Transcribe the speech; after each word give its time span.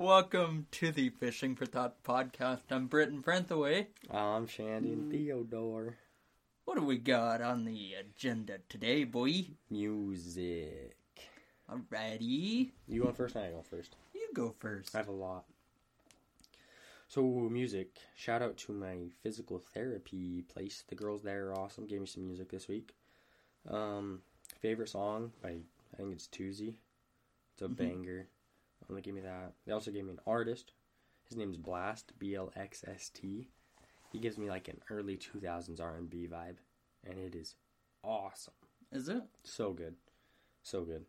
Welcome 0.00 0.66
to 0.70 0.92
the 0.92 1.10
Fishing 1.10 1.54
for 1.54 1.66
Thought 1.66 2.02
podcast. 2.02 2.60
I'm 2.70 2.86
Britton 2.86 3.22
Brenthaways. 3.22 3.84
I'm 4.10 4.46
Shandon 4.46 5.10
Theodore. 5.10 5.98
What 6.64 6.78
do 6.78 6.84
we 6.86 6.96
got 6.96 7.42
on 7.42 7.66
the 7.66 7.92
agenda 7.92 8.60
today, 8.70 9.04
boy? 9.04 9.48
Music. 9.68 10.96
Alrighty. 11.70 12.70
You 12.88 13.02
go 13.04 13.12
first? 13.12 13.36
I 13.36 13.50
go 13.50 13.60
first. 13.60 13.94
You 14.14 14.26
go 14.32 14.54
first. 14.58 14.94
I 14.94 14.98
have 15.00 15.08
a 15.08 15.12
lot. 15.12 15.44
So 17.08 17.20
music. 17.22 17.98
Shout 18.16 18.40
out 18.40 18.56
to 18.56 18.72
my 18.72 19.08
physical 19.22 19.58
therapy 19.74 20.40
place. 20.48 20.82
The 20.88 20.94
girls 20.94 21.20
there 21.20 21.48
are 21.50 21.58
awesome. 21.58 21.86
Gave 21.86 22.00
me 22.00 22.06
some 22.06 22.26
music 22.26 22.48
this 22.48 22.68
week. 22.68 22.94
Um, 23.68 24.22
favorite 24.62 24.88
song 24.88 25.32
by 25.42 25.56
I 25.92 25.96
think 25.98 26.12
it's 26.14 26.26
Toosii. 26.26 26.72
It's 27.52 27.60
a 27.60 27.68
Mhm. 27.68 27.76
banger. 27.76 28.28
Um, 28.88 28.96
they 28.96 29.02
gave 29.02 29.14
me 29.14 29.20
that. 29.20 29.52
They 29.66 29.72
also 29.72 29.90
gave 29.90 30.04
me 30.04 30.12
an 30.12 30.20
artist. 30.26 30.72
His 31.28 31.36
name's 31.36 31.58
Blxst. 31.58 32.04
B 32.18 32.34
L 32.34 32.52
X 32.56 32.84
S 32.86 33.10
T. 33.10 33.48
He 34.12 34.18
gives 34.18 34.38
me 34.38 34.48
like 34.48 34.68
an 34.68 34.80
early 34.90 35.16
2000s 35.16 35.80
R&B 35.80 36.26
vibe, 36.32 36.56
and 37.04 37.16
it 37.18 37.36
is 37.36 37.54
awesome. 38.02 38.54
Is 38.90 39.08
it? 39.08 39.22
So 39.44 39.72
good, 39.72 39.94
so 40.62 40.82
good. 40.82 41.04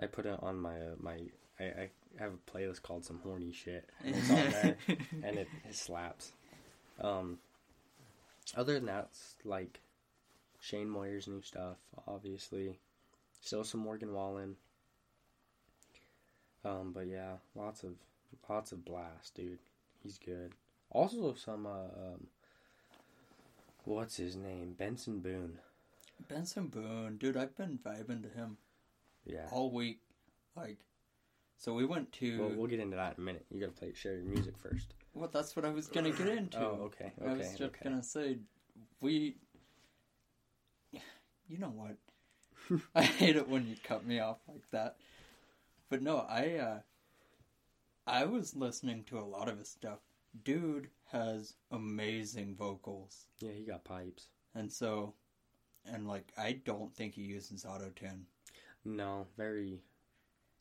I 0.00 0.06
put 0.06 0.24
it 0.26 0.38
on 0.42 0.58
my 0.58 0.76
uh, 0.76 0.94
my. 0.98 1.18
I, 1.60 1.64
I 1.64 1.90
have 2.18 2.32
a 2.32 2.50
playlist 2.50 2.82
called 2.82 3.04
some 3.04 3.20
horny 3.22 3.52
shit, 3.52 3.90
and 4.04 4.14
it's 4.14 4.30
on 4.30 4.50
there, 4.50 4.76
and 5.22 5.38
it, 5.38 5.48
it 5.68 5.74
slaps. 5.74 6.32
Um. 7.00 7.38
Other 8.56 8.74
than 8.74 8.86
that, 8.86 9.10
like 9.44 9.80
Shane 10.60 10.88
Moyer's 10.88 11.28
new 11.28 11.42
stuff, 11.42 11.76
obviously. 12.06 12.78
Still 13.40 13.64
some 13.64 13.80
Morgan 13.80 14.12
Wallen. 14.12 14.56
Um, 16.64 16.92
but 16.92 17.06
yeah, 17.06 17.34
lots 17.54 17.82
of 17.82 17.92
lots 18.48 18.72
of 18.72 18.78
Blxst, 18.80 19.34
dude. 19.34 19.58
He's 20.02 20.18
good. 20.18 20.52
Also 20.90 21.34
some 21.34 21.66
uh, 21.66 21.70
um, 22.14 22.26
what's 23.84 24.16
his 24.16 24.36
name? 24.36 24.74
Benson 24.76 25.20
Boone. 25.20 25.58
Benson 26.28 26.66
Boone, 26.66 27.16
dude, 27.16 27.36
I've 27.36 27.56
been 27.56 27.78
vibing 27.78 28.22
to 28.22 28.28
him 28.28 28.56
Yeah. 29.24 29.46
all 29.52 29.70
week. 29.70 30.00
Like, 30.56 30.78
so 31.56 31.74
we 31.74 31.84
went 31.84 32.10
to. 32.14 32.40
Well, 32.40 32.52
we'll 32.56 32.66
get 32.66 32.80
into 32.80 32.96
that 32.96 33.16
in 33.16 33.22
a 33.22 33.24
minute. 33.24 33.46
You 33.50 33.60
gotta 33.60 33.72
play 33.72 33.92
share 33.94 34.14
your 34.14 34.24
music 34.24 34.54
first. 34.58 34.94
Well, 35.14 35.30
that's 35.32 35.54
what 35.54 35.64
I 35.64 35.70
was 35.70 35.86
gonna 35.86 36.10
get 36.10 36.28
into. 36.38 36.58
Oh, 36.58 36.90
okay, 36.90 37.12
I 37.24 37.32
was 37.34 37.48
just 37.50 37.62
okay. 37.62 37.80
gonna 37.84 38.02
say, 38.02 38.38
we. 39.00 39.36
You 41.50 41.56
know 41.56 41.72
what? 41.74 41.96
I 42.94 43.02
hate 43.02 43.36
it 43.36 43.48
when 43.48 43.66
you 43.66 43.74
cut 43.82 44.04
me 44.06 44.20
off 44.20 44.36
like 44.46 44.70
that. 44.72 44.96
But 45.88 46.02
no, 46.02 46.18
I 46.28 46.56
uh 46.56 46.80
I 48.06 48.24
was 48.24 48.56
listening 48.56 49.04
to 49.04 49.18
a 49.18 49.20
lot 49.20 49.48
of 49.48 49.58
his 49.58 49.68
stuff. 49.68 49.98
Dude 50.44 50.88
has 51.12 51.54
amazing 51.70 52.54
vocals. 52.56 53.26
Yeah, 53.40 53.52
he 53.52 53.64
got 53.64 53.84
pipes. 53.84 54.28
And 54.54 54.70
so 54.72 55.14
and 55.84 56.06
like 56.06 56.32
I 56.36 56.52
don't 56.52 56.94
think 56.94 57.14
he 57.14 57.22
uses 57.22 57.64
auto 57.64 57.90
tune. 57.94 58.26
No, 58.84 59.26
very, 59.36 59.80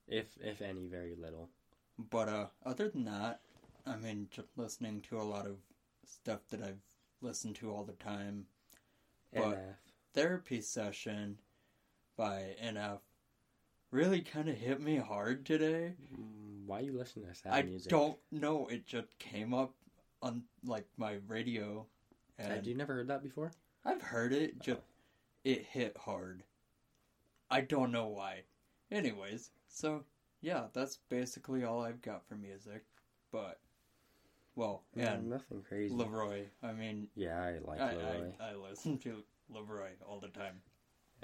if 0.08 0.38
if 0.42 0.62
any, 0.62 0.88
very 0.88 1.16
little. 1.16 1.50
But 1.98 2.30
uh 2.30 2.48
other 2.66 2.90
than 2.90 3.06
that, 3.06 3.42
I 3.86 3.96
mean 3.98 4.28
just 4.32 4.50
listening 4.58 5.02
to 5.10 5.20
a 5.20 5.24
lot 5.24 5.46
of 5.46 5.58
stuff 6.06 6.40
that 6.50 6.62
I've 6.62 6.82
listened 7.22 7.56
to 7.58 7.72
all 7.72 7.84
the 7.84 7.94
time. 7.94 8.46
But- 9.34 9.58
NF. 9.58 9.76
therapy 10.14 10.62
session 10.62 11.38
by 12.16 12.56
NF 12.64 13.00
really 13.92 14.22
kind 14.22 14.50
of 14.50 14.56
hit 14.58 14.82
me 14.82 14.98
hard 14.98 15.46
today. 15.46 15.94
Mm, 16.14 16.66
Why 16.66 16.82
you 16.82 16.94
listening 16.98 17.28
to 17.28 17.36
sad 17.36 17.54
I 17.54 17.62
music? 17.64 17.90
don't 17.90 18.18
know. 18.32 18.68
It 18.68 18.86
just 18.86 19.08
came 19.20 19.54
up 19.54 19.74
on 20.22 20.44
like 20.66 20.88
my 20.98 21.18
radio, 21.28 21.86
and 22.38 22.52
Had 22.52 22.68
you 22.68 22.76
never 22.76 22.94
heard 22.96 23.08
that 23.08 23.24
before? 23.24 23.52
I've 23.86 24.02
heard 24.02 24.34
it. 24.34 24.60
Just 24.60 24.82
it 25.44 25.66
hit 25.66 25.96
hard. 25.98 26.44
I 27.50 27.62
don't 27.62 27.92
know 27.92 28.08
why. 28.08 28.42
Anyways, 28.92 29.52
so 29.68 30.04
yeah, 30.42 30.66
that's 30.74 30.98
basically 31.10 31.64
all 31.64 31.82
I've 31.82 32.02
got 32.02 32.28
for 32.28 32.36
music. 32.36 32.84
But 33.32 33.60
well, 34.56 34.84
Yeah, 34.96 35.14
and 35.14 35.30
nothing 35.30 35.62
crazy. 35.68 35.94
Leroy. 35.94 36.46
I 36.64 36.74
mean, 36.74 37.08
yeah, 37.16 37.40
I 37.42 37.60
like 37.64 37.80
I, 37.80 37.96
Leroy. 37.96 38.32
I 38.40 38.50
I 38.52 38.56
listen 38.56 38.98
to 39.00 39.24
Leroy 39.50 39.92
all 40.06 40.20
the 40.20 40.30
time. 40.30 40.62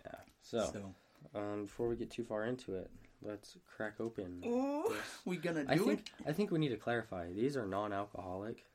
yeah. 0.06 0.19
So, 0.41 0.69
so. 0.72 0.95
Um, 1.35 1.66
before 1.66 1.88
we 1.88 1.95
get 1.95 2.09
too 2.11 2.23
far 2.23 2.45
into 2.45 2.75
it, 2.75 2.89
let's 3.22 3.57
crack 3.75 4.00
open. 4.00 4.41
Ooh, 4.45 4.94
we 5.25 5.38
gonna 5.38 5.63
do 5.63 5.69
I 5.72 5.75
it? 5.75 5.81
think 5.81 6.11
I 6.28 6.31
think 6.34 6.51
we 6.51 6.59
need 6.59 6.69
to 6.69 6.78
clarify. 6.78 7.31
These 7.31 7.56
are 7.57 7.66
non-alcoholic, 7.66 8.66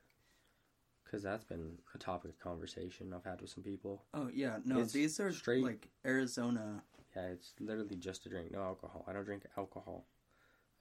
because 1.05 1.23
that's 1.23 1.45
been 1.45 1.79
a 1.95 1.99
topic 1.99 2.31
of 2.33 2.39
conversation 2.41 3.13
I've 3.15 3.25
had 3.25 3.41
with 3.41 3.51
some 3.51 3.63
people. 3.65 4.05
Oh 4.15 4.29
yeah, 4.33 4.59
no, 4.65 4.81
It's 4.81 4.93
these 4.93 5.19
are 5.21 5.33
straight- 5.33 5.65
like 5.65 5.89
Arizona. 6.05 6.83
Yeah, 7.17 7.27
it's 7.29 7.55
literally 7.59 7.97
just 7.97 8.27
a 8.27 8.29
drink, 8.29 8.53
no 8.53 8.61
alcohol. 8.63 9.05
I 9.09 9.13
don't 9.13 9.25
drink 9.25 9.45
alcohol. 9.57 10.07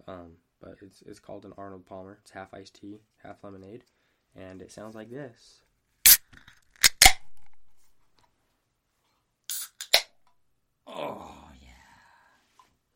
Um, 0.08 0.34
but 0.62 0.76
it's 0.82 1.02
it's 1.04 1.20
called 1.20 1.46
an 1.46 1.54
Arnold 1.58 1.86
Palmer. 1.86 2.20
It's 2.22 2.32
half 2.32 2.54
iced 2.54 2.76
tea, 2.80 3.00
half 3.24 3.44
lemonade, 3.44 3.84
and 4.36 4.62
it 4.62 4.72
sounds 4.72 4.94
like 4.96 5.10
this. 5.10 5.64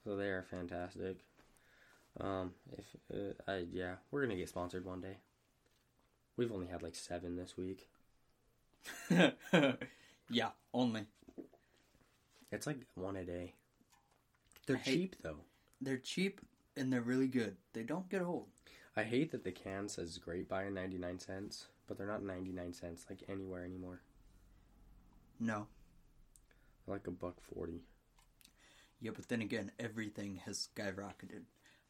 So 0.03 0.15
they 0.15 0.27
are 0.29 0.45
fantastic. 0.49 1.17
Um, 2.19 2.51
if 2.77 2.85
uh, 3.13 3.51
I 3.51 3.65
yeah, 3.71 3.95
we're 4.09 4.21
gonna 4.21 4.35
get 4.35 4.49
sponsored 4.49 4.85
one 4.85 5.01
day. 5.01 5.17
We've 6.37 6.51
only 6.51 6.67
had 6.67 6.81
like 6.81 6.95
seven 6.95 7.35
this 7.35 7.55
week. 7.57 7.87
yeah, 10.29 10.49
only 10.73 11.05
It's 12.51 12.65
like 12.65 12.79
one 12.95 13.15
a 13.15 13.23
day. 13.23 13.53
They're 14.65 14.77
hate- 14.77 14.93
cheap 14.93 15.15
though. 15.21 15.37
they're 15.79 15.97
cheap 15.97 16.41
and 16.75 16.91
they're 16.91 17.01
really 17.01 17.27
good. 17.27 17.57
They 17.73 17.83
don't 17.83 18.09
get 18.09 18.21
old. 18.21 18.47
I 18.95 19.03
hate 19.03 19.31
that 19.31 19.43
the 19.43 19.51
can 19.51 19.87
says 19.87 20.17
"Great 20.17 20.49
Buy" 20.49 20.65
in 20.65 20.73
ninety 20.73 20.97
nine 20.97 21.19
cents, 21.19 21.67
but 21.87 21.97
they're 21.97 22.07
not 22.07 22.23
ninety 22.23 22.51
nine 22.51 22.73
cents 22.73 23.05
like 23.09 23.23
anywhere 23.29 23.63
anymore. 23.63 24.01
No. 25.39 25.67
They're 26.85 26.95
like 26.95 27.07
a 27.07 27.11
buck 27.11 27.35
forty. 27.53 27.83
Yeah, 29.01 29.11
but 29.15 29.27
then 29.27 29.41
again, 29.41 29.71
everything 29.79 30.39
has 30.45 30.69
skyrocketed. 30.75 31.41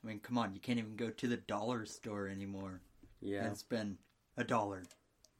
I 0.03 0.07
mean, 0.07 0.19
come 0.19 0.37
on, 0.37 0.53
you 0.53 0.59
can't 0.59 0.79
even 0.79 0.95
go 0.95 1.09
to 1.09 1.27
the 1.27 1.37
dollar 1.37 1.85
store 1.85 2.27
anymore 2.27 2.81
Yeah, 3.19 3.45
and 3.45 3.57
spend 3.57 3.97
a 4.37 4.43
dollar. 4.43 4.83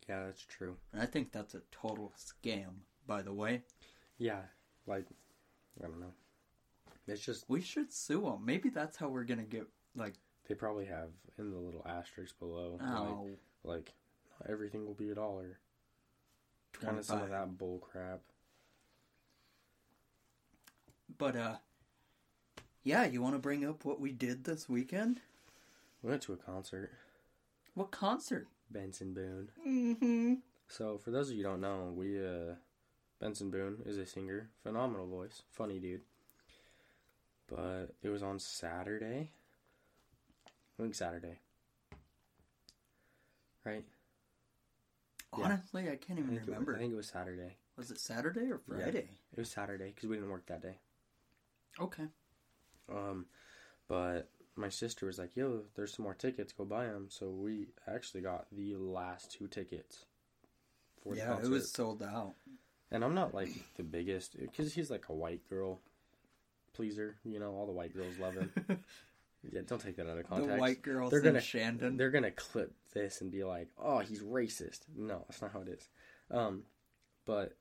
yeah, 0.08 0.26
that's 0.26 0.44
true. 0.46 0.76
And 0.94 1.02
I 1.02 1.06
think 1.06 1.32
that's 1.32 1.56
a 1.56 1.62
total 1.72 2.12
scam, 2.18 2.84
by 3.08 3.22
the 3.22 3.34
way. 3.34 3.64
Yeah, 4.18 4.42
like 4.86 5.06
I 5.82 5.88
don't 5.88 6.00
know. 6.02 6.14
It's 7.08 7.26
just 7.26 7.46
We 7.50 7.62
should 7.62 7.92
sue 7.92 8.22
them. 8.22 8.46
Maybe 8.46 8.70
that's 8.70 8.98
how 8.98 9.08
we're 9.08 9.24
gonna 9.24 9.44
get 9.44 9.66
like 9.96 10.16
they 10.48 10.56
probably 10.56 10.86
have 10.86 11.10
in 11.38 11.50
the 11.52 11.58
little 11.58 11.86
asterisk 11.88 12.38
below. 12.40 12.80
oh 12.82 13.28
Like, 13.64 13.78
like 13.78 13.94
not 14.40 14.50
everything 14.52 14.86
will 14.86 14.94
be 14.94 15.10
a 15.10 15.16
dollar. 15.16 15.60
Kind 16.74 16.98
of 16.98 17.06
some 17.06 17.22
of 17.22 17.30
that 17.30 17.58
bull 17.58 17.80
crap. 17.80 18.22
But 21.22 21.36
uh 21.36 21.56
yeah, 22.84 23.06
you 23.06 23.22
want 23.22 23.36
to 23.36 23.40
bring 23.40 23.64
up 23.64 23.86
what 23.86 24.02
we 24.02 24.12
did 24.12 24.44
this 24.44 24.68
weekend? 24.68 25.22
We 26.02 26.10
went 26.10 26.24
to 26.24 26.34
a 26.34 26.36
concert, 26.36 26.90
What 27.76 27.92
concert? 27.92 28.48
Benson 28.72 29.14
Boone. 29.14 29.50
Mm-hmm. 29.68 30.34
So 30.68 30.98
for 30.98 31.12
those 31.12 31.30
of 31.30 31.36
you 31.36 31.44
who 31.44 31.50
don't 31.52 31.62
know, 31.62 31.94
we 31.96 32.18
uh 32.18 32.56
Benson 33.20 33.52
Boone 33.52 33.84
is 33.86 34.00
a 34.00 34.06
singer, 34.08 34.50
phenomenal 34.64 35.06
voice, 35.06 35.44
funny 35.52 35.78
dude. 35.78 36.02
But 37.48 37.94
it 38.02 38.10
was 38.10 38.24
on 38.24 38.40
Saturday. 38.40 39.30
I 40.48 40.82
think 40.82 40.96
Saturday. 40.96 41.38
Right? 43.64 43.86
Yeah. 45.38 45.46
Honestly, 45.46 45.84
I 45.88 45.98
can't 45.98 46.18
I 46.18 46.24
even 46.24 46.38
it, 46.38 46.48
remember. 46.48 46.76
I 46.76 46.80
think 46.80 46.94
it 46.94 46.96
was 46.96 47.10
Saturday. 47.10 47.58
Was 47.78 47.92
it 47.92 48.00
Saturday 48.00 48.52
or 48.52 48.60
Yeah. 48.68 48.86
Friday? 48.86 49.10
It 49.34 49.38
was 49.38 49.52
Saturday 49.52 49.92
because 49.94 50.10
we 50.10 50.16
didn't 50.16 50.32
work 50.32 50.48
that 50.48 50.64
day. 50.64 50.78
Okay. 51.80 52.06
Um, 52.90 53.26
but 53.88 54.30
my 54.56 54.70
sister 54.70 55.06
was 55.06 55.18
like, 55.18 55.36
"Yo, 55.36 55.64
there's 55.76 55.94
some 55.94 56.04
more 56.04 56.14
tickets. 56.14 56.52
Go 56.54 56.66
buy 56.66 56.86
them." 56.88 57.08
So 57.10 57.30
we 57.30 57.68
actually 57.88 58.22
got 58.22 58.48
the 58.52 58.76
last 58.76 59.32
two 59.32 59.48
tickets 59.48 60.06
for 61.02 61.14
the 61.14 61.20
Yeah, 61.20 61.28
concert. 61.28 61.46
it 61.48 61.50
was 61.50 61.72
sold 61.72 62.04
out. 62.04 62.34
And 62.92 63.04
I'm 63.06 63.16
not 63.16 63.34
like 63.34 63.50
the 63.78 63.84
biggest 63.84 64.38
because 64.40 64.74
he's 64.74 64.92
like 64.92 65.08
a 65.10 65.14
white 65.14 65.48
girl 65.50 65.80
pleaser. 66.74 67.16
You 67.24 67.40
know, 67.40 67.54
all 67.56 67.66
the 67.66 67.72
white 67.72 67.94
girls 67.96 68.18
love 68.20 68.34
him. 68.34 68.52
yeah, 69.52 69.62
don't 69.66 69.82
take 69.82 69.96
that 69.96 70.10
out 70.10 70.18
of 70.18 70.28
context. 70.28 70.56
The 70.56 70.60
white 70.60 70.82
girls 70.82 71.12
They're 71.12 71.22
gonna- 71.22 71.40
Shandon. 71.42 71.96
They're 71.98 72.12
gonna 72.12 72.32
clip 72.32 72.74
this 72.94 73.22
and 73.22 73.32
be 73.32 73.44
like, 73.46 73.70
"Oh, 73.78 74.00
he's 74.00 74.22
racist." 74.22 74.82
No, 74.96 75.24
that's 75.30 75.42
not 75.42 75.54
how 75.54 75.62
it 75.62 75.70
is. 75.70 75.90
Um, 76.30 76.64
but 77.26 77.56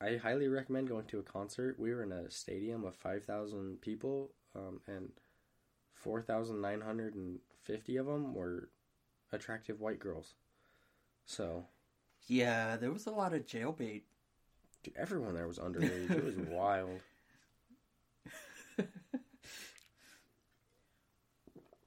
I 0.00 0.16
highly 0.16 0.48
recommend 0.48 0.88
going 0.88 1.06
to 1.06 1.20
a 1.20 1.22
concert. 1.22 1.78
We 1.78 1.94
were 1.94 2.02
in 2.02 2.10
a 2.12 2.30
stadium 2.30 2.84
of 2.84 2.94
five 2.96 3.24
thousand 3.24 3.80
people, 3.80 4.32
um, 4.54 4.80
and 4.86 5.10
4,950 5.94 7.96
of 7.96 8.06
them 8.06 8.34
were 8.34 8.68
attractive 9.32 9.80
white 9.80 9.98
girls. 9.98 10.34
So, 11.24 11.66
Yeah, 12.26 12.76
there 12.76 12.92
was 12.92 13.06
a 13.06 13.10
lot 13.10 13.32
of 13.32 13.46
jailbait. 13.46 14.02
dude, 14.82 14.94
everyone 14.96 15.34
there 15.34 15.48
was 15.48 15.58
underage. 15.58 16.10
it 16.10 16.24
was 16.24 16.36
wild. 16.48 17.00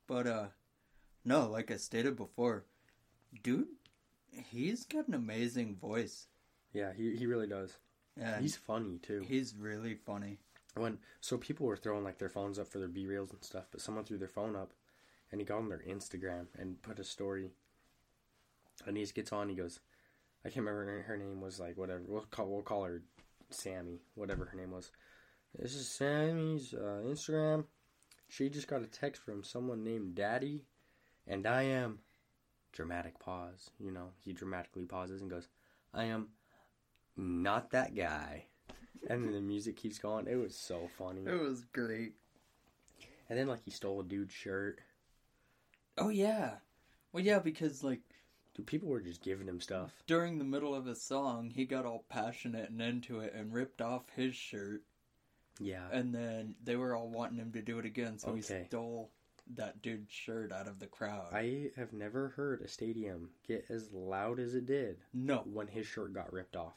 But 0.08 0.28
uh 0.28 0.46
no, 1.26 1.50
like 1.50 1.72
I 1.72 1.78
stated 1.78 2.16
before, 2.16 2.64
dude, 3.44 3.68
he's 4.32 4.86
got 4.86 5.08
an 5.10 5.14
amazing 5.14 5.76
voice. 5.76 6.28
Yeah, 6.74 6.94
he, 6.96 7.16
he 7.18 7.26
really 7.26 7.48
does. 7.48 7.76
And 8.20 8.42
He's 8.42 8.56
funny 8.56 8.98
too. 9.00 9.24
he's 9.28 9.56
really 9.56 9.96
funny. 9.96 10.40
When 10.76 11.00
so 11.22 11.38
people 11.38 11.66
were 11.66 11.78
throwing 11.78 12.04
like 12.04 12.20
their 12.20 12.30
phones 12.30 12.60
up 12.60 12.68
for 12.68 12.80
their 12.80 12.88
B 12.88 13.06
reels 13.08 13.32
and 13.32 13.44
stuff, 13.44 13.66
but 13.72 13.82
someone 13.82 14.04
threw 14.06 14.18
their 14.18 14.28
phone 14.28 14.56
up, 14.56 14.74
and 15.32 15.42
he 15.42 15.46
got 15.46 15.58
on 15.58 15.70
their 15.70 15.84
Instagram 15.88 16.48
and 16.58 16.82
put 16.82 17.00
a 17.00 17.04
story. 17.04 17.52
And 18.86 18.96
he 18.96 19.04
just 19.04 19.16
gets 19.16 19.34
on. 19.34 19.50
He 19.50 19.56
goes, 19.56 19.80
I 20.46 20.50
can't 20.50 20.66
remember 20.66 20.86
her, 20.86 21.02
her 21.04 21.18
name 21.18 21.42
was 21.42 21.60
like 21.60 21.78
whatever. 21.78 22.02
We'll 22.06 22.22
call 22.30 22.48
we'll 22.48 22.62
call 22.62 22.84
her 22.84 23.02
Sammy, 23.50 24.02
whatever 24.16 24.46
her 24.46 24.58
name 24.58 24.72
was. 24.72 24.92
This 25.58 25.74
is 25.74 25.90
Sammy's 25.90 26.74
uh, 26.74 27.02
Instagram. 27.06 27.66
She 28.30 28.50
just 28.50 28.68
got 28.68 28.84
a 28.84 28.88
text 28.88 29.22
from 29.24 29.44
someone 29.44 29.84
named 29.84 30.16
Daddy, 30.16 30.66
and 31.28 31.48
I 31.48 31.64
am. 31.64 32.00
Dramatic 32.74 33.18
pause. 33.18 33.72
You 33.80 33.90
know, 33.92 34.10
he 34.24 34.34
dramatically 34.34 34.86
pauses 34.86 35.22
and 35.22 35.32
goes, 35.32 35.48
I 35.96 36.04
am 36.04 36.28
not 37.18 37.72
that 37.72 37.96
guy. 37.96 38.46
And 39.10 39.24
then 39.26 39.34
the 39.34 39.42
music 39.42 39.76
keeps 39.78 39.98
going. 40.00 40.28
It 40.28 40.36
was 40.36 40.56
so 40.56 40.90
funny. 40.98 41.22
It 41.26 41.40
was 41.40 41.64
great. 41.74 42.14
And 43.30 43.38
then 43.38 43.48
like 43.48 43.64
he 43.64 43.72
stole 43.72 44.00
a 44.02 44.04
dude's 44.04 44.34
shirt. 44.34 44.80
Oh 45.98 46.10
yeah. 46.10 46.56
Well 47.12 47.24
yeah, 47.24 47.40
because 47.40 47.84
like 47.84 48.02
Dude, 48.56 48.66
people 48.66 48.90
were 48.90 49.02
just 49.02 49.22
giving 49.24 49.48
him 49.48 49.62
stuff. 49.62 49.92
during 50.08 50.38
the 50.40 50.44
middle 50.44 50.74
of 50.74 50.86
his 50.86 51.02
song, 51.02 51.52
he 51.56 51.66
got 51.66 51.86
all 51.86 52.06
passionate 52.10 52.70
and 52.70 52.82
into 52.82 53.20
it 53.20 53.34
and 53.36 53.54
ripped 53.54 53.82
off 53.82 54.10
his 54.16 54.36
shirt 54.36 54.82
Yeah. 55.60 55.88
and 55.92 56.14
then 56.14 56.56
they 56.64 56.76
were 56.76 56.96
all 56.96 57.08
wanting 57.10 57.38
him 57.38 57.52
to 57.54 57.62
do 57.62 57.78
it 57.80 57.86
again, 57.86 58.18
so 58.18 58.34
he 58.34 58.42
stole 58.42 59.12
that 59.56 59.82
dude's 59.82 60.12
shirt 60.12 60.52
out 60.52 60.68
of 60.68 60.80
the 60.80 60.88
crowd. 60.88 61.28
I 61.34 61.70
have 61.78 61.94
never 61.94 62.30
heard 62.30 62.62
a 62.62 62.68
stadium 62.68 63.30
get 63.48 63.66
as 63.70 63.92
loud 63.94 64.40
as 64.40 64.56
it 64.56 64.66
did 64.66 64.98
no, 65.14 65.44
when 65.46 65.68
his 65.68 65.86
shirt 65.86 66.14
got 66.14 66.34
ripped 66.34 66.56
off. 66.56 66.74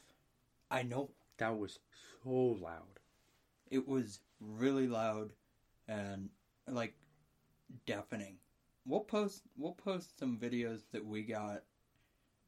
I 0.71 0.83
know 0.83 1.11
That 1.37 1.57
was 1.57 1.79
so 2.23 2.29
loud. 2.31 2.99
it 3.69 3.87
was 3.87 4.19
really 4.39 4.87
loud 4.87 5.31
and 5.87 6.29
like 6.67 6.95
deafening. 7.85 8.37
We'll 8.85 9.01
post 9.01 9.43
we'll 9.57 9.73
post 9.73 10.17
some 10.17 10.37
videos 10.37 10.81
that 10.91 11.05
we 11.05 11.23
got 11.23 11.63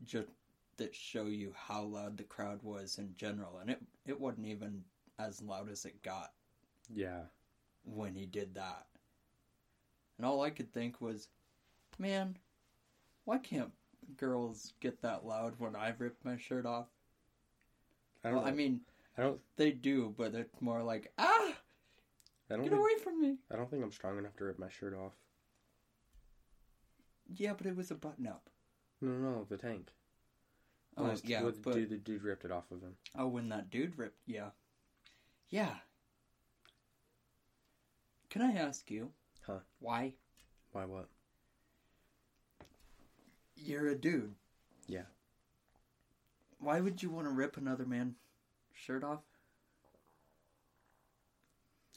just 0.04 0.30
that 0.78 0.96
show 0.96 1.26
you 1.26 1.54
how 1.56 1.84
loud 1.84 2.18
the 2.18 2.24
crowd 2.24 2.60
was 2.64 2.98
in 2.98 3.14
general 3.16 3.58
and 3.60 3.70
it 3.70 3.82
it 4.06 4.20
wasn't 4.20 4.48
even 4.48 4.84
as 5.20 5.42
loud 5.42 5.70
as 5.70 5.86
it 5.86 6.02
got 6.02 6.34
Yeah. 6.90 7.24
when 7.84 8.16
he 8.16 8.26
did 8.26 8.56
that. 8.56 8.88
And 10.18 10.26
all 10.26 10.42
I 10.42 10.50
could 10.50 10.72
think 10.74 11.02
was, 11.02 11.28
man, 12.00 12.38
why 13.26 13.38
can't 13.38 13.72
girls 14.18 14.74
get 14.80 15.02
that 15.02 15.26
loud 15.26 15.60
when 15.60 15.76
I 15.76 15.94
rip 15.98 16.18
my 16.24 16.38
shirt 16.38 16.66
off? 16.66 16.88
I 18.24 18.30
don't 18.30 18.38
Well, 18.38 18.48
I 18.48 18.52
mean, 18.52 18.82
I 19.18 19.22
don't 19.22 19.40
they 19.58 19.72
do, 19.72 20.14
but 20.18 20.34
it's 20.34 20.62
more 20.62 20.82
like, 20.84 21.12
ah, 21.18 21.24
I 21.26 21.54
don't 22.50 22.64
get 22.64 22.70
think, 22.72 22.82
away 22.82 22.98
from 23.04 23.22
me. 23.22 23.38
I 23.52 23.56
don't 23.56 23.70
think 23.70 23.84
I'm 23.84 23.92
strong 23.92 24.18
enough 24.18 24.36
to 24.38 24.46
rip 24.46 24.60
my 24.60 24.70
shirt 24.70 24.94
off. 24.96 25.14
Yeah, 27.36 27.54
but 27.54 27.68
it 27.68 27.76
was 27.76 27.92
a 27.92 27.96
button 27.96 28.28
up. 28.28 28.50
No, 29.02 29.12
no, 29.12 29.46
the 29.50 29.58
tank. 29.58 29.90
Oh, 30.96 31.14
yeah, 31.24 31.42
the 31.42 31.52
but 31.52 31.74
dude, 31.74 31.90
the 31.90 31.98
dude 31.98 32.24
ripped 32.24 32.46
it 32.46 32.52
off 32.52 32.72
of 32.72 32.82
him. 32.82 32.96
oh, 33.18 33.28
when 33.28 33.50
that 33.50 33.70
dude 33.72 33.98
ripped, 33.98 34.20
yeah, 34.28 34.50
yeah. 35.50 35.74
Can 38.30 38.42
I 38.42 38.54
ask 38.54 38.90
you, 38.90 39.12
Huh. 39.46 39.60
Why 39.80 40.14
Why 40.72 40.86
what? 40.86 41.08
you're 43.56 43.88
a 43.88 43.96
dude? 43.96 44.36
Yeah. 44.88 45.04
Why 46.64 46.80
would 46.80 47.04
you 47.04 47.10
want 47.10 47.28
to 47.28 47.34
rip 47.34 47.58
another 47.58 47.86
man's 47.86 48.16
shirt 48.74 49.04
off? 49.04 49.22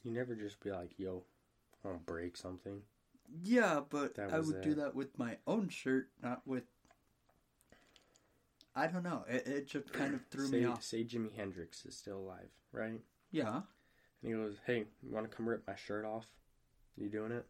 You 0.03 0.13
never 0.13 0.35
just 0.35 0.61
be 0.61 0.71
like, 0.71 0.91
yo, 0.99 1.25
I 1.85 1.89
want 1.89 2.01
to 2.07 2.13
break 2.13 2.37
something. 2.37 2.83
Yeah, 3.43 3.81
but 3.89 4.15
That 4.17 4.33
I 4.33 4.39
was 4.39 4.49
would 4.49 4.63
do 4.63 4.73
it. 4.73 4.77
that 4.77 4.95
with 4.95 5.19
my 5.19 5.37
own 5.47 5.69
shirt, 5.69 6.09
not 6.23 6.43
with. 6.47 6.65
I 8.75 8.87
don't 8.89 9.03
know. 9.03 9.25
It, 9.29 9.47
it 9.47 9.67
just 9.69 9.93
kind 9.93 10.15
of 10.15 10.21
threw 10.31 10.47
say, 10.47 10.61
me 10.61 10.65
off. 10.67 10.83
Say 10.83 11.03
Jimi 11.03 11.35
Hendrix 11.35 11.85
is 11.87 11.97
still 11.97 12.19
alive, 12.19 12.51
right? 12.73 13.01
Yeah. 13.31 13.55
And 13.57 13.63
he 14.23 14.33
goes, 14.33 14.57
hey, 14.67 14.85
you 15.03 15.13
want 15.15 15.29
to 15.31 15.35
come 15.35 15.49
rip 15.49 15.67
my 15.67 15.75
shirt 15.77 16.05
off? 16.05 16.27
You 16.97 17.09
doing 17.09 17.33
it? 17.33 17.47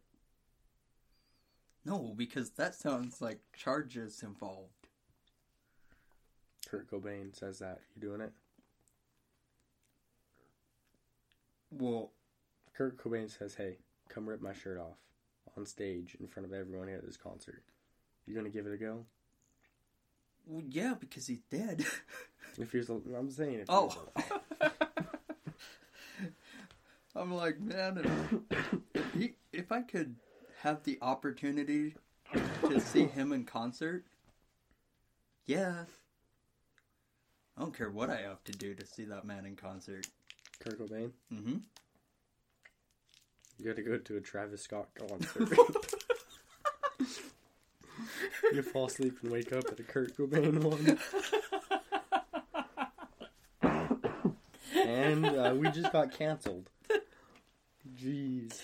No, 1.85 2.13
because 2.15 2.51
that 2.51 2.75
sounds 2.75 3.21
like 3.21 3.39
charges 3.55 4.23
involved. 4.23 4.76
Kurt 6.69 6.89
Cobain 6.89 7.37
says 7.37 7.59
that. 7.59 7.79
You 7.95 8.01
doing 8.01 8.21
it? 8.21 8.31
Well, 11.71 12.11
Kurt 12.75 12.97
Cobain 12.97 13.29
says, 13.35 13.55
hey, 13.55 13.77
come 14.09 14.27
rip 14.27 14.41
my 14.41 14.53
shirt 14.53 14.79
off 14.79 14.97
on 15.57 15.65
stage 15.65 16.15
in 16.19 16.27
front 16.27 16.45
of 16.45 16.53
everyone 16.53 16.89
at 16.89 17.05
this 17.05 17.17
concert. 17.17 17.63
You 18.25 18.35
gonna 18.35 18.49
give 18.49 18.67
it 18.67 18.73
a 18.73 18.77
go? 18.77 19.05
well 20.47 20.63
yeah, 20.69 20.93
because 20.99 21.27
he's 21.27 21.41
dead. 21.49 21.85
If 22.59 22.71
he's, 22.71 22.89
I'm 22.89 23.29
saying, 23.29 23.59
if 23.59 23.65
oh. 23.69 23.93
I'm 27.15 27.31
like, 27.31 27.59
man, 27.59 27.99
if, 28.49 28.59
if, 28.95 29.13
he, 29.13 29.33
if 29.53 29.71
I 29.71 29.81
could 29.81 30.15
have 30.63 30.81
the 30.81 30.97
opportunity 31.03 31.93
to 32.63 32.79
see 32.79 33.05
him 33.05 33.31
in 33.31 33.43
concert, 33.43 34.05
yeah. 35.45 35.83
I 37.57 37.61
don't 37.61 37.75
care 37.75 37.89
what 37.89 38.09
I 38.09 38.17
have 38.21 38.43
to 38.45 38.51
do 38.51 38.73
to 38.75 38.85
see 38.85 39.05
that 39.05 39.25
man 39.25 39.45
in 39.45 39.55
concert. 39.55 40.05
Kurt 40.59 40.79
Cobain, 40.79 41.11
Mm-hmm. 41.33 41.55
you 43.57 43.65
gotta 43.65 43.81
go 43.81 43.97
to 43.97 44.17
a 44.17 44.21
Travis 44.21 44.61
Scott 44.63 44.89
concert. 44.97 45.49
you 48.53 48.61
fall 48.61 48.85
asleep 48.87 49.17
and 49.23 49.31
wake 49.31 49.51
up 49.53 49.63
at 49.71 49.79
a 49.79 49.83
Kurt 49.83 50.15
Cobain 50.17 50.63
one. 50.63 50.99
and 54.75 55.25
uh, 55.25 55.53
we 55.55 55.69
just 55.71 55.91
got 55.91 56.11
canceled. 56.11 56.69
Jeez. 57.99 58.59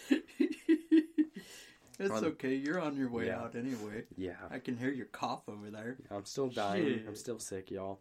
it's 2.00 2.12
On- 2.12 2.26
okay. 2.26 2.56
You're 2.56 2.80
on 2.80 2.96
your 2.96 3.10
way 3.10 3.28
Yeah. 3.28 3.40
out 3.42 3.56
anyway. 3.56 4.04
Yeah. 4.18 4.36
I 4.52 4.60
can 4.60 4.78
hear 4.78 4.92
your 4.92 5.08
cough 5.08 5.48
over 5.48 5.70
there. 5.72 5.98
I'm 6.12 6.26
still 6.26 6.48
dying. 6.50 6.86
Shit. 6.86 7.06
I'm 7.08 7.16
still 7.16 7.40
sick, 7.40 7.72
y'all. 7.72 8.00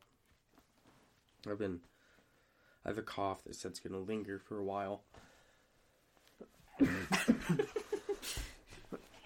I've 1.49 1.59
been. 1.59 1.81
I 2.85 2.89
have 2.89 2.99
a 2.99 3.03
cough 3.03 3.45
that 3.45 3.55
said 3.55 3.73
it's 3.73 3.81
gonna 3.81 3.99
linger 3.99 4.39
for 4.39 4.59
a 4.59 4.65
while. 4.65 5.03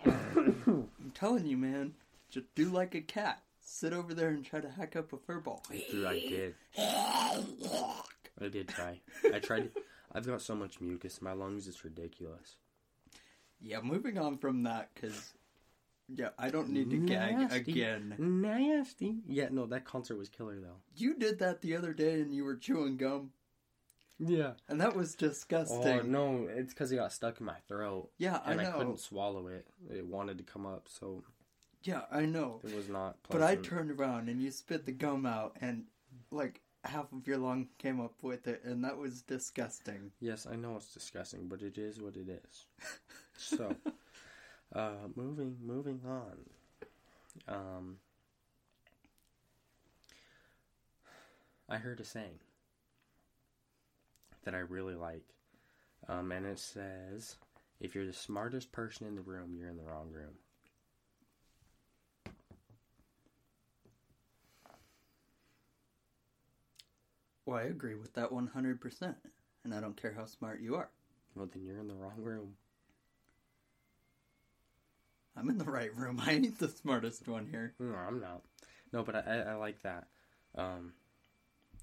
I'm 0.04 1.12
telling 1.14 1.46
you, 1.46 1.56
man. 1.56 1.94
Just 2.30 2.54
do 2.54 2.66
like 2.66 2.94
a 2.94 3.00
cat. 3.00 3.42
Sit 3.60 3.92
over 3.92 4.14
there 4.14 4.28
and 4.28 4.44
try 4.44 4.60
to 4.60 4.70
hack 4.70 4.94
up 4.96 5.12
a 5.12 5.16
fur 5.16 5.40
ball. 5.40 5.62
Dude, 5.90 6.04
I 6.04 6.18
did. 6.20 6.54
I 6.78 8.48
did 8.50 8.68
try. 8.68 9.00
I 9.32 9.38
tried. 9.38 9.70
I've 10.12 10.26
got 10.26 10.40
so 10.40 10.54
much 10.54 10.80
mucus 10.80 11.18
in 11.18 11.24
my 11.24 11.32
lungs, 11.32 11.66
it's 11.68 11.84
ridiculous. 11.84 12.56
Yeah, 13.60 13.80
moving 13.80 14.18
on 14.18 14.38
from 14.38 14.62
that, 14.64 14.90
because 14.94 15.32
yeah, 16.14 16.30
I 16.38 16.50
don't 16.50 16.70
need 16.70 16.90
to 16.90 16.98
gag 16.98 17.52
again. 17.52 18.14
Nasty. 18.18 19.16
Yeah, 19.28 19.48
no, 19.50 19.66
that 19.66 19.84
concert 19.84 20.16
was 20.16 20.28
killer 20.28 20.58
though. 20.60 20.76
You 20.96 21.14
did 21.18 21.38
that 21.40 21.60
the 21.62 21.76
other 21.76 21.92
day, 21.92 22.20
and 22.20 22.34
you 22.34 22.44
were 22.44 22.56
chewing 22.56 22.96
gum, 22.96 23.30
Yeah. 24.18 24.52
and 24.68 24.80
that 24.80 24.94
was 24.96 25.14
disgusting. 25.14 25.86
Oh 25.86 26.02
no, 26.02 26.46
it's 26.48 26.72
because 26.72 26.92
it 26.92 26.96
got 26.96 27.12
stuck 27.12 27.40
in 27.40 27.46
my 27.46 27.58
throat, 27.68 28.10
Yeah, 28.18 28.40
I 28.44 28.52
and 28.52 28.60
I, 28.60 28.64
know. 28.64 28.78
couldn't 28.78 29.00
swallow 29.00 29.48
it. 29.48 29.66
It 29.90 30.06
wanted 30.06 30.38
to 30.38 30.44
come 30.44 30.64
up, 30.66 30.88
so 30.88 31.22
Yeah, 31.82 32.02
I 32.10 32.24
know. 32.26 32.60
it 32.64 32.74
was 32.74 32.88
not. 32.88 33.16
But 33.28 33.42
I 33.42 33.56
turned 33.56 33.90
around 33.90 34.28
and 34.28 34.40
you 34.42 34.50
spit 34.50 34.86
the 34.86 34.92
gum 34.92 35.26
out, 35.26 35.56
and 35.60 35.84
like 36.30 36.60
half 36.84 37.12
of 37.12 37.26
your 37.26 37.38
lung 37.38 37.68
came 37.78 38.00
up 38.00 38.22
with 38.22 38.46
it, 38.46 38.62
and 38.64 38.84
that 38.84 38.96
was 38.96 39.22
disgusting. 39.22 40.12
Yes, 40.20 40.46
I 40.46 40.54
know 40.54 40.76
it's 40.76 40.92
disgusting, 40.94 41.48
but 41.48 41.62
it 41.62 41.78
is 41.78 42.00
what 42.00 42.16
it 42.16 42.28
is. 42.28 42.66
So, 43.38 43.76
uh, 44.74 45.08
moving 45.14 45.56
moving 45.64 46.00
on. 46.06 46.38
Um, 47.48 47.96
I 51.68 51.76
heard 51.76 52.00
a 52.00 52.04
saying 52.04 52.38
that 54.44 54.54
I 54.54 54.58
really 54.58 54.94
like, 54.94 55.24
um, 56.08 56.32
and 56.32 56.46
it 56.46 56.58
says, 56.58 57.36
If 57.80 57.94
you're 57.94 58.06
the 58.06 58.12
smartest 58.12 58.72
person 58.72 59.06
in 59.06 59.16
the 59.16 59.20
room, 59.20 59.56
you're 59.58 59.68
in 59.68 59.76
the 59.76 59.82
wrong 59.82 60.10
room. 60.10 60.34
Well, 67.46 67.58
I 67.58 67.62
agree 67.62 67.94
with 67.94 68.12
that 68.14 68.30
100%. 68.30 69.14
And 69.64 69.74
I 69.74 69.80
don't 69.80 70.00
care 70.00 70.12
how 70.12 70.26
smart 70.26 70.60
you 70.60 70.74
are. 70.74 70.90
Well, 71.34 71.48
then 71.52 71.64
you're 71.64 71.78
in 71.78 71.88
the 71.88 71.94
wrong 71.94 72.18
room. 72.18 72.54
I'm 75.36 75.50
in 75.50 75.58
the 75.58 75.64
right 75.64 75.94
room. 75.94 76.20
I 76.24 76.32
ain't 76.32 76.58
the 76.58 76.68
smartest 76.68 77.28
one 77.28 77.46
here. 77.46 77.74
No, 77.78 77.94
I'm 77.94 78.20
not. 78.20 78.42
No, 78.92 79.02
but 79.02 79.16
I, 79.16 79.44
I, 79.50 79.54
like 79.54 79.82
that. 79.82 80.06
Um, 80.54 80.92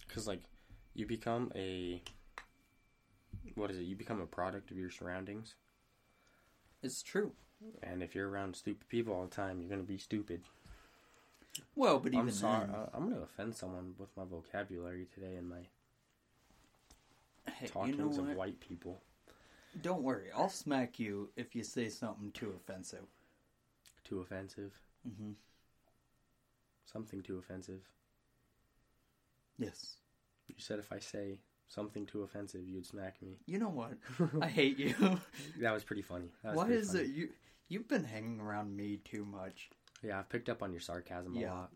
cause 0.07 0.27
like, 0.27 0.41
you 0.93 1.05
become 1.05 1.51
a, 1.55 2.01
what 3.55 3.71
is 3.71 3.77
it? 3.77 3.83
You 3.83 3.95
become 3.95 4.21
a 4.21 4.25
product 4.25 4.71
of 4.71 4.77
your 4.77 4.89
surroundings. 4.89 5.55
It's 6.81 7.03
true. 7.03 7.31
And 7.81 8.03
if 8.03 8.13
you're 8.13 8.29
around 8.29 8.55
stupid 8.55 8.87
people 8.89 9.13
all 9.13 9.23
the 9.23 9.35
time, 9.35 9.61
you're 9.61 9.69
gonna 9.69 9.83
be 9.83 9.97
stupid. 9.97 10.41
Well, 11.75 11.99
but 11.99 12.13
even 12.13 12.21
I'm 12.21 12.31
sorry. 12.31 12.65
then, 12.65 12.75
uh, 12.75 12.89
I'm 12.93 13.09
gonna 13.09 13.21
offend 13.21 13.55
someone 13.55 13.93
with 13.97 14.09
my 14.17 14.23
vocabulary 14.25 15.07
today 15.13 15.35
and 15.35 15.49
my 15.49 15.67
hey, 17.53 17.69
you 17.85 17.95
know 17.95 18.09
of 18.09 18.35
white 18.35 18.59
people. 18.59 19.01
Don't 19.81 20.03
worry. 20.03 20.27
I'll 20.35 20.49
smack 20.49 20.99
you 20.99 21.29
if 21.35 21.55
you 21.55 21.63
say 21.63 21.89
something 21.89 22.31
too 22.31 22.53
offensive. 22.55 23.05
Too 24.13 24.21
offensive. 24.21 24.71
Mm-hmm. 25.07 25.31
Something 26.85 27.21
too 27.23 27.39
offensive. 27.39 27.81
Yes. 29.57 29.97
You 30.47 30.55
said 30.59 30.79
if 30.79 30.91
I 30.91 30.99
say 30.99 31.39
something 31.67 32.05
too 32.05 32.21
offensive, 32.23 32.67
you'd 32.67 32.85
smack 32.85 33.21
me. 33.21 33.37
You 33.47 33.57
know 33.59 33.69
what? 33.69 33.93
I 34.41 34.47
hate 34.59 34.77
you. 34.77 34.93
That 35.59 35.73
was 35.73 35.83
pretty 35.83 36.01
funny. 36.03 36.27
That 36.43 36.55
was 36.55 36.65
pretty 36.65 36.79
is 36.81 36.91
funny. 36.91 37.03
it 37.05 37.09
you? 37.09 37.29
You've 37.69 37.87
been 37.87 38.03
hanging 38.03 38.39
around 38.39 38.75
me 38.75 38.97
too 39.03 39.25
much. 39.25 39.69
Yeah, 40.03 40.19
I've 40.19 40.29
picked 40.29 40.49
up 40.49 40.61
on 40.61 40.71
your 40.71 40.81
sarcasm 40.81 41.33
Yeah. 41.35 41.51
a 41.51 41.55
lot. 41.55 41.71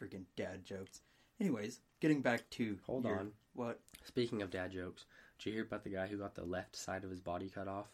Freaking 0.00 0.24
dad 0.36 0.64
jokes. 0.64 1.00
Anyways, 1.40 1.80
getting 2.00 2.22
back 2.22 2.48
to 2.50 2.78
Hold 2.86 3.04
your- 3.04 3.18
on. 3.18 3.32
What? 3.54 3.80
Speaking 4.04 4.40
of 4.42 4.50
dad 4.50 4.72
jokes, 4.72 5.04
did 5.38 5.46
you 5.46 5.52
hear 5.56 5.64
about 5.64 5.84
the 5.84 5.90
guy 5.90 6.06
who 6.06 6.16
got 6.16 6.34
the 6.34 6.44
left 6.44 6.76
side 6.76 7.04
of 7.04 7.10
his 7.10 7.20
body 7.20 7.48
cut 7.50 7.68
off? 7.68 7.88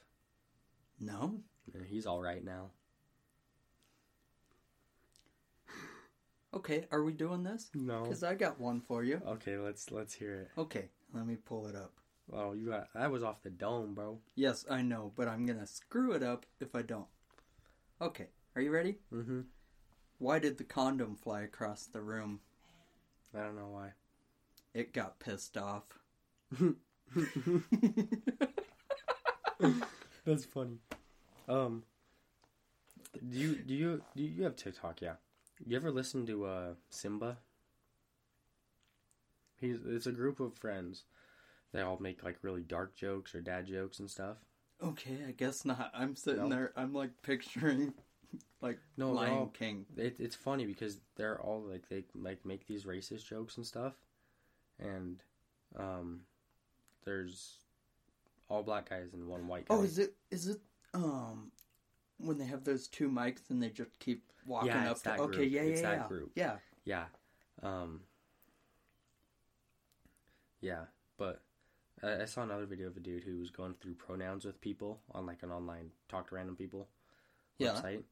No. 1.01 1.41
And 1.75 1.85
he's 1.87 2.07
all 2.07 2.21
right 2.23 2.45
now. 2.45 2.71
Okay. 6.55 6.87
Are 6.91 7.03
we 7.03 7.13
doing 7.13 7.43
this? 7.43 7.71
No. 7.75 8.03
Because 8.03 8.25
I 8.25 8.35
got 8.35 8.61
one 8.61 8.81
for 8.81 9.05
you. 9.05 9.21
Okay, 9.27 9.57
let's 9.57 9.91
let's 9.91 10.15
hear 10.15 10.35
it. 10.35 10.51
Okay. 10.59 10.89
Let 11.13 11.27
me 11.27 11.37
pull 11.37 11.67
it 11.67 11.77
up. 11.77 11.93
Oh, 12.33 12.53
you 12.53 12.71
got 12.71 12.89
that 12.95 13.11
was 13.11 13.23
off 13.23 13.43
the 13.43 13.51
dome, 13.51 13.95
bro. 13.95 14.19
Yes, 14.35 14.65
I 14.71 14.83
know, 14.83 15.13
but 15.17 15.29
I'm 15.29 15.47
gonna 15.47 15.67
screw 15.67 16.13
it 16.13 16.23
up 16.23 16.47
if 16.61 16.75
I 16.75 16.83
don't. 16.83 17.07
Okay. 18.01 18.29
Are 18.57 18.63
you 18.63 18.71
ready? 18.71 18.99
Mm-hmm. 19.13 19.41
Why 20.19 20.39
did 20.39 20.59
the 20.59 20.65
condom 20.65 21.17
fly 21.17 21.43
across 21.43 21.87
the 21.87 22.01
room? 22.01 22.41
I 23.35 23.43
don't 23.43 23.57
know 23.57 23.69
why. 23.69 23.93
It 24.75 24.93
got 24.93 25.19
pissed 25.21 25.57
off. 25.57 25.85
That's 30.25 30.45
funny. 30.45 30.79
Um, 31.49 31.85
do 33.29 33.39
you 33.39 33.55
do 33.57 33.75
you 33.75 34.03
do 34.17 34.23
you 34.23 34.43
have 34.45 34.57
TikTok? 34.57 35.01
Yeah. 35.01 35.15
You 35.67 35.77
ever 35.77 35.91
listen 35.91 36.27
to 36.27 36.45
uh 36.47 36.75
Simba? 36.89 37.39
He's 39.61 39.79
it's 39.87 40.07
a 40.07 40.13
group 40.13 40.41
of 40.41 40.55
friends. 40.55 41.05
They 41.73 41.83
all 41.83 41.99
make 42.01 42.25
like 42.25 42.39
really 42.43 42.63
dark 42.63 42.97
jokes 42.97 43.35
or 43.35 43.41
dad 43.41 43.67
jokes 43.67 43.99
and 44.01 44.11
stuff. 44.11 44.39
Okay, 44.83 45.19
I 45.29 45.33
guess 45.33 45.65
not. 45.65 45.91
I'm 45.95 46.17
sitting 46.17 46.49
No? 46.49 46.49
there. 46.49 46.73
I'm 46.75 46.95
like 46.95 47.11
picturing, 47.23 47.93
like 48.63 48.79
No, 48.97 49.07
they're 49.09 49.15
Lion 49.15 49.33
all- 49.39 49.47
King. 49.49 49.85
It, 49.97 50.17
it's 50.19 50.35
funny 50.35 50.65
because 50.65 50.99
they're 51.17 51.41
all 51.41 51.61
like 51.61 51.89
they 51.89 52.05
like 52.15 52.45
make 52.47 52.67
these 52.67 52.85
racist 52.85 53.27
jokes 53.27 53.57
and 53.59 53.67
stuff, 53.67 53.93
and 54.79 55.23
um, 55.79 56.21
there's 57.05 57.59
all 58.49 58.63
black 58.63 58.89
guys 58.89 59.13
and 59.13 59.29
one 59.29 59.47
white 59.47 59.69
guy. 59.69 59.75
Oh, 59.75 59.83
is 59.83 59.99
it? 59.99 60.15
Is 60.31 60.47
it? 60.49 60.61
Um, 60.95 61.53
when 62.23 62.39
they 62.39 62.45
have 62.47 62.65
those 62.65 62.89
two 62.89 63.09
mics 63.09 63.51
and 63.51 63.63
they 63.63 63.71
just 63.71 63.99
keep 63.99 64.25
walking 64.47 64.69
Yeah, 64.69 64.87
up. 64.87 64.93
it's 64.93 65.03
To, 65.03 65.11
that 65.11 65.21
okay, 65.21 65.45
group. 65.45 65.53
yeah, 65.53 65.63
yeah, 65.63 65.69
It's 65.71 65.81
that 65.83 65.93
yeah. 65.97 66.09
group. 66.09 66.33
Yeah. 66.35 66.57
Yeah. 66.85 67.05
Um 67.63 68.01
Yeah, 70.61 70.85
but 71.17 71.43
I, 72.03 72.23
I 72.23 72.25
saw 72.27 72.43
another 72.43 72.67
video 72.67 72.89
of 72.89 72.97
a 72.97 73.01
dude 73.01 73.25
who 73.25 73.39
was 73.39 73.51
going 73.51 73.75
through 73.81 73.95
pronouns 73.95 74.45
with 74.45 74.61
people 74.61 75.01
on 75.13 75.27
like 75.27 75.43
an 75.43 75.51
online 75.51 75.91
talk 76.09 76.29
to 76.29 76.35
random 76.35 76.57
people 76.57 76.89
Yeah. 77.59 77.73
website. 77.73 78.03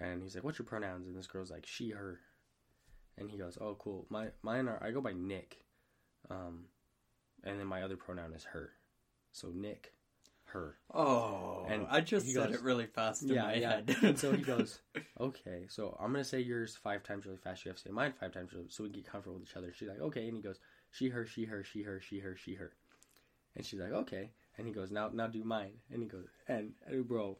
And 0.00 0.22
he's 0.22 0.34
like, 0.34 0.44
What's 0.44 0.58
your 0.58 0.66
pronouns? 0.66 1.06
And 1.06 1.16
this 1.16 1.26
girl's 1.26 1.50
like, 1.50 1.66
she, 1.66 1.90
her. 1.90 2.20
And 3.18 3.30
he 3.30 3.38
goes, 3.38 3.58
Oh 3.60 3.74
cool. 3.78 4.06
My 4.10 4.28
mine 4.42 4.68
are 4.68 4.82
I 4.82 4.90
go 4.90 5.00
by 5.00 5.12
Nick. 5.12 5.64
Um 6.30 6.66
and 7.44 7.58
then 7.58 7.66
my 7.66 7.82
other 7.82 7.96
pronoun 7.96 8.32
is 8.34 8.44
her. 8.44 8.72
So 9.32 9.48
Nick, 9.54 9.92
her. 10.52 10.76
Oh, 10.94 11.66
And 11.68 11.86
I 11.90 12.00
just 12.00 12.26
said 12.26 12.48
goes- 12.48 12.54
it 12.56 12.62
really 12.62 12.86
fast 12.86 13.22
in 13.22 13.28
Yeah, 13.28 13.42
my 13.42 13.54
yeah. 13.54 13.70
head. 13.76 13.96
and 14.02 14.18
so 14.18 14.32
he 14.32 14.42
goes, 14.54 14.80
okay, 15.20 15.66
so 15.68 15.96
I'm 16.00 16.12
gonna 16.12 16.24
say 16.24 16.40
yours 16.40 16.76
five 16.76 17.02
times 17.02 17.26
really 17.26 17.38
fast. 17.38 17.64
You 17.64 17.70
have 17.70 17.76
to 17.76 17.82
say 17.82 17.90
mine 17.90 18.12
five 18.18 18.32
times, 18.32 18.50
so 18.68 18.84
we 18.84 18.90
can 18.90 19.00
get 19.00 19.06
comfortable 19.10 19.38
with 19.38 19.48
each 19.48 19.56
other. 19.56 19.72
She's 19.76 19.88
like, 19.88 20.00
okay, 20.00 20.26
and 20.26 20.36
he 20.36 20.42
goes, 20.42 20.58
she, 20.90 21.08
her, 21.10 21.26
she, 21.26 21.44
her, 21.44 21.62
she, 21.64 21.82
her, 21.82 22.00
she, 22.00 22.20
her, 22.20 22.36
she, 22.36 22.54
her, 22.54 22.72
and 23.56 23.64
she's 23.64 23.80
like, 23.80 23.92
okay, 23.92 24.30
and 24.56 24.66
he 24.66 24.72
goes, 24.72 24.90
now, 24.90 25.10
now 25.12 25.26
do 25.26 25.44
mine, 25.44 25.72
and 25.92 26.02
he 26.02 26.08
goes, 26.08 26.26
and, 26.48 26.72
and 26.86 27.06
bro, 27.06 27.36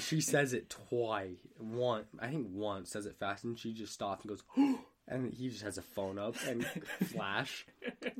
she 0.00 0.20
says 0.20 0.52
it 0.52 0.68
twice, 0.68 1.36
one, 1.58 2.04
I 2.18 2.26
think 2.28 2.48
once 2.50 2.90
says 2.90 3.06
it 3.06 3.16
fast, 3.20 3.44
and 3.44 3.56
she 3.58 3.72
just 3.72 3.92
stops 3.92 4.24
and 4.24 4.30
goes, 4.30 4.42
oh, 4.58 4.80
and 5.08 5.32
he 5.32 5.48
just 5.48 5.62
has 5.62 5.78
a 5.78 5.82
phone 5.82 6.18
up 6.18 6.34
and 6.48 6.64
flash, 7.04 7.66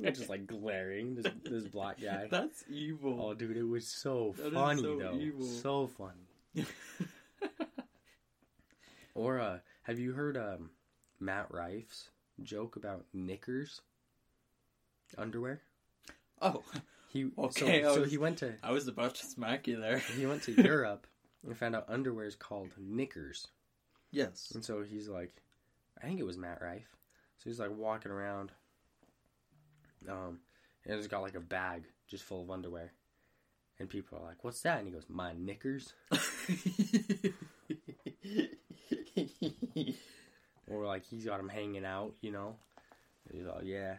and 0.03 0.15
just 0.15 0.29
like 0.29 0.47
glaring 0.47 1.15
this 1.15 1.31
this 1.43 1.63
black 1.65 1.99
guy. 2.01 2.27
That's 2.31 2.63
evil. 2.69 3.19
Oh, 3.21 3.33
dude, 3.33 3.57
it 3.57 3.63
was 3.63 3.87
so 3.87 4.33
That 4.37 4.53
funny 4.53 4.81
so 4.81 4.97
though. 4.97 5.17
evil. 5.19 5.45
So 5.45 5.87
funny. 5.87 6.65
Or 9.15 9.39
uh, 9.39 9.59
have 9.83 9.97
you 9.99 10.11
heard 10.13 10.37
um, 10.37 10.69
Matt 11.19 11.47
Rife's 11.51 12.09
joke 12.43 12.75
about 12.75 13.05
knickers, 13.13 13.81
underwear? 15.17 15.61
oh, 16.41 16.61
He 17.09 17.29
Okay, 17.37 17.81
so, 17.81 17.89
I 17.89 17.93
so 17.95 18.01
was- 18.01 18.11
he 18.11 18.17
went 18.19 18.37
to 18.39 18.53
I 18.61 18.71
was 18.71 18.87
about 18.87 19.15
to 19.15 19.25
smack 19.25 19.67
you 19.67 19.79
there. 19.81 19.97
he 19.97 20.25
went 20.27 20.43
to 20.43 20.51
Europe 20.63 21.07
and 21.43 21.57
found 21.57 21.75
out 21.75 21.85
underwear 21.89 22.25
is 22.27 22.35
called 22.35 22.69
knickers, 22.77 23.47
Yes. 24.11 24.51
and 24.53 24.63
so 24.63 24.83
he's 24.83 25.07
like, 25.09 25.33
I 26.01 26.07
think 26.07 26.19
it 26.19 26.25
was 26.25 26.37
Matt 26.37 26.61
Rife. 26.61 26.95
So 27.37 27.49
he's 27.49 27.59
like 27.59 27.75
walking 27.75 28.11
around, 28.11 28.51
um, 30.09 30.39
and 30.85 30.95
he's 30.95 31.07
got 31.07 31.21
like 31.21 31.35
a 31.35 31.39
bag 31.39 31.83
just 32.07 32.23
full 32.23 32.43
of 32.43 32.51
underwear, 32.51 32.91
and 33.79 33.89
people 33.89 34.17
are 34.17 34.23
like, 34.23 34.43
"What's 34.43 34.61
that?" 34.61 34.79
And 34.79 34.87
he 34.87 34.93
goes, 34.93 35.05
"My 35.09 35.33
knickers." 35.33 35.93
Or 40.69 40.85
like 40.85 41.05
he's 41.05 41.25
got 41.25 41.37
them 41.37 41.49
hanging 41.49 41.85
out, 41.85 42.13
you 42.21 42.31
know. 42.31 42.57
He's 43.31 43.47
all, 43.47 43.63
yeah, 43.63 43.95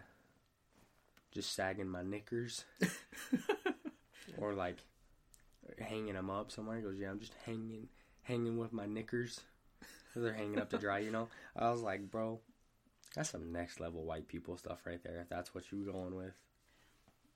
just 1.32 1.54
sagging 1.54 1.88
my 1.88 2.02
knickers. 2.02 2.64
or 4.38 4.52
like 4.52 4.76
hanging 5.78 6.14
them 6.14 6.30
up 6.30 6.50
somewhere. 6.50 6.76
He 6.76 6.82
goes, 6.82 6.98
yeah, 6.98 7.10
I'm 7.10 7.20
just 7.20 7.34
hanging, 7.46 7.88
hanging 8.22 8.58
with 8.58 8.72
my 8.72 8.86
knickers. 8.86 9.40
They're 10.14 10.32
hanging 10.32 10.58
up 10.58 10.70
to 10.70 10.78
dry, 10.78 10.98
you 10.98 11.10
know. 11.10 11.28
I 11.56 11.70
was 11.70 11.82
like, 11.82 12.10
bro, 12.10 12.40
that's 13.14 13.30
some 13.30 13.52
next 13.52 13.80
level 13.80 14.04
white 14.04 14.28
people 14.28 14.56
stuff 14.56 14.80
right 14.86 15.02
there. 15.02 15.20
If 15.20 15.28
that's 15.28 15.54
what 15.54 15.70
you 15.72 15.84
going 15.84 16.14
with. 16.14 16.34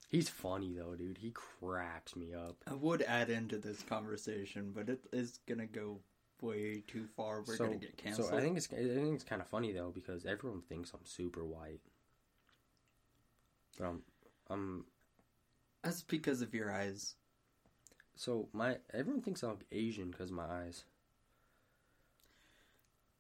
He's 0.09 0.29
funny 0.29 0.75
though, 0.75 0.95
dude. 0.95 1.19
He 1.19 1.31
cracks 1.31 2.14
me 2.17 2.35
up. 2.35 2.57
I 2.67 2.75
would 2.75 3.00
add 3.02 3.31
into 3.31 3.57
this 3.57 3.83
conversation, 3.83 4.71
but 4.75 4.91
it 4.91 5.00
is 5.11 5.41
gonna 5.47 5.67
go 5.67 6.00
way 6.43 6.83
too 6.87 7.07
far. 7.17 7.43
We're 7.47 7.57
so, 7.57 7.64
gonna 7.64 7.79
get 7.79 7.97
canceled. 7.97 8.29
so 8.29 8.37
I 8.37 8.41
think 8.41 8.59
it's 8.59 8.69
I 8.71 8.76
think 8.76 9.14
it's 9.14 9.25
kind 9.25 9.41
of 9.41 9.49
funny 9.49 9.73
though 9.73 9.91
because 9.91 10.26
everyone 10.26 10.61
thinks 10.61 10.93
I'm 10.93 11.07
super 11.07 11.47
white. 11.47 11.81
But 13.79 13.87
I'm 13.87 14.02
I'm 14.50 14.85
that's 15.83 16.02
because 16.02 16.43
of 16.43 16.52
your 16.52 16.71
eyes. 16.71 17.14
so 18.14 18.49
my 18.52 18.76
everyone 18.93 19.23
thinks 19.23 19.43
I'm 19.43 19.59
Asian 19.71 20.11
because 20.11 20.31
my 20.31 20.45
eyes. 20.45 20.85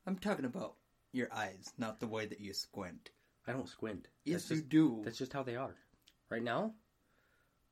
I'm 0.06 0.16
talking 0.16 0.44
about 0.44 0.74
your 1.12 1.32
eyes, 1.32 1.72
not 1.78 2.00
the 2.00 2.06
way 2.06 2.26
that 2.26 2.40
you 2.40 2.52
squint. 2.52 3.10
I 3.46 3.52
don't 3.52 3.68
squint. 3.68 4.08
Yes, 4.24 4.42
that's 4.42 4.50
you 4.50 4.56
just, 4.58 4.68
do. 4.68 5.02
That's 5.04 5.18
just 5.18 5.32
how 5.32 5.42
they 5.42 5.56
are. 5.56 5.74
Right 6.30 6.42
now, 6.42 6.72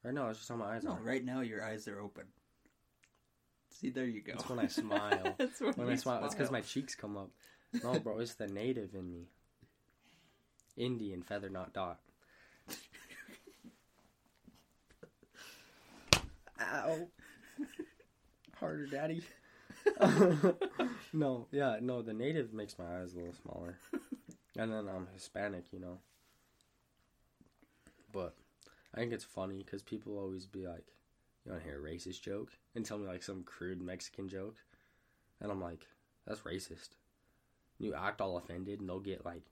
right 0.05 0.15
now, 0.15 0.29
it's 0.29 0.39
just 0.39 0.49
how 0.49 0.57
my 0.57 0.77
eyes 0.77 0.85
no, 0.85 0.93
are. 0.93 1.01
right 1.01 1.25
now 1.25 1.41
your 1.41 1.65
eyes 1.65 1.89
are 1.89 2.01
open. 2.01 2.25
See, 3.71 3.91
there 3.91 4.05
you 4.05 4.21
go. 4.21 4.33
That's 4.33 4.49
when 4.49 4.59
I 4.59 4.67
smile. 4.69 5.35
That's 5.39 5.61
when, 5.61 5.73
When 5.75 5.89
I 5.89 5.95
smile, 5.95 6.25
it's 6.25 6.35
because 6.35 6.51
my 6.51 6.61
cheeks 6.61 6.95
come 6.95 7.17
up. 7.17 7.31
No, 7.83 7.99
bro, 8.01 8.19
it's 8.19 8.35
the 8.35 8.49
native 8.49 8.95
in 8.95 9.11
me. 9.11 9.29
Indian 10.77 11.23
feather, 11.23 11.49
not 11.49 11.73
dot. 11.73 12.01
Ow. 16.61 17.09
Harder, 18.59 18.87
daddy. 18.87 19.23
no, 21.13 21.47
yeah, 21.51 21.79
no. 21.81 22.03
The 22.03 22.13
native 22.13 22.53
makes 22.53 22.79
my 22.79 23.01
eyes 23.01 23.15
a 23.15 23.19
little 23.19 23.35
smaller, 23.35 23.79
and 24.57 24.73
then 24.73 24.89
I'm 24.89 25.09
Hispanic, 25.13 25.73
you 25.73 25.81
know. 25.81 25.99
But 28.13 28.35
I 28.95 28.99
think 28.99 29.13
it's 29.13 29.25
funny 29.25 29.59
because 29.59 29.83
people 29.83 30.19
always 30.19 30.47
be 30.47 30.67
like, 30.67 30.87
"You 31.45 31.53
want 31.53 31.63
to 31.63 31.69
hear 31.69 31.79
a 31.79 31.91
racist 31.91 32.23
joke?" 32.23 32.53
and 32.75 32.85
tell 32.85 32.99
me 32.99 33.07
like 33.07 33.23
some 33.23 33.43
crude 33.43 33.81
Mexican 33.81 34.29
joke, 34.29 34.57
and 35.41 35.51
I'm 35.51 35.61
like, 35.61 35.87
"That's 36.27 36.41
racist." 36.41 36.91
You 37.79 37.95
act 37.95 38.21
all 38.21 38.37
offended, 38.37 38.81
and 38.81 38.89
they'll 38.89 39.01
get 39.01 39.25
like 39.25 39.45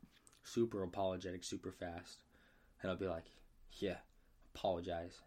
super 0.44 0.82
apologetic 0.82 1.44
super 1.44 1.72
fast, 1.72 2.22
and 2.82 2.90
I'll 2.90 2.96
be 2.96 3.08
like, 3.08 3.30
"Yeah, 3.72 3.98
apologize." 4.54 5.20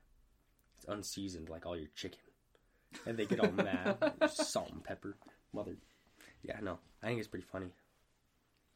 It's 0.77 0.85
unseasoned 0.87 1.49
like 1.49 1.65
all 1.65 1.77
your 1.77 1.89
chicken 1.95 2.30
and 3.05 3.17
they 3.17 3.25
get 3.25 3.39
all 3.39 3.51
mad. 3.51 3.97
Salt 4.29 4.71
and 4.71 4.83
pepper, 4.83 5.15
mother. 5.53 5.77
Yeah, 6.43 6.59
no, 6.61 6.79
I 7.03 7.07
think 7.07 7.19
it's 7.19 7.27
pretty 7.27 7.45
funny. 7.51 7.71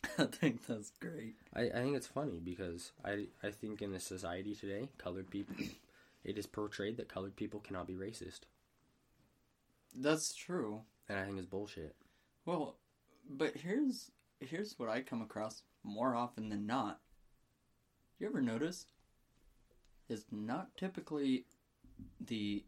I 0.20 0.26
think 0.26 0.66
that's 0.68 0.92
great. 1.00 1.36
I, 1.56 1.62
I 1.64 1.70
think 1.82 1.96
it's 1.98 2.08
funny 2.08 2.40
because 2.44 2.92
I 3.04 3.26
I 3.44 3.50
think 3.52 3.82
in 3.82 3.92
the 3.92 4.00
society 4.00 4.54
today, 4.56 4.90
colored 4.98 5.30
people, 5.30 5.56
it 6.24 6.38
is 6.38 6.46
portrayed 6.46 6.98
that 6.98 7.10
colored 7.10 7.36
people 7.36 7.60
cannot 7.60 7.88
be 7.88 7.96
racist, 7.96 8.42
That's 9.96 10.34
true. 10.34 10.82
and 11.10 11.18
I 11.20 11.26
think 11.26 11.38
it's 11.38 11.48
bullshit. 11.48 11.96
Well, 12.46 12.76
but 13.30 13.56
here's 13.58 14.12
here's 14.40 14.78
what 14.78 14.90
I 14.90 15.02
come 15.02 15.22
across 15.22 15.64
more 15.84 16.16
often 16.16 16.50
than 16.50 16.66
not. 16.68 17.00
You 18.20 18.28
ever 18.28 18.42
notice? 18.42 18.86
Is 20.08 20.26
not 20.32 20.76
typically 20.78 21.46
the 22.22 22.64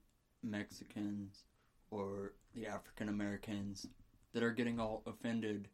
Mexicans 0.49 1.43
or 1.91 2.33
the 2.53 2.67
African 2.67 3.09
Americans 3.09 3.87
that 4.33 4.43
are 4.43 4.51
getting 4.51 4.79
all 4.79 5.03
offended 5.05 5.67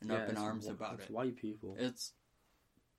and 0.00 0.10
up 0.12 0.28
in 0.28 0.36
arms 0.36 0.66
wh- 0.66 0.70
about 0.70 0.94
it's 0.94 1.04
it. 1.04 1.10
white 1.10 1.36
people. 1.36 1.76
It's 1.78 2.12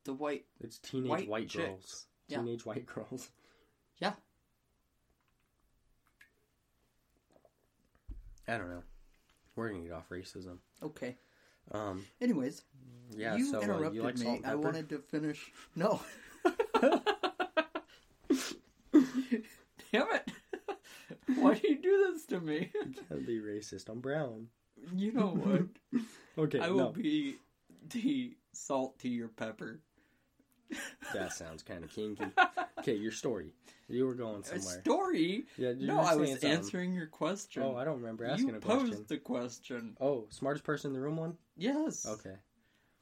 the 0.03 0.13
white 0.13 0.45
It's 0.59 0.77
teenage 0.79 1.09
white, 1.09 1.27
white, 1.27 1.53
girls. 1.53 2.07
Yeah. 2.27 2.37
Teenage 2.39 2.65
white 2.65 2.85
girls. 2.85 3.29
Yeah. 3.99 4.13
I 8.47 8.57
don't 8.57 8.69
know. 8.69 8.83
We're 9.55 9.69
gonna 9.69 9.83
get 9.83 9.91
off 9.93 10.09
racism. 10.09 10.57
Okay. 10.81 11.17
Um. 11.71 12.05
Anyways, 12.19 12.63
Yeah. 13.15 13.35
you 13.35 13.45
so 13.51 13.59
uh, 13.59 13.61
interrupted 13.61 13.95
you 13.95 14.01
like 14.03 14.17
me. 14.17 14.41
I 14.43 14.55
wanted 14.55 14.89
to 14.89 14.97
finish. 14.99 15.51
No. 15.75 16.01
Damn 19.91 20.07
it! 20.13 20.30
Why 21.39 21.53
do 21.55 21.67
you 21.67 21.81
do 21.81 22.11
this 22.13 22.25
to 22.27 22.39
me? 22.39 22.71
Can't 23.09 23.25
be 23.25 23.39
racist. 23.39 23.89
I'm 23.89 23.99
brown. 23.99 24.47
You 24.95 25.11
know 25.11 25.27
what? 25.35 26.03
Okay. 26.37 26.59
I 26.59 26.69
will 26.69 26.77
no. 26.77 26.89
be 26.91 27.35
the 27.89 28.33
salt 28.53 28.99
to 28.99 29.09
your 29.09 29.27
pepper. 29.27 29.79
That 31.13 31.33
sounds 31.33 31.63
kind 31.63 31.83
of 31.83 31.91
kinky. 31.91 32.25
Okay, 32.79 32.95
your 32.95 33.11
story. 33.11 33.51
You 33.89 34.05
were 34.05 34.13
going 34.15 34.41
A 34.41 34.45
somewhere. 34.45 34.79
story? 34.81 35.43
Yeah, 35.57 35.73
No, 35.77 35.99
I 35.99 36.15
was 36.15 36.29
something. 36.29 36.49
answering 36.49 36.93
your 36.93 37.07
question. 37.07 37.61
Oh, 37.63 37.75
I 37.75 37.83
don't 37.83 37.99
remember 37.99 38.23
asking 38.25 38.49
you 38.49 38.55
a 38.55 38.59
posed 38.59 38.85
question. 38.87 39.05
the 39.09 39.17
question. 39.17 39.97
Oh, 39.99 40.27
smartest 40.29 40.63
person 40.63 40.89
in 40.89 40.93
the 40.93 41.01
room 41.01 41.17
one? 41.17 41.35
Yes. 41.57 42.05
Okay. 42.07 42.35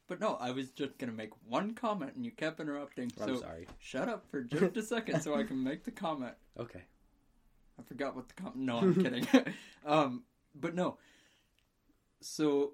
But 0.07 0.19
no, 0.19 0.35
I 0.41 0.49
was 0.49 0.71
just 0.71 0.97
gonna 0.97 1.11
make 1.11 1.29
one 1.47 1.75
comment, 1.75 2.15
and 2.15 2.25
you 2.25 2.31
kept 2.31 2.59
interrupting. 2.59 3.11
I'm 3.21 3.27
So 3.35 3.41
sorry. 3.41 3.67
shut 3.77 4.09
up 4.09 4.25
for 4.31 4.41
just 4.41 4.75
a 4.75 4.81
second, 4.81 5.21
so 5.21 5.35
I 5.35 5.43
can 5.43 5.63
make 5.63 5.83
the 5.83 5.91
comment. 5.91 6.33
Okay. 6.59 6.81
I 7.79 7.81
forgot 7.87 8.15
what 8.15 8.27
the 8.27 8.33
com. 8.33 8.53
No, 8.55 8.77
I'm 8.77 8.95
kidding. 9.03 9.27
um, 9.85 10.23
but 10.53 10.75
no. 10.75 10.97
So, 12.21 12.73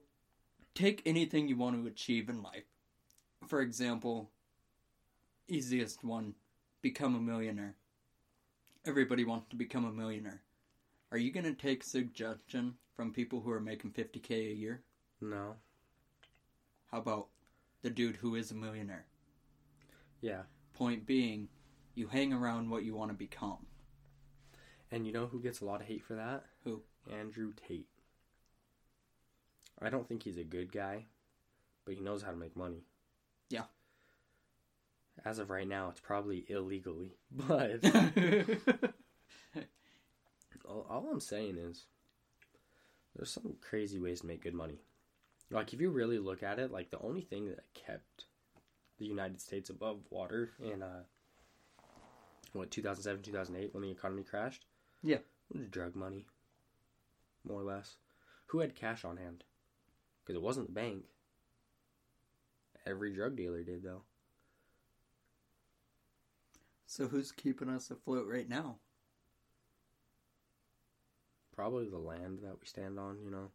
take 0.74 1.02
anything 1.06 1.48
you 1.48 1.58
want 1.58 1.82
to 1.82 1.88
achieve 1.88 2.30
in 2.30 2.42
life. 2.42 2.66
For 3.48 3.62
example, 3.62 4.32
easiest 5.48 6.04
one: 6.04 6.34
become 6.82 7.16
a 7.16 7.20
millionaire. 7.20 7.76
Everybody 8.86 9.24
wants 9.24 9.48
to 9.50 9.56
become 9.56 9.86
a 9.86 9.92
millionaire. 9.92 10.42
Are 11.12 11.18
you 11.18 11.32
going 11.32 11.46
to 11.46 11.54
take 11.54 11.84
suggestion 11.84 12.76
from 12.96 13.14
people 13.14 13.42
who 13.42 13.52
are 13.52 13.60
making 13.60 13.92
50k 13.92 14.32
a 14.32 14.56
year? 14.56 14.82
No. 15.22 15.56
How 16.92 17.00
about 17.00 17.28
the 17.82 17.90
dude 17.90 18.18
who 18.18 18.36
is 18.36 18.52
a 18.52 18.56
millionaire? 18.56 19.06
Yeah. 20.22 20.44
Point 20.74 21.06
being, 21.06 21.48
you 21.94 22.08
hang 22.08 22.34
around 22.34 22.70
what 22.70 22.84
you 22.84 22.96
want 22.96 23.12
to 23.12 23.18
become. 23.18 23.66
And 24.92 25.06
you 25.06 25.14
know 25.14 25.28
who 25.28 25.42
gets 25.42 25.62
a 25.62 25.66
lot 25.66 25.82
of 25.82 25.88
hate 25.88 26.04
for 26.04 26.16
that? 26.16 26.46
Who? 26.64 26.82
Andrew 27.12 27.54
Tate. 27.68 27.88
I 29.82 29.90
don't 29.90 30.08
think 30.08 30.24
he's 30.24 30.38
a 30.38 30.44
good 30.44 30.72
guy, 30.72 31.06
but 31.84 31.96
he 31.96 32.02
knows 32.02 32.24
how 32.24 32.32
to 32.32 32.38
make 32.38 32.56
money. 32.56 32.86
Yeah. 33.50 33.66
As 35.24 35.40
of 35.40 35.50
right 35.50 35.68
now, 35.68 35.90
it's 35.90 36.00
probably 36.00 36.46
illegally. 36.48 37.16
But 37.32 37.84
all, 40.68 40.86
all 40.90 41.10
I'm 41.12 41.20
saying 41.20 41.58
is 41.58 41.86
there's 43.16 43.32
some 43.32 43.56
crazy 43.62 44.00
ways 44.00 44.22
to 44.22 44.28
make 44.28 44.44
good 44.44 44.54
money. 44.54 44.80
Like 45.52 45.74
if 45.74 45.82
you 45.82 45.90
really 45.90 46.18
look 46.18 46.44
at 46.44 46.60
it, 46.60 46.72
like 46.72 46.90
the 46.90 47.02
only 47.02 47.22
thing 47.22 47.48
that 47.50 47.74
kept 47.74 48.26
the 48.98 49.06
United 49.06 49.42
States 49.42 49.70
above 49.70 50.00
water 50.10 50.52
in 50.60 50.82
uh 50.82 51.04
what 52.54 52.72
2007 52.72 53.22
2008 53.22 53.74
when 53.74 53.84
the 53.84 53.92
economy 53.92 54.24
crashed 54.24 54.66
Yeah. 55.06 55.20
was 55.54 55.68
drug 55.68 55.96
money 55.96 56.26
more 57.48 57.62
or 57.62 57.64
less. 57.64 57.96
Who 58.48 58.60
had 58.60 58.76
cash 58.76 59.06
on 59.06 59.18
hand? 59.18 59.44
Because 60.24 60.36
it 60.36 60.42
wasn't 60.42 60.68
the 60.68 60.74
bank. 60.74 61.04
Every 62.88 63.14
drug 63.14 63.36
dealer 63.38 63.64
did 63.64 63.84
though. 63.84 64.02
So, 66.88 67.08
who's 67.08 67.32
keeping 67.32 67.70
us 67.70 67.92
afloat 67.92 68.28
right 68.28 68.50
now? 68.50 68.78
probably 71.56 71.88
the 71.88 71.98
land 71.98 72.40
that 72.44 72.60
we 72.60 72.66
stand 72.66 73.00
on 73.00 73.18
you 73.24 73.32
know. 73.32 73.50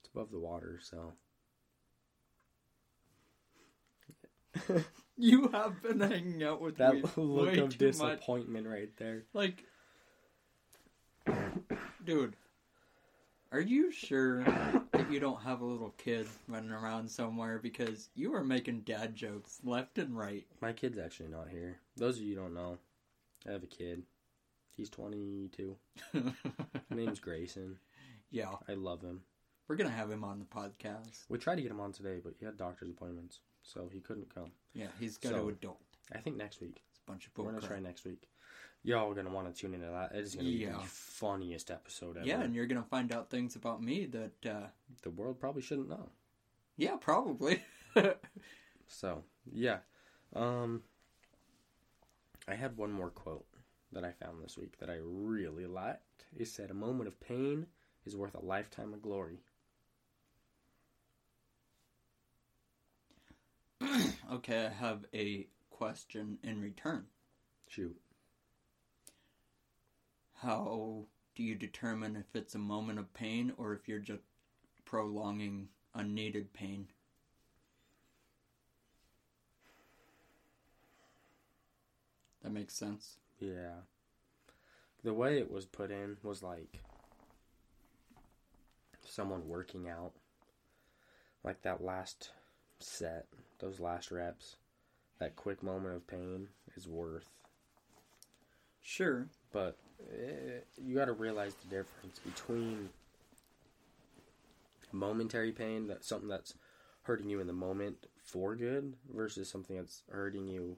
It's 0.00 0.08
above 0.08 0.30
the 0.30 0.38
water 0.38 0.80
so. 0.82 1.12
You 5.18 5.48
have 5.52 5.82
been 5.82 6.00
hanging 6.00 6.42
out 6.42 6.60
with 6.60 6.78
that 6.78 6.94
look 7.16 7.48
of 7.50 7.54
too 7.54 7.62
much. 7.64 7.78
disappointment 7.78 8.66
right 8.66 8.90
there. 8.96 9.24
Like, 9.34 9.64
dude, 12.04 12.36
are 13.52 13.60
you 13.60 13.90
sure 13.92 14.42
that 14.92 15.10
you 15.10 15.20
don't 15.20 15.40
have 15.42 15.60
a 15.60 15.64
little 15.64 15.94
kid 15.98 16.26
running 16.48 16.72
around 16.72 17.08
somewhere 17.08 17.58
because 17.62 18.08
you 18.14 18.34
are 18.34 18.44
making 18.44 18.80
dad 18.80 19.14
jokes 19.14 19.58
left 19.64 19.98
and 19.98 20.16
right? 20.16 20.46
my 20.60 20.72
kid's 20.72 20.98
actually 20.98 21.28
not 21.28 21.48
here 21.48 21.78
those 21.96 22.16
of 22.18 22.22
you 22.24 22.34
who 22.34 22.40
don't 22.42 22.54
know 22.54 22.78
i 23.48 23.52
have 23.52 23.62
a 23.62 23.66
kid 23.66 24.02
he's 24.76 24.88
22 24.90 25.76
his 26.12 26.22
name's 26.90 27.20
grayson 27.20 27.76
yeah, 28.30 28.52
i 28.68 28.72
love 28.74 29.02
him 29.02 29.20
we're 29.68 29.76
gonna 29.76 29.90
have 29.90 30.10
him 30.10 30.24
on 30.24 30.38
the 30.38 30.44
podcast. 30.44 31.24
we 31.28 31.38
tried 31.38 31.56
to 31.56 31.62
get 31.62 31.70
him 31.70 31.80
on 31.80 31.92
today 31.92 32.20
but 32.22 32.34
he 32.38 32.44
had 32.44 32.56
doctor's 32.56 32.90
appointments 32.90 33.40
so 33.62 33.88
he 33.92 34.00
couldn't 34.00 34.34
come 34.34 34.50
Yeah, 34.74 34.88
he's 34.98 35.18
got 35.18 35.32
So- 35.32 35.42
to 35.42 35.48
adult. 35.50 35.80
i 36.12 36.18
think 36.18 36.36
next 36.36 36.60
week 36.60 36.82
It's 36.90 37.00
a 37.06 37.10
bunch 37.10 37.26
of 37.26 37.32
We're 37.36 37.44
gonna 37.50 37.60
bullcrap. 37.60 37.66
try 37.68 37.80
next 37.80 38.04
week. 38.04 38.28
Y'all 38.84 39.14
gonna 39.14 39.30
want 39.30 39.54
to 39.54 39.60
tune 39.60 39.74
into 39.74 39.86
that. 39.86 40.12
It 40.12 40.24
is 40.24 40.34
gonna 40.34 40.48
be 40.48 40.64
the 40.66 40.72
funniest 40.80 41.70
episode 41.70 42.16
ever. 42.16 42.26
Yeah, 42.26 42.40
and 42.40 42.54
you're 42.54 42.66
gonna 42.66 42.82
find 42.82 43.12
out 43.12 43.30
things 43.30 43.54
about 43.54 43.80
me 43.82 44.06
that, 44.06 44.46
uh, 44.50 44.66
the 45.02 45.10
world 45.10 45.38
probably 45.38 45.62
shouldn't 45.62 45.88
know. 45.88 46.08
yeah, 46.76 46.96
probably. 46.96 47.62
So 48.88 49.22
yeah, 49.50 49.78
um, 50.34 50.82
I 52.46 52.54
had 52.54 52.76
one 52.76 52.92
more 52.92 53.08
quote 53.10 53.46
that 53.92 54.04
I 54.04 54.12
found 54.12 54.42
this 54.42 54.58
week 54.58 54.78
that 54.80 54.90
I 54.90 54.98
really 55.00 55.66
liked. 55.66 56.26
It 56.36 56.48
said, 56.48 56.70
"A 56.70 56.74
moment 56.74 57.08
of 57.08 57.18
pain 57.20 57.66
is 58.04 58.16
worth 58.16 58.34
a 58.34 58.44
lifetime 58.44 58.92
of 58.92 59.00
glory." 59.00 59.38
okay, 64.32 64.66
I 64.66 64.70
have 64.70 65.04
a 65.14 65.46
question 65.70 66.38
in 66.42 66.60
return. 66.60 67.06
Shoot, 67.68 67.96
How 70.42 71.04
do 71.36 71.42
you 71.44 71.54
determine 71.54 72.16
if 72.16 72.34
it's 72.34 72.56
a 72.56 72.58
moment 72.58 72.98
of 72.98 73.14
pain 73.14 73.52
or 73.56 73.74
if 73.74 73.86
you're 73.86 74.00
just 74.00 74.24
prolonging 74.84 75.68
unneeded 75.94 76.52
pain? 76.52 76.88
That 82.42 82.50
makes 82.50 82.74
sense. 82.74 83.18
yeah. 83.38 83.82
The 85.04 85.14
way 85.14 85.38
it 85.38 85.50
was 85.50 85.64
put 85.64 85.92
in 85.92 86.16
was 86.24 86.42
like 86.42 86.80
someone 89.06 89.46
working 89.46 89.88
out, 89.88 90.12
like 91.44 91.62
that 91.62 91.84
last 91.84 92.30
set, 92.80 93.26
those 93.60 93.78
last 93.78 94.10
reps, 94.10 94.56
that 95.20 95.36
quick 95.36 95.62
moment 95.62 95.94
of 95.94 96.06
pain 96.08 96.48
is 96.76 96.88
worth 96.88 97.30
Sure, 98.82 99.28
But 99.52 99.78
you 100.82 100.94
got 100.94 101.06
to 101.06 101.12
realize 101.12 101.54
the 101.54 101.68
difference 101.76 102.18
between 102.18 102.90
momentary 104.92 105.52
pain, 105.52 105.86
that 105.88 106.04
something 106.04 106.28
that's 106.28 106.54
hurting 107.02 107.28
you 107.28 107.40
in 107.40 107.46
the 107.46 107.52
moment 107.52 108.06
for 108.22 108.54
good, 108.54 108.94
versus 109.14 109.48
something 109.48 109.76
that's 109.76 110.02
hurting 110.10 110.46
you 110.46 110.76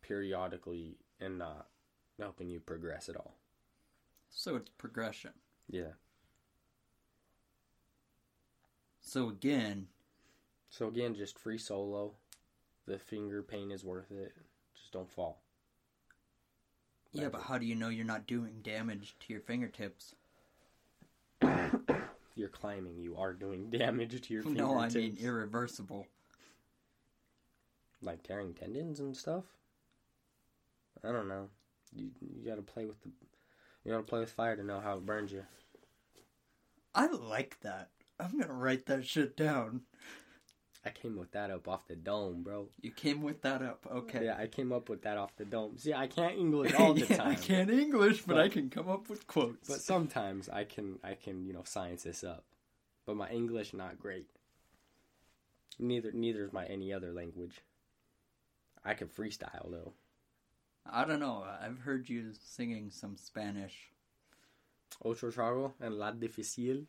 periodically 0.00 0.96
and 1.20 1.38
not 1.38 1.66
helping 2.18 2.48
you 2.48 2.60
progress 2.60 3.08
at 3.08 3.16
all. 3.16 3.34
So 4.30 4.56
it's 4.56 4.70
progression. 4.78 5.32
Yeah. 5.68 5.92
So 9.00 9.28
again, 9.28 9.88
So 10.72 10.88
again, 10.88 11.14
just 11.14 11.38
free 11.38 11.58
solo. 11.58 12.12
The 12.86 12.98
finger 12.98 13.42
pain 13.42 13.70
is 13.70 13.84
worth 13.84 14.10
it. 14.10 14.32
Just 14.74 14.90
don't 14.90 15.10
fall. 15.10 15.42
Yeah, 17.12 17.28
but 17.28 17.42
how 17.42 17.58
do 17.58 17.66
you 17.66 17.74
know 17.74 17.88
you're 17.88 18.04
not 18.04 18.26
doing 18.26 18.60
damage 18.62 19.14
to 19.20 19.32
your 19.32 19.42
fingertips? 19.42 20.14
You're 22.34 22.48
climbing. 22.48 22.98
You 22.98 23.16
are 23.18 23.34
doing 23.34 23.68
damage 23.68 24.18
to 24.22 24.32
your 24.34 24.42
fingertips. 24.42 24.68
No, 24.72 24.78
I 24.78 24.88
fingertips. 24.88 25.20
mean 25.20 25.26
irreversible. 25.28 26.06
like 28.00 28.22
tearing 28.22 28.54
tendons 28.54 29.00
and 29.00 29.14
stuff. 29.16 29.44
I 31.04 31.12
don't 31.12 31.28
know. 31.28 31.48
You 31.94 32.10
you 32.20 32.48
gotta 32.48 32.62
play 32.62 32.86
with 32.86 33.02
the 33.02 33.10
you 33.84 33.90
gotta 33.92 34.02
play 34.04 34.20
with 34.20 34.30
fire 34.32 34.56
to 34.56 34.64
know 34.64 34.80
how 34.80 34.96
it 34.96 35.04
burns 35.04 35.30
you. 35.32 35.44
I 36.94 37.06
like 37.08 37.58
that. 37.60 37.90
I'm 38.18 38.38
gonna 38.38 38.52
write 38.54 38.86
that 38.86 39.06
shit 39.06 39.36
down. 39.36 39.82
I 40.84 40.90
came 40.90 41.16
with 41.16 41.30
that 41.32 41.50
up 41.50 41.68
off 41.68 41.86
the 41.86 41.94
dome, 41.94 42.42
bro. 42.42 42.68
You 42.80 42.90
came 42.90 43.22
with 43.22 43.42
that 43.42 43.62
up, 43.62 43.86
okay? 43.90 44.24
Yeah, 44.24 44.36
I 44.36 44.48
came 44.48 44.72
up 44.72 44.88
with 44.88 45.02
that 45.02 45.16
off 45.16 45.36
the 45.36 45.44
dome. 45.44 45.78
See, 45.78 45.94
I 45.94 46.08
can't 46.08 46.34
English 46.38 46.74
all 46.74 46.92
the 46.94 47.06
Yeah, 47.06 47.16
time. 47.16 47.28
I 47.28 47.34
can't 47.36 47.70
English, 47.70 48.22
but, 48.22 48.34
But- 48.34 48.44
I 48.44 48.48
can 48.48 48.68
come 48.68 48.88
up 48.88 49.08
with 49.08 49.26
quotes. 49.28 49.68
But 49.68 49.80
sometimes 49.80 50.48
I 50.48 50.64
can 50.64 50.98
I 51.04 51.14
can, 51.14 51.44
you 51.46 51.52
know, 51.52 51.62
science 51.64 52.02
this 52.02 52.24
up. 52.24 52.44
But 53.06 53.16
my 53.16 53.30
English 53.30 53.72
not 53.74 53.98
great. 53.98 54.26
Neither 55.78 56.10
neither 56.12 56.44
is 56.44 56.52
my 56.52 56.66
any 56.66 56.92
other 56.92 57.12
language. 57.12 57.60
I 58.84 58.94
can 58.94 59.06
freestyle 59.08 59.70
though. 59.70 59.92
I 60.84 61.04
don't 61.04 61.20
know. 61.20 61.44
I've 61.60 61.78
heard 61.78 62.08
you 62.08 62.32
singing 62.42 62.90
some 62.90 63.16
Spanish. 63.16 63.90
Ocho 65.04 65.30
Trago 65.30 65.72
and 65.80 65.94
La 65.94 66.10
Difícil. 66.12 66.86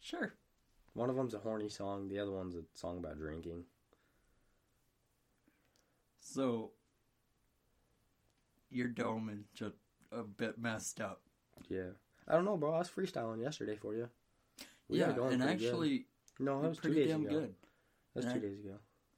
Sure. 0.00 0.34
One 0.94 1.10
of 1.10 1.16
them's 1.16 1.34
a 1.34 1.38
horny 1.38 1.68
song, 1.68 2.08
the 2.08 2.18
other 2.18 2.32
one's 2.32 2.54
a 2.56 2.62
song 2.74 2.98
about 2.98 3.18
drinking. 3.18 3.64
So 6.20 6.70
your 8.70 8.88
dome 8.88 9.30
is 9.30 9.44
just 9.54 9.76
a 10.12 10.22
bit 10.22 10.58
messed 10.58 11.00
up. 11.00 11.20
Yeah. 11.68 11.90
I 12.26 12.34
don't 12.34 12.44
know, 12.44 12.56
bro. 12.56 12.74
I 12.74 12.78
was 12.78 12.90
freestyling 12.90 13.42
yesterday 13.42 13.76
for 13.76 13.94
you. 13.94 14.08
We 14.88 14.98
yeah, 15.00 15.10
and 15.10 15.16
pretty 15.16 15.36
good. 15.36 15.42
actually, 15.48 16.06
no, 16.38 16.60
that 16.62 16.68
was 16.68 16.78
two 16.78 16.82
pretty 16.82 17.00
days 17.00 17.08
damn 17.10 17.22
ago. 17.26 17.30
good. 17.40 17.54
That 18.14 18.16
was 18.16 18.24
And 18.26 18.34
two 18.34 18.46
I- 18.46 18.50
days 18.50 18.58
ago. 18.64 18.74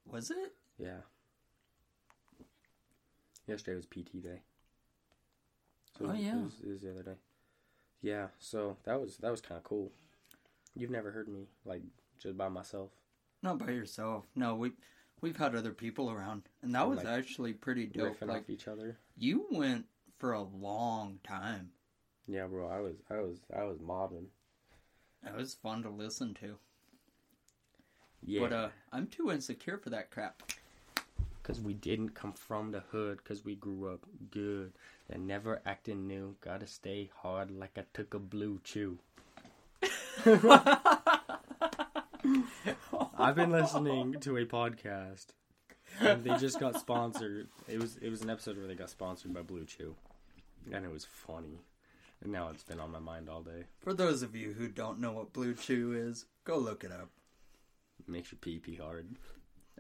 Was 0.07 0.31
it? 0.31 0.53
Yeah. 0.79 0.97
Yesterday 3.47 3.77
was 3.77 3.87
PT 3.87 4.23
day. 4.23 4.41
So 5.99 6.07
Oh, 6.09 6.13
yeah. 6.13 6.39
It 6.39 6.43
was, 6.45 6.53
it 6.65 6.69
was 6.69 6.81
the 6.83 6.91
other 6.91 7.03
day. 7.03 7.17
Yeah, 8.03 8.29
so 8.39 8.77
that 8.85 8.99
was 9.01 9.19
that 9.19 9.31
was 9.31 9.41
kind 9.43 9.59
of 9.59 9.65
cool. 9.65 9.93
You've 10.77 10.91
never 10.91 11.11
heard 11.11 11.29
me 11.29 11.47
like 11.65 11.83
just 12.19 12.37
by 12.37 12.49
myself. 12.49 12.91
Not 13.43 13.59
by 13.59 13.71
yourself. 13.71 14.27
No, 14.35 14.55
we 14.55 14.73
we've 15.21 15.37
had 15.37 15.55
other 15.55 15.73
people 15.73 16.11
around, 16.11 16.43
and 16.63 16.75
that 16.75 16.89
was 16.89 16.99
Like, 16.99 17.07
actually 17.07 17.53
pretty 17.55 17.87
dope. 17.87 18.21
Like 18.21 18.43
off 18.43 18.51
each 18.51 18.69
other. 18.69 18.99
you 19.17 19.47
went 19.51 19.87
for 20.19 20.33
a 20.33 20.43
long 20.43 21.19
time. 21.25 21.71
Yeah, 22.27 22.47
bro. 22.47 22.69
I 22.69 22.81
was 22.81 22.97
I 23.11 23.21
was 23.21 23.39
I 23.57 23.65
was 23.65 23.79
mobbing. 23.81 24.27
That 25.25 25.37
was 25.37 25.55
fun 25.55 25.83
to 25.83 25.91
listen 25.91 26.35
to. 26.35 26.57
Yeah. 28.23 28.41
But 28.41 28.53
uh, 28.53 28.69
I'm 28.93 29.07
too 29.07 29.31
insecure 29.31 29.79
for 29.79 29.91
that 29.91 30.11
crap. 30.11 30.43
Cause 31.43 31.59
we 31.61 31.73
didn't 31.75 32.11
come 32.11 32.33
from 32.35 32.71
the 32.71 32.81
hood, 32.93 33.25
cause 33.25 33.45
we 33.45 33.57
grew 33.57 33.89
up 33.93 34.07
good 34.31 34.73
and 35.09 35.27
never 35.27 35.61
acting 35.67 36.07
new. 36.07 36.37
Gotta 36.43 36.67
stay 36.67 37.11
hard 37.23 37.51
like 37.51 37.77
I 37.77 37.85
took 37.93 38.15
a 38.15 38.19
blue 38.21 38.61
chew. 38.63 38.99
I've 43.19 43.37
been 43.37 43.51
listening 43.51 44.17
to 44.21 44.37
a 44.37 44.45
podcast, 44.45 45.27
and 46.01 46.25
they 46.25 46.37
just 46.37 46.59
got 46.61 46.79
sponsored. 46.79 47.49
It 47.69 47.81
was 47.81 47.97
it 47.97 48.11
was 48.11 48.23
an 48.23 48.31
episode 48.31 48.57
where 48.59 48.67
they 48.67 48.75
got 48.75 48.91
sponsored 48.91 49.33
by 49.33 49.43
Blue 49.43 49.65
Chew, 49.65 49.95
and 50.73 50.85
it 50.85 50.91
was 50.91 51.05
funny. 51.05 51.61
And 52.23 52.33
now 52.33 52.49
it's 52.51 52.65
been 52.65 52.81
on 52.81 52.91
my 52.93 52.99
mind 52.99 53.29
all 53.31 53.43
day. 53.43 53.65
For 53.79 53.95
those 53.95 54.23
of 54.23 54.37
you 54.37 54.53
who 54.53 54.69
don't 54.69 55.01
know 55.01 55.13
what 55.13 55.33
Blue 55.33 55.55
Chew 55.55 55.93
is, 55.93 56.27
go 56.45 56.59
look 56.59 56.85
it 56.85 56.93
up. 56.93 57.09
It 57.99 58.09
makes 58.09 58.31
your 58.33 58.39
pee 58.41 58.59
pee 58.59 58.77
hard. 58.77 59.07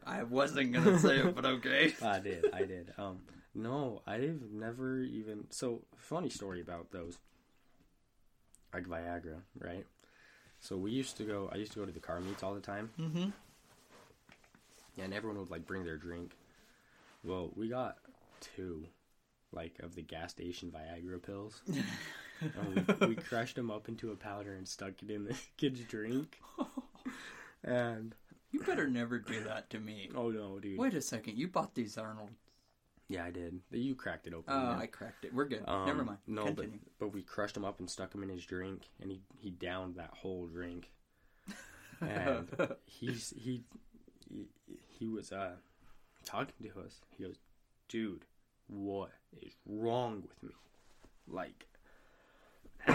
I 0.06 0.22
wasn't 0.22 0.72
gonna 0.72 0.98
say 0.98 1.18
it, 1.18 1.34
but 1.34 1.44
okay. 1.44 1.92
I 2.02 2.18
did, 2.20 2.46
I 2.52 2.64
did. 2.64 2.92
Um, 2.96 3.18
no, 3.54 4.02
I've 4.06 4.42
never 4.50 5.00
even. 5.02 5.46
So 5.50 5.82
funny 5.96 6.30
story 6.30 6.60
about 6.60 6.92
those. 6.92 7.18
Like 8.72 8.84
Viagra, 8.84 9.40
right? 9.58 9.84
So 10.60 10.76
we 10.76 10.90
used 10.90 11.16
to 11.16 11.24
go. 11.24 11.48
I 11.52 11.56
used 11.56 11.72
to 11.72 11.78
go 11.80 11.86
to 11.86 11.92
the 11.92 12.00
car 12.00 12.20
meets 12.20 12.42
all 12.42 12.54
the 12.54 12.60
time, 12.60 12.90
Mm-hmm. 13.00 13.30
and 14.98 15.14
everyone 15.14 15.38
would 15.38 15.50
like 15.50 15.66
bring 15.66 15.84
their 15.84 15.96
drink. 15.96 16.32
Well, 17.24 17.50
we 17.56 17.68
got 17.68 17.96
two, 18.40 18.86
like 19.52 19.78
of 19.80 19.94
the 19.94 20.02
gas 20.02 20.30
station 20.32 20.70
Viagra 20.70 21.22
pills. 21.22 21.62
and 22.40 22.94
we, 23.00 23.06
we 23.08 23.14
crushed 23.16 23.56
them 23.56 23.70
up 23.70 23.88
into 23.88 24.10
a 24.12 24.16
powder 24.16 24.54
and 24.54 24.66
stuck 24.68 25.02
it 25.02 25.10
in 25.10 25.24
the 25.24 25.36
kid's 25.56 25.80
drink. 25.80 26.38
And 27.62 28.14
You 28.52 28.60
better 28.60 28.88
never 28.88 29.18
do 29.18 29.44
that 29.44 29.68
to 29.70 29.78
me. 29.78 30.08
oh 30.16 30.30
no, 30.30 30.58
dude! 30.58 30.78
Wait 30.78 30.94
a 30.94 31.02
second, 31.02 31.36
you 31.36 31.46
bought 31.46 31.74
these 31.74 31.98
Arnold. 31.98 32.30
Yeah, 33.10 33.24
I 33.24 33.32
did. 33.32 33.58
You 33.72 33.96
cracked 33.96 34.28
it 34.28 34.34
open. 34.34 34.54
Oh, 34.54 34.70
yeah. 34.70 34.78
I 34.78 34.86
cracked 34.86 35.24
it. 35.24 35.34
We're 35.34 35.46
good. 35.48 35.64
Um, 35.66 35.84
Never 35.84 36.04
mind. 36.04 36.18
No, 36.28 36.44
Continue. 36.44 36.78
but 36.98 37.06
but 37.06 37.12
we 37.12 37.22
crushed 37.22 37.56
him 37.56 37.64
up 37.64 37.80
and 37.80 37.90
stuck 37.90 38.14
him 38.14 38.22
in 38.22 38.28
his 38.28 38.46
drink, 38.46 38.82
and 39.00 39.10
he 39.10 39.20
he 39.36 39.50
downed 39.50 39.96
that 39.96 40.10
whole 40.14 40.46
drink. 40.46 40.92
And 42.00 42.48
he's 42.86 43.34
he 43.36 43.62
he, 44.26 44.46
he 44.88 45.06
was 45.06 45.32
uh 45.32 45.56
talking 46.24 46.54
to 46.62 46.80
us. 46.80 47.00
He 47.18 47.24
goes, 47.24 47.36
"Dude, 47.90 48.24
what 48.68 49.10
is 49.42 49.52
wrong 49.66 50.22
with 50.26 50.42
me? 50.42 50.54
Like." 51.28 51.66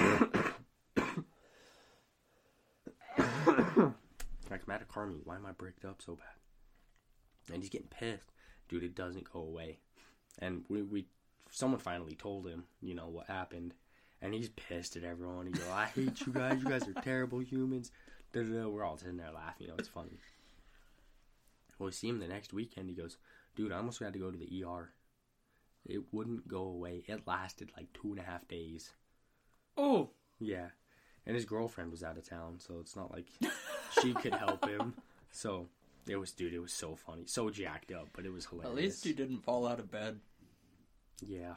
like 4.49 4.63
at 4.71 4.81
a. 4.81 4.85
Why 5.23 5.35
am 5.35 5.45
I 5.45 5.51
bricked 5.51 5.85
up 5.85 6.01
so 6.01 6.15
bad? 6.15 7.53
And 7.53 7.61
he's 7.61 7.69
getting 7.69 7.89
pissed, 7.89 8.31
dude. 8.67 8.81
It 8.81 8.95
doesn't 8.95 9.31
go 9.31 9.41
away. 9.41 9.77
And 10.39 10.65
we 10.69 10.81
we 10.81 11.05
someone 11.51 11.79
finally 11.79 12.15
told 12.15 12.47
him, 12.47 12.63
you 12.81 12.95
know, 12.95 13.07
what 13.07 13.27
happened. 13.27 13.73
And 14.21 14.33
he's 14.33 14.49
pissed 14.49 14.95
at 14.95 15.03
everyone. 15.03 15.45
He 15.45 15.51
goes, 15.51 15.67
I 15.71 15.85
hate 15.85 16.21
you 16.25 16.33
guys. 16.33 16.59
You 16.59 16.69
guys 16.69 16.87
are 16.87 17.01
terrible 17.01 17.39
humans. 17.39 17.91
We're 18.33 18.83
all 18.83 18.97
sitting 18.97 19.17
there 19.17 19.31
laughing. 19.33 19.67
You 19.67 19.67
know, 19.69 19.75
it's 19.77 19.87
funny. 19.87 20.17
Well, 21.77 21.87
we 21.87 21.91
see 21.91 22.09
him 22.09 22.19
the 22.19 22.27
next 22.27 22.53
weekend. 22.53 22.89
He 22.89 22.95
goes, 22.95 23.17
dude, 23.55 23.71
I 23.71 23.77
almost 23.77 23.99
had 23.99 24.13
to 24.13 24.19
go 24.19 24.31
to 24.31 24.37
the 24.37 24.63
ER. 24.63 24.89
It 25.85 26.01
wouldn't 26.11 26.47
go 26.47 26.63
away. 26.63 27.03
It 27.07 27.27
lasted 27.27 27.71
like 27.77 27.93
two 27.93 28.09
and 28.11 28.19
a 28.19 28.23
half 28.23 28.47
days. 28.47 28.91
oh, 29.77 30.09
Yeah. 30.39 30.67
And 31.27 31.35
his 31.35 31.45
girlfriend 31.45 31.89
was 31.91 32.03
out 32.03 32.17
of 32.17 32.27
town, 32.29 32.59
so 32.59 32.75
it's 32.79 32.95
not 32.95 33.11
like 33.11 33.25
she 34.01 34.13
could 34.13 34.33
help 34.33 34.67
him. 34.67 34.93
So 35.31 35.67
it 36.07 36.15
was, 36.17 36.31
dude, 36.31 36.53
it 36.53 36.59
was 36.59 36.73
so 36.73 36.95
funny. 36.95 37.23
So 37.25 37.49
jacked 37.49 37.91
up, 37.91 38.09
but 38.13 38.25
it 38.25 38.33
was 38.33 38.45
hilarious. 38.45 38.69
at 38.71 38.75
least 38.75 39.05
you 39.05 39.13
didn't 39.13 39.43
fall 39.43 39.67
out 39.67 39.79
of 39.79 39.91
bed. 39.91 40.19
Yeah. 41.25 41.55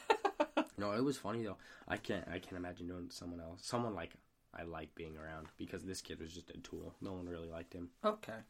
no, 0.78 0.92
it 0.92 1.02
was 1.02 1.16
funny 1.16 1.42
though. 1.42 1.56
I 1.88 1.96
can't 1.96 2.26
I 2.28 2.38
can't 2.38 2.56
imagine 2.56 2.86
doing 2.86 3.04
it 3.04 3.10
to 3.10 3.16
someone 3.16 3.40
else. 3.40 3.60
Someone 3.62 3.94
like 3.94 4.12
I 4.54 4.64
like 4.64 4.94
being 4.94 5.16
around 5.16 5.48
because 5.56 5.82
this 5.82 6.00
kid 6.00 6.20
was 6.20 6.32
just 6.32 6.50
a 6.50 6.58
tool. 6.58 6.94
No 7.00 7.12
one 7.12 7.28
really 7.28 7.48
liked 7.48 7.72
him. 7.72 7.88
Okay. 8.04 8.40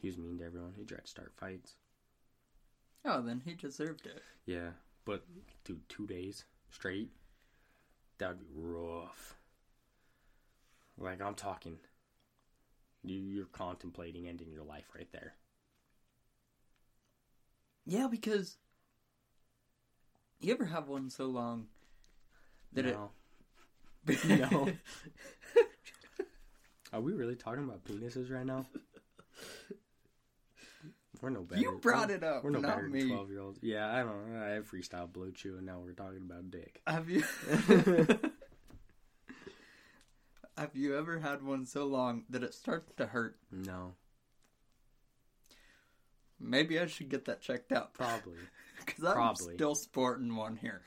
He 0.00 0.08
was 0.08 0.18
mean 0.18 0.38
to 0.38 0.44
everyone. 0.44 0.74
He 0.76 0.84
tried 0.84 1.04
to 1.04 1.10
start 1.10 1.32
fights. 1.36 1.74
Oh, 3.04 3.20
then 3.20 3.42
he 3.44 3.54
deserved 3.54 4.06
it. 4.06 4.22
Yeah, 4.46 4.70
but 5.04 5.24
dude, 5.64 5.86
two 5.88 6.06
days 6.06 6.44
straight, 6.70 7.10
that 8.18 8.28
would 8.28 8.38
be 8.38 8.46
rough. 8.54 9.36
Like 10.96 11.20
I'm 11.20 11.34
talking, 11.34 11.78
you're 13.04 13.46
contemplating 13.46 14.28
ending 14.28 14.50
your 14.50 14.64
life 14.64 14.86
right 14.96 15.08
there. 15.12 15.34
Yeah, 17.86 18.08
because 18.10 18.56
you 20.40 20.52
ever 20.52 20.64
have 20.64 20.88
one 20.88 21.10
so 21.10 21.26
long 21.26 21.66
that 22.72 22.86
no. 22.86 23.10
it 24.06 24.24
No. 24.28 24.68
Are 26.92 27.00
we 27.00 27.12
really 27.12 27.36
talking 27.36 27.64
about 27.64 27.84
penises 27.84 28.30
right 28.30 28.46
now? 28.46 28.66
We're 31.20 31.30
no 31.30 31.42
better. 31.42 31.60
You 31.60 31.78
brought 31.80 32.10
it 32.10 32.22
up, 32.22 32.44
We're 32.44 32.50
no 32.50 32.60
not 32.60 32.76
better 32.76 32.88
me. 32.88 33.08
twelve 33.08 33.30
year 33.30 33.40
olds. 33.40 33.58
Yeah, 33.62 33.90
I 33.90 34.02
don't 34.02 34.32
know. 34.32 34.44
I 34.44 34.48
have 34.50 34.70
freestyle 34.70 35.10
blue 35.10 35.32
chew, 35.32 35.56
and 35.56 35.66
now 35.66 35.78
we're 35.82 35.92
talking 35.92 36.22
about 36.22 36.50
dick. 36.50 36.80
Have 36.86 37.08
you 37.08 37.24
Have 40.56 40.70
you 40.76 40.96
ever 40.96 41.18
had 41.18 41.42
one 41.42 41.66
so 41.66 41.84
long 41.84 42.24
that 42.30 42.42
it 42.44 42.54
starts 42.54 42.92
to 42.96 43.06
hurt? 43.06 43.36
No, 43.50 43.94
Maybe 46.40 46.78
I 46.78 46.86
should 46.86 47.08
get 47.08 47.24
that 47.26 47.40
checked 47.40 47.72
out 47.72 47.94
probably. 47.94 48.34
because 48.84 49.04
I'm 49.04 49.14
Probably. 49.14 49.54
still 49.54 49.74
sporting 49.74 50.34
one 50.36 50.56
here. 50.56 50.82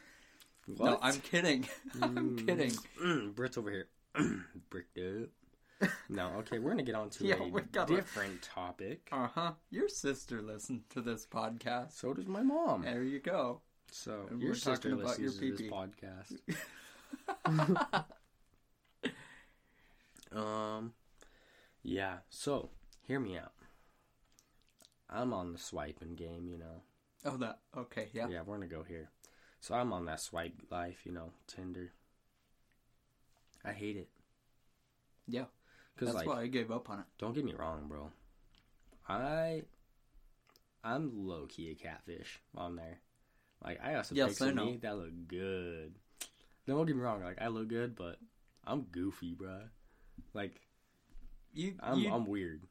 What? 0.75 0.85
No, 0.91 0.99
I'm 1.01 1.19
kidding. 1.19 1.67
I'm 2.01 2.37
Mm. 2.37 2.45
kidding. 2.45 2.71
Mm, 3.01 3.33
Brit's 3.33 3.57
over 3.57 3.71
here. 3.71 3.87
Bricked 4.69 4.97
up. 4.99 5.89
No, 6.09 6.27
okay, 6.39 6.59
we're 6.59 6.71
gonna 6.71 6.83
get 6.83 6.95
on 6.95 7.09
to 7.11 7.23
Yeah, 7.25 7.35
a 7.41 7.61
gotta- 7.71 7.95
different 7.95 8.41
topic. 8.41 9.07
Uh 9.11 9.27
huh. 9.27 9.51
Your 9.71 9.87
sister 9.89 10.41
listened 10.41 10.83
to 10.91 11.01
this 11.01 11.25
podcast. 11.25 11.93
So 11.93 12.13
does 12.13 12.27
my 12.27 12.41
mom. 12.43 12.81
There 12.83 13.03
you 13.03 13.19
go. 13.19 13.61
So 13.91 14.27
And 14.29 14.41
your 14.41 14.51
we're 14.51 14.55
sister 14.55 14.89
talking 14.91 15.01
about 15.05 15.19
your 15.19 15.29
listens 15.31 15.57
to 15.57 15.63
this 15.63 15.71
podcast. 17.47 18.05
um, 20.33 20.93
yeah. 21.83 22.17
So 22.29 22.69
hear 23.03 23.19
me 23.19 23.37
out. 23.37 23.53
I'm 25.09 25.33
on 25.33 25.53
the 25.53 25.59
swiping 25.59 26.15
game, 26.15 26.47
you 26.47 26.57
know. 26.57 26.81
Oh, 27.25 27.37
that. 27.37 27.59
Okay, 27.75 28.07
yeah. 28.13 28.27
Yeah, 28.27 28.41
we're 28.45 28.55
gonna 28.55 28.67
go 28.67 28.83
here. 28.83 29.09
So 29.59 29.73
I'm 29.75 29.91
on 29.93 30.05
that 30.05 30.19
swipe 30.19 30.53
life, 30.69 31.01
you 31.05 31.11
know, 31.11 31.31
Tinder. 31.47 31.91
I 33.65 33.71
hate 33.71 33.97
it. 33.97 34.09
Yeah. 35.27 35.45
Cause 35.97 36.07
That's 36.09 36.17
like, 36.17 36.27
why 36.27 36.41
I 36.41 36.47
gave 36.47 36.71
up 36.71 36.89
on 36.89 36.99
it. 36.99 37.05
don't 37.17 37.33
get 37.33 37.43
me 37.43 37.55
wrong, 37.57 37.87
bro. 37.87 38.11
I, 39.09 39.63
I'm 40.83 41.25
low 41.27 41.47
key 41.47 41.71
a 41.71 41.75
catfish 41.75 42.39
on 42.55 42.75
there. 42.75 42.99
Like 43.63 43.79
I 43.83 43.93
got 43.93 44.05
some 44.05 44.17
Yes, 44.17 44.29
pics 44.29 44.41
I 44.43 44.49
of 44.49 44.55
know. 44.55 44.65
me 44.65 44.77
that 44.83 44.95
look 44.97 45.27
good. 45.27 45.95
Don't 46.67 46.85
get 46.85 46.95
me 46.95 47.01
wrong, 47.01 47.23
like 47.23 47.41
I 47.41 47.47
look 47.47 47.67
good, 47.69 47.95
but 47.95 48.19
I'm 48.65 48.81
goofy, 48.91 49.33
bruh. 49.33 49.69
Like 50.37 50.61
You, 51.51 51.73
I'm 51.79 51.99
you 51.99 52.13
I'm 52.13 52.27
weird. 52.27 52.61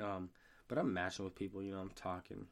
Um, 0.00 0.30
but 0.68 0.78
I'm 0.78 0.94
matching 0.94 1.24
with 1.24 1.34
people. 1.34 1.60
You 1.60 1.72
know, 1.72 1.80
I'm 1.80 1.90
talking. 1.90 2.46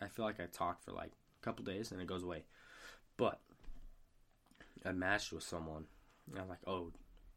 I 0.00 0.08
feel 0.08 0.24
like 0.24 0.40
I 0.40 0.46
talk 0.46 0.82
for 0.82 0.92
like 0.92 1.12
a 1.12 1.44
couple 1.44 1.66
days 1.66 1.92
and 1.92 2.00
it 2.00 2.06
goes 2.06 2.22
away. 2.22 2.44
But 3.18 3.40
I 4.86 4.92
matched 4.92 5.32
with 5.32 5.42
someone, 5.42 5.84
and 6.30 6.40
I'm 6.40 6.48
like, 6.48 6.66
oh, 6.66 6.92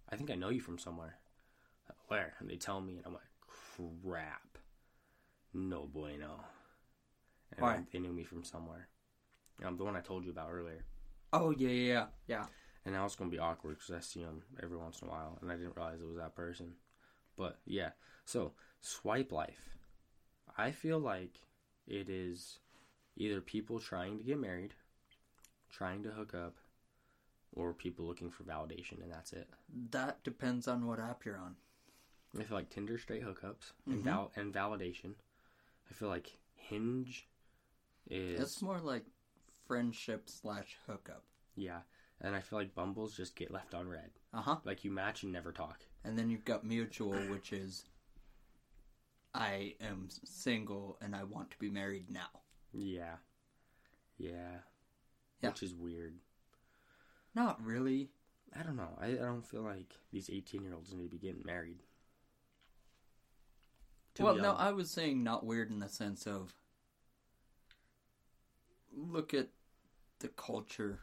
I 0.09 0.15
think 0.15 0.31
I 0.31 0.35
know 0.35 0.49
you 0.49 0.61
from 0.61 0.79
somewhere. 0.79 1.15
Where? 2.07 2.33
And 2.39 2.49
they 2.49 2.55
tell 2.55 2.79
me, 2.79 2.95
and 2.97 3.05
I'm 3.05 3.13
like, 3.13 3.23
crap, 3.45 4.57
no 5.53 5.85
bueno. 5.85 6.39
And 7.51 7.61
Why? 7.61 7.79
they 7.91 7.99
knew 7.99 8.13
me 8.13 8.23
from 8.23 8.45
somewhere. 8.45 8.87
Um, 9.65 9.75
the 9.75 9.83
one 9.83 9.97
I 9.97 10.01
told 10.01 10.23
you 10.23 10.31
about 10.31 10.49
earlier. 10.51 10.85
Oh 11.33 11.51
yeah, 11.51 11.69
yeah, 11.69 12.05
yeah. 12.27 12.45
And 12.87 12.95
now 12.95 13.03
it's 13.03 13.17
gonna 13.17 13.29
be 13.29 13.37
awkward 13.37 13.79
because 13.79 13.93
I 13.93 13.99
see 13.99 14.21
him 14.21 14.43
every 14.63 14.77
once 14.77 15.01
in 15.01 15.09
a 15.09 15.11
while, 15.11 15.37
and 15.41 15.51
I 15.51 15.55
didn't 15.57 15.75
realize 15.75 15.99
it 15.99 16.07
was 16.07 16.15
that 16.15 16.37
person. 16.37 16.75
But 17.35 17.59
yeah, 17.65 17.89
so 18.23 18.53
swipe 18.79 19.33
life. 19.33 19.75
I 20.57 20.71
feel 20.71 20.97
like 20.97 21.41
it 21.85 22.07
is 22.09 22.59
either 23.17 23.41
people 23.41 23.81
trying 23.81 24.17
to 24.17 24.23
get 24.23 24.39
married, 24.39 24.73
trying 25.69 26.01
to 26.03 26.11
hook 26.11 26.33
up, 26.33 26.55
or 27.51 27.73
people 27.73 28.05
looking 28.05 28.31
for 28.31 28.43
validation, 28.43 29.03
and 29.03 29.11
that's 29.11 29.33
it. 29.33 29.49
That 29.91 30.23
depends 30.23 30.65
on 30.69 30.87
what 30.87 30.97
app 31.01 31.25
you're 31.25 31.37
on. 31.37 31.57
I 32.39 32.43
feel 32.43 32.55
like 32.57 32.69
Tinder 32.69 32.97
straight 32.97 33.23
hookups 33.23 33.73
and 33.85 33.99
Mhm. 34.01 34.03
val- 34.05 34.31
and 34.37 34.53
validation. 34.53 35.15
I 35.89 35.93
feel 35.93 36.07
like 36.07 36.39
Hinge 36.55 37.27
is 38.09 38.39
It's 38.39 38.61
more 38.61 38.79
like 38.79 39.05
friendship 39.67 40.29
slash 40.29 40.77
hookup. 40.85 41.25
yeah, 41.55 41.81
and 42.21 42.35
I 42.35 42.39
feel 42.39 42.59
like 42.59 42.75
Bumbles 42.75 43.15
just 43.15 43.35
get 43.35 43.51
left 43.51 43.73
on 43.73 43.87
red. 43.87 44.09
Uh 44.33 44.41
huh. 44.41 44.57
Like 44.63 44.83
you 44.83 44.91
match 44.91 45.23
and 45.23 45.31
never 45.31 45.51
talk. 45.51 45.79
And 46.03 46.17
then 46.17 46.29
you've 46.29 46.45
got 46.45 46.63
mutual, 46.63 47.13
which 47.29 47.53
is 47.53 47.85
I 49.33 49.75
am 49.81 50.07
single 50.23 50.97
and 51.01 51.15
I 51.15 51.23
want 51.23 51.51
to 51.51 51.59
be 51.59 51.69
married 51.69 52.09
now. 52.09 52.41
Yeah. 52.73 53.17
Yeah. 54.17 54.59
Yeah. 55.41 55.49
Which 55.49 55.63
is 55.63 55.75
weird. 55.75 56.15
Not 57.35 57.63
really. 57.63 58.09
I 58.57 58.63
don't 58.63 58.77
know. 58.77 58.97
I, 58.99 59.07
I 59.07 59.15
don't 59.15 59.45
feel 59.45 59.61
like 59.61 59.93
these 60.11 60.29
18 60.31 60.63
year 60.63 60.73
olds 60.73 60.93
need 60.93 61.03
to 61.03 61.09
be 61.09 61.17
getting 61.19 61.43
married. 61.45 61.83
Too 64.15 64.23
well, 64.23 64.35
no. 64.35 64.53
I 64.53 64.71
was 64.71 64.89
saying 64.89 65.23
not 65.23 65.45
weird 65.45 65.69
in 65.69 65.79
the 65.79 65.89
sense 65.89 66.25
of 66.25 66.55
look 68.95 69.35
at 69.35 69.49
the 70.19 70.29
culture 70.29 71.01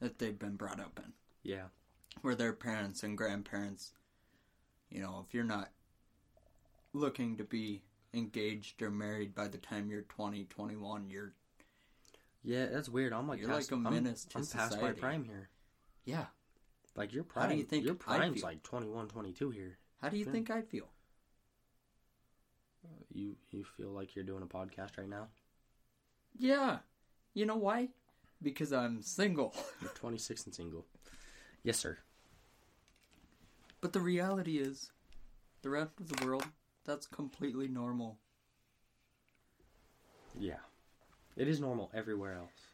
that 0.00 0.18
they've 0.18 0.38
been 0.38 0.56
brought 0.56 0.80
up 0.80 0.98
in. 1.04 1.12
Yeah. 1.42 1.68
where 2.22 2.34
their 2.34 2.52
parents 2.52 3.02
and 3.04 3.16
grandparents, 3.16 3.92
you 4.90 5.00
know, 5.00 5.24
if 5.26 5.32
you're 5.34 5.44
not 5.44 5.70
looking 6.92 7.36
to 7.36 7.44
be 7.44 7.82
engaged 8.12 8.82
or 8.82 8.90
married 8.90 9.34
by 9.34 9.46
the 9.48 9.58
time 9.58 9.88
you're 9.90 10.02
20, 10.02 10.44
21, 10.44 11.08
you're, 11.10 11.32
Yeah, 12.42 12.66
that's 12.66 12.88
weird. 12.88 13.12
I'm 13.12 13.28
like, 13.28 13.38
You're 13.40 13.48
past, 13.50 13.70
like 13.70 13.80
a 13.80 13.84
I'm- 13.84 13.94
menace 13.94 14.24
to 14.26 14.38
I'm, 14.38 14.46
past 14.46 14.80
my 14.80 14.92
prime 14.92 15.24
here. 15.24 15.48
yeah. 16.04 16.26
Like, 16.96 17.12
your 17.14 17.22
prime. 17.24 17.44
How 17.44 17.52
do 17.52 17.56
you 17.58 17.64
think 17.64 17.84
your 17.84 17.94
prime's 17.94 18.42
like 18.42 18.62
21, 18.64 19.08
22 19.08 19.50
here. 19.50 19.78
How 20.02 20.08
do 20.08 20.16
you 20.16 20.24
Sure. 20.24 20.32
think 20.32 20.50
I'd 20.50 20.66
feel? 20.68 20.88
You 23.12 23.36
you 23.50 23.64
feel 23.64 23.90
like 23.90 24.14
you're 24.16 24.24
doing 24.24 24.42
a 24.42 24.46
podcast 24.46 24.98
right 24.98 25.08
now? 25.08 25.28
Yeah. 26.36 26.78
You 27.34 27.46
know 27.46 27.56
why? 27.56 27.88
Because 28.42 28.72
I'm 28.72 29.02
single. 29.02 29.54
You're 29.80 29.90
26 29.90 30.46
and 30.46 30.54
single. 30.54 30.86
Yes, 31.62 31.78
sir. 31.78 31.98
But 33.80 33.92
the 33.92 34.00
reality 34.00 34.58
is, 34.58 34.90
the 35.62 35.70
rest 35.70 35.92
of 36.00 36.08
the 36.08 36.26
world, 36.26 36.44
that's 36.84 37.06
completely 37.06 37.68
normal. 37.68 38.18
Yeah. 40.38 40.60
It 41.36 41.48
is 41.48 41.60
normal 41.60 41.90
everywhere 41.94 42.34
else. 42.34 42.68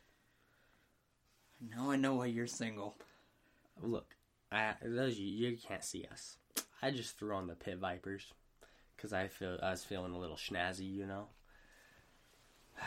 Now 1.71 1.91
I 1.91 1.97
know 1.97 2.15
why 2.15 2.27
you're 2.27 2.47
single. 2.47 2.97
Look, 3.83 4.17
I 4.51 4.75
those 4.83 5.19
you, 5.19 5.27
you 5.27 5.57
can't 5.57 5.85
see 5.85 6.07
us. 6.11 6.37
I 6.83 6.91
just 6.91 7.19
threw 7.19 7.35
on 7.35 7.47
the 7.47 7.55
pit 7.55 7.79
vipers 7.79 8.33
because 8.97 9.13
I 9.13 9.29
feel 9.29 9.59
I 9.63 9.71
was 9.71 9.85
feeling 9.85 10.13
a 10.13 10.19
little 10.19 10.37
snazzy, 10.37 10.91
you 10.91 11.07
know. 11.07 11.27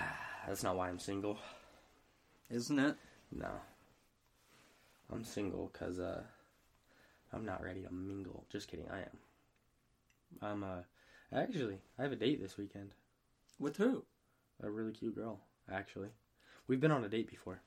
That's 0.47 0.63
not 0.63 0.77
why 0.77 0.89
I'm 0.89 0.99
single. 0.99 1.39
Isn't 2.49 2.79
it? 2.79 2.95
No, 3.31 3.49
I'm 5.11 5.23
single 5.23 5.69
because 5.71 5.99
uh, 5.99 6.23
I'm 7.33 7.45
not 7.45 7.63
ready 7.63 7.81
to 7.81 7.93
mingle. 7.93 8.45
Just 8.49 8.69
kidding, 8.69 8.87
I 8.89 8.99
am. 8.99 9.17
I'm 10.41 10.63
uh, 10.63 10.81
actually 11.33 11.79
I 11.99 12.03
have 12.03 12.11
a 12.11 12.15
date 12.15 12.41
this 12.41 12.57
weekend. 12.57 12.91
With 13.59 13.77
who? 13.77 14.03
A 14.63 14.69
really 14.69 14.93
cute 14.93 15.15
girl, 15.15 15.41
actually. 15.71 16.09
We've 16.67 16.79
been 16.79 16.91
on 16.91 17.03
a 17.03 17.09
date 17.09 17.29
before 17.29 17.61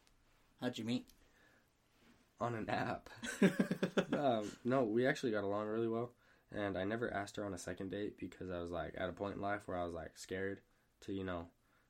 How'd 0.61 0.77
you 0.77 0.85
meet? 0.85 1.07
on 2.41 2.55
an 2.55 2.71
app. 2.71 3.11
um, 4.17 4.51
no, 4.65 4.83
we 4.83 5.07
actually 5.07 5.33
got 5.33 5.45
along 5.45 5.67
really 5.67 5.89
well, 5.89 6.13
and 6.51 6.79
I 6.79 6.85
never 6.85 7.13
asked 7.13 7.37
her 7.37 7.45
on 7.45 7.55
a 7.55 7.59
second 7.59 7.91
date 7.91 8.19
because 8.19 8.51
I 8.51 8.61
was 8.61 8.71
like 8.71 8.95
at 8.97 9.09
a 9.09 9.13
point 9.13 9.37
in 9.37 9.43
life 9.43 9.63
where 9.67 9.77
I 9.77 9.85
was 9.85 9.93
like 9.93 10.13
scared 10.17 10.61
to 11.03 11.13
you 11.13 11.25
know 11.25 11.49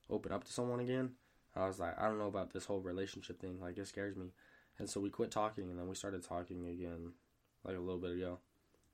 open 0.09 0.33
up 0.33 0.45
to 0.45 0.53
someone 0.53 0.81
again. 0.81 1.13
I 1.57 1.67
was 1.67 1.81
like, 1.81 1.99
I 1.99 2.07
don't 2.07 2.19
know 2.19 2.29
about 2.29 2.53
this 2.53 2.65
whole 2.65 2.81
relationship 2.81 3.41
thing. 3.41 3.59
Like 3.61 3.79
it 3.79 3.89
scares 3.89 4.17
me, 4.17 4.33
and 4.79 4.89
so 4.89 5.01
we 5.01 5.11
quit 5.11 5.31
talking, 5.31 5.71
and 5.71 5.79
then 5.79 5.89
we 5.89 5.95
started 5.95 6.23
talking 6.23 6.67
again 6.69 7.13
like 7.65 7.77
a 7.77 7.81
little 7.81 8.01
bit 8.01 8.13
ago, 8.13 8.39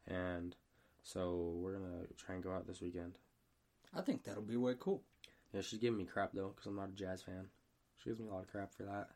and 0.07 0.57
so 1.03 1.53
we're 1.57 1.75
gonna 1.75 2.05
try 2.17 2.35
and 2.35 2.45
go 2.45 2.53
out 2.53 2.67
this 2.67 2.81
weekend. 2.81 3.19
I 3.95 4.01
think 4.01 4.25
that'll 4.25 4.43
be 4.43 4.57
way 4.57 4.75
cool. 4.79 5.03
Yeah, 5.53 5.61
she's 5.61 5.79
giving 5.79 5.99
me 5.99 6.05
crap 6.05 6.33
though 6.33 6.53
because 6.55 6.67
I'm 6.67 6.77
not 6.77 6.89
a 6.89 6.93
jazz 6.93 7.23
fan. 7.23 7.47
She 8.03 8.11
gives 8.11 8.21
me 8.21 8.29
a 8.29 8.33
lot 8.33 8.43
of 8.43 8.51
crap 8.51 8.73
for 8.75 8.85
that. 8.85 9.09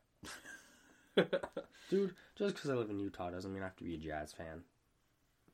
Dude, 1.91 2.15
just 2.37 2.55
because 2.55 2.71
I 2.71 2.75
live 2.75 2.91
in 2.91 3.01
Utah 3.01 3.31
doesn't 3.31 3.53
mean 3.53 3.63
I 3.63 3.67
have 3.67 3.77
to 3.77 3.85
be 3.85 3.95
a 3.95 3.99
jazz 3.99 4.33
fan. 4.33 4.63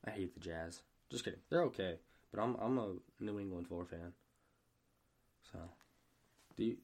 I 0.04 0.10
hate 0.10 0.34
the 0.34 0.40
jazz. 0.40 0.82
Just 1.10 1.24
kidding. 1.24 1.40
They're 1.50 1.62
okay, 1.64 1.96
but 2.32 2.40
I'm 2.40 2.56
I'm 2.56 2.78
a 2.78 2.92
New 3.20 3.40
England 3.40 3.68
Four 3.68 3.84
fan. 3.84 4.12
So, 5.52 5.58
do 6.56 6.64
you 6.64 6.76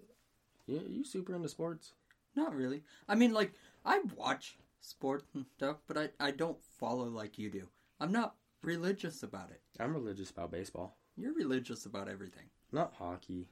you 0.72 0.82
you 0.88 1.04
super 1.04 1.34
into 1.34 1.48
sports? 1.48 1.92
Not 2.34 2.54
really. 2.54 2.82
I 3.08 3.14
mean, 3.14 3.32
like, 3.32 3.52
I 3.84 4.00
watch 4.16 4.56
sports 4.80 5.24
and 5.34 5.44
stuff, 5.56 5.76
but 5.86 5.98
I, 5.98 6.08
I 6.18 6.30
don't 6.30 6.58
follow 6.78 7.04
like 7.08 7.38
you 7.38 7.50
do. 7.50 7.68
I'm 8.00 8.10
not 8.12 8.36
religious 8.62 9.22
about 9.22 9.50
it. 9.50 9.60
I'm 9.78 9.92
religious 9.94 10.30
about 10.30 10.50
baseball, 10.50 10.96
You're 11.16 11.34
religious 11.34 11.84
about 11.86 12.08
everything. 12.08 12.46
not 12.72 12.94
hockey. 12.98 13.48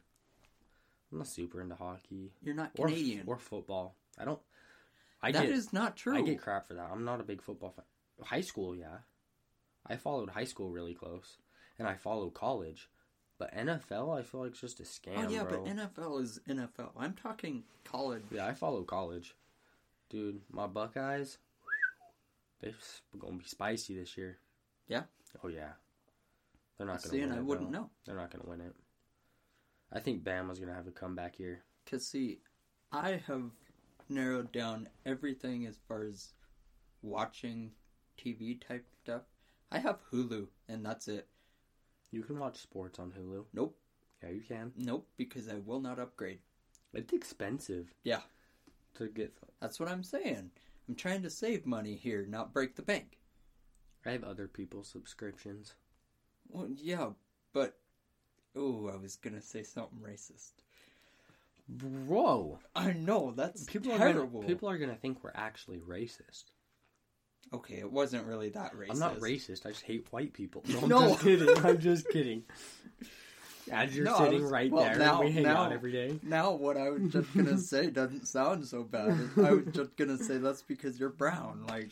I'm 1.13 1.19
not 1.19 1.27
super 1.27 1.61
into 1.61 1.75
hockey 1.75 2.33
You're 2.43 2.55
not 2.55 2.71
or 2.79 2.87
f- 2.89 2.95
Canadian. 2.95 3.25
or 3.27 3.37
football. 3.39 3.97
I 4.19 4.25
don't. 4.25 4.41
I 5.23 5.33
That 5.33 5.43
get 5.43 5.51
is 5.51 5.73
not 5.73 5.97
true. 5.97 6.17
I 6.17 6.23
get 6.23 6.41
crap 6.41 6.67
for 6.69 6.75
that. 6.75 6.89
I'm 6.91 7.05
not 7.05 7.21
a 7.21 7.25
big 7.25 7.43
football 7.43 7.71
fan. 7.71 7.85
High 8.25 8.41
school, 8.43 8.75
yeah. 8.77 8.99
I 9.87 9.97
followed 9.97 10.31
high 10.31 10.45
school 10.45 10.71
really 10.71 10.95
close, 10.95 11.37
and 11.79 11.87
I 11.89 11.95
followed 11.97 12.33
college, 12.35 12.89
But 13.41 13.57
NFL, 13.57 14.19
I 14.19 14.23
feel 14.23 14.43
like 14.43 14.51
it's 14.51 14.61
just 14.61 14.81
a 14.81 14.83
scam, 14.83 15.27
oh 15.27 15.31
yeah, 15.31 15.45
bro. 15.45 15.65
but 15.65 15.75
NFL 15.75 16.21
is 16.21 16.41
NFL. 16.47 16.91
I'm 16.95 17.15
talking 17.15 17.63
college. 17.85 18.23
yeah, 18.31 18.47
I 18.47 18.53
follow 18.53 18.83
college, 18.83 19.35
dude. 20.11 20.43
My 20.53 20.67
Buckeyes, 20.67 21.39
they're 22.61 22.75
gonna 23.19 23.39
be 23.39 23.45
spicy 23.47 23.99
this 23.99 24.19
year. 24.19 24.37
Yeah? 24.89 25.05
Oh 25.43 25.49
yeah. 25.49 25.71
They're 26.77 26.87
not 26.87 27.03
gonna 27.03 27.13
See, 27.13 27.21
win 27.21 27.31
and 27.31 27.33
I 27.33 27.37
it, 27.39 27.45
wouldn't 27.47 27.73
though. 27.73 27.79
know. 27.79 27.91
They're 28.05 28.15
not 28.15 28.31
gonna 28.31 28.45
win 28.47 28.61
it. 28.61 28.75
I 29.91 30.01
think 30.01 30.23
Bama's 30.23 30.61
gonna 30.61 30.75
have 30.75 30.87
a 30.87 30.91
comeback 30.93 31.37
here. 31.37 31.63
Cause 31.91 32.07
see, 32.07 32.41
I 32.93 33.23
have 33.27 33.45
narrowed 34.11 34.53
down 34.53 34.87
everything 35.07 35.65
as 35.65 35.79
far 35.89 36.03
as 36.05 36.35
watching 37.01 37.71
TV 38.23 38.61
type 38.61 38.85
stuff. 39.03 39.23
I 39.73 39.79
have 39.79 39.99
Hulu, 40.13 40.49
and 40.69 40.85
that's 40.85 41.09
it. 41.09 41.27
You 42.13 42.23
can 42.23 42.39
watch 42.39 42.57
sports 42.57 42.99
on 42.99 43.13
Hulu. 43.13 43.45
Nope. 43.53 43.77
Yeah, 44.23 44.31
you 44.31 44.41
can. 44.41 44.73
Nope, 44.77 45.07
because 45.17 45.49
I 45.49 45.59
will 45.65 45.81
not 45.81 45.99
upgrade. 45.99 46.41
It's 46.93 47.13
expensive. 47.13 47.93
Yeah. 48.03 48.21
To 48.95 49.09
get, 49.09 49.33
That's 49.61 49.79
what 49.79 49.89
I'm 49.89 50.03
saying. 50.03 50.51
I'm 50.89 50.95
trying 50.95 51.23
to 51.23 51.31
save 51.31 51.65
money 51.67 51.95
here, 51.95 52.27
not 52.29 52.53
break 52.53 52.75
the 52.75 52.83
bank. 52.83 53.19
I 54.05 54.11
have 54.11 54.25
other 54.25 54.49
people's 54.49 54.89
subscriptions. 54.89 55.75
Well, 56.49 56.69
yeah, 56.75 57.11
but 57.53 57.77
oh, 58.57 58.91
I 58.93 58.97
was 58.97 59.17
gonna 59.17 59.41
say 59.43 59.63
something 59.63 59.99
racist. 60.01 60.53
Bro, 61.69 62.59
I 62.75 62.93
know 62.93 63.33
that's 63.37 63.65
people 63.65 63.93
are 63.93 63.99
terrible. 63.99 64.41
gonna, 64.41 64.53
people 64.53 64.69
are 64.69 64.79
gonna 64.79 64.97
think 64.97 65.23
we're 65.23 65.31
actually 65.35 65.79
racist. 65.79 66.45
Okay, 67.53 67.75
it 67.79 67.91
wasn't 67.91 68.27
really 68.27 68.49
that 68.51 68.75
racist. 68.77 68.91
I'm 68.93 68.99
not 69.01 69.19
racist. 69.19 69.67
I 69.67 69.71
just 69.71 69.83
hate 69.83 70.07
white 70.11 70.33
people. 70.33 70.63
No, 70.69 70.79
I'm 70.83 70.89
No. 70.89 71.09
just 71.09 71.21
kidding. 71.23 71.65
I'm 71.67 71.79
just 71.81 72.09
kidding. 72.09 72.43
As 73.73 73.95
you're 73.95 74.05
No, 74.05 74.15
I 74.17 74.19
sitting 74.25 74.43
was- 74.43 74.51
right 74.53 74.71
well, 74.71 74.85
there, 74.85 74.99
now- 74.99 75.23
we 75.23 75.31
hang 75.33 75.43
now- 75.45 75.63
out 75.65 75.73
every 75.73 75.93
day. 75.93 76.19
Now, 76.23 76.53
what 76.53 76.77
I 76.77 76.91
was 76.91 77.13
just 77.13 77.35
gonna 77.37 77.59
say 77.73 77.91
doesn't 77.91 78.27
sound 78.27 78.67
so 78.67 78.83
bad. 78.85 79.17
I 79.37 79.53
was 79.53 79.67
just 79.73 79.97
gonna 79.97 80.17
say 80.19 80.39
that's 80.39 80.63
because 80.63 80.99
you're 80.99 81.09
brown. 81.11 81.65
Like 81.69 81.91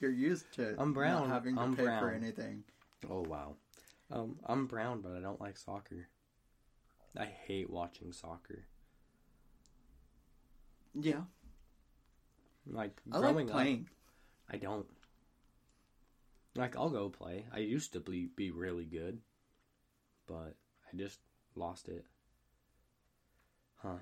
you're 0.00 0.10
used 0.10 0.52
to 0.54 0.74
I'm 0.78 0.92
brown. 0.92 1.28
not 1.28 1.34
having 1.34 1.54
to 1.56 1.60
I'm 1.62 1.76
pay 1.76 1.84
for 1.84 1.88
brown. 2.00 2.14
anything. 2.14 2.64
Oh 3.10 3.22
wow. 3.22 3.54
Um, 4.10 4.36
I'm 4.46 4.66
brown, 4.66 5.00
but 5.02 5.12
I 5.16 5.20
don't 5.20 5.40
like 5.40 5.56
soccer. 5.56 6.08
I 7.16 7.24
hate 7.26 7.70
watching 7.70 8.12
soccer. 8.12 8.64
Yeah, 11.00 11.22
Like 12.66 13.00
I 13.12 13.18
growing 13.18 13.46
like 13.46 13.54
playing. 13.54 13.88
I 14.50 14.56
don't. 14.56 14.86
Like 16.56 16.76
I'll 16.76 16.90
go 16.90 17.08
play. 17.08 17.46
I 17.52 17.58
used 17.58 17.92
to 17.94 18.00
be 18.00 18.28
be 18.36 18.50
really 18.50 18.84
good, 18.84 19.18
but 20.26 20.54
I 20.92 20.96
just 20.96 21.18
lost 21.56 21.88
it. 21.88 22.04
Huh. 23.76 23.96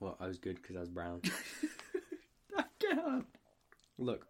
Well, 0.00 0.16
I 0.20 0.26
was 0.26 0.38
good 0.38 0.56
because 0.56 0.76
I 0.76 0.80
was 0.80 0.88
brown. 0.88 1.22
I 2.56 2.64
can't. 2.78 3.26
Look, 3.98 4.26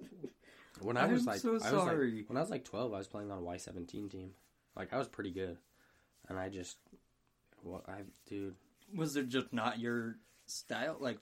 when 0.80 0.96
I 0.96 1.04
I'm 1.04 1.12
was 1.12 1.26
like, 1.26 1.40
so 1.40 1.50
I 1.50 1.52
was 1.52 1.62
sorry. 1.62 2.12
like, 2.16 2.28
when 2.28 2.36
I 2.36 2.40
was 2.40 2.50
like 2.50 2.64
twelve, 2.64 2.92
I 2.94 2.98
was 2.98 3.06
playing 3.06 3.30
on 3.30 3.38
a 3.38 3.42
Y 3.42 3.56
seventeen 3.58 4.08
team. 4.08 4.30
Like 4.74 4.92
I 4.92 4.98
was 4.98 5.08
pretty 5.08 5.30
good, 5.30 5.58
and 6.28 6.38
I 6.38 6.48
just, 6.48 6.78
well, 7.62 7.84
I 7.86 8.00
dude, 8.26 8.54
Was 8.96 9.16
it 9.16 9.28
just 9.28 9.52
not 9.52 9.78
your 9.78 10.16
style? 10.46 10.96
Like 10.98 11.18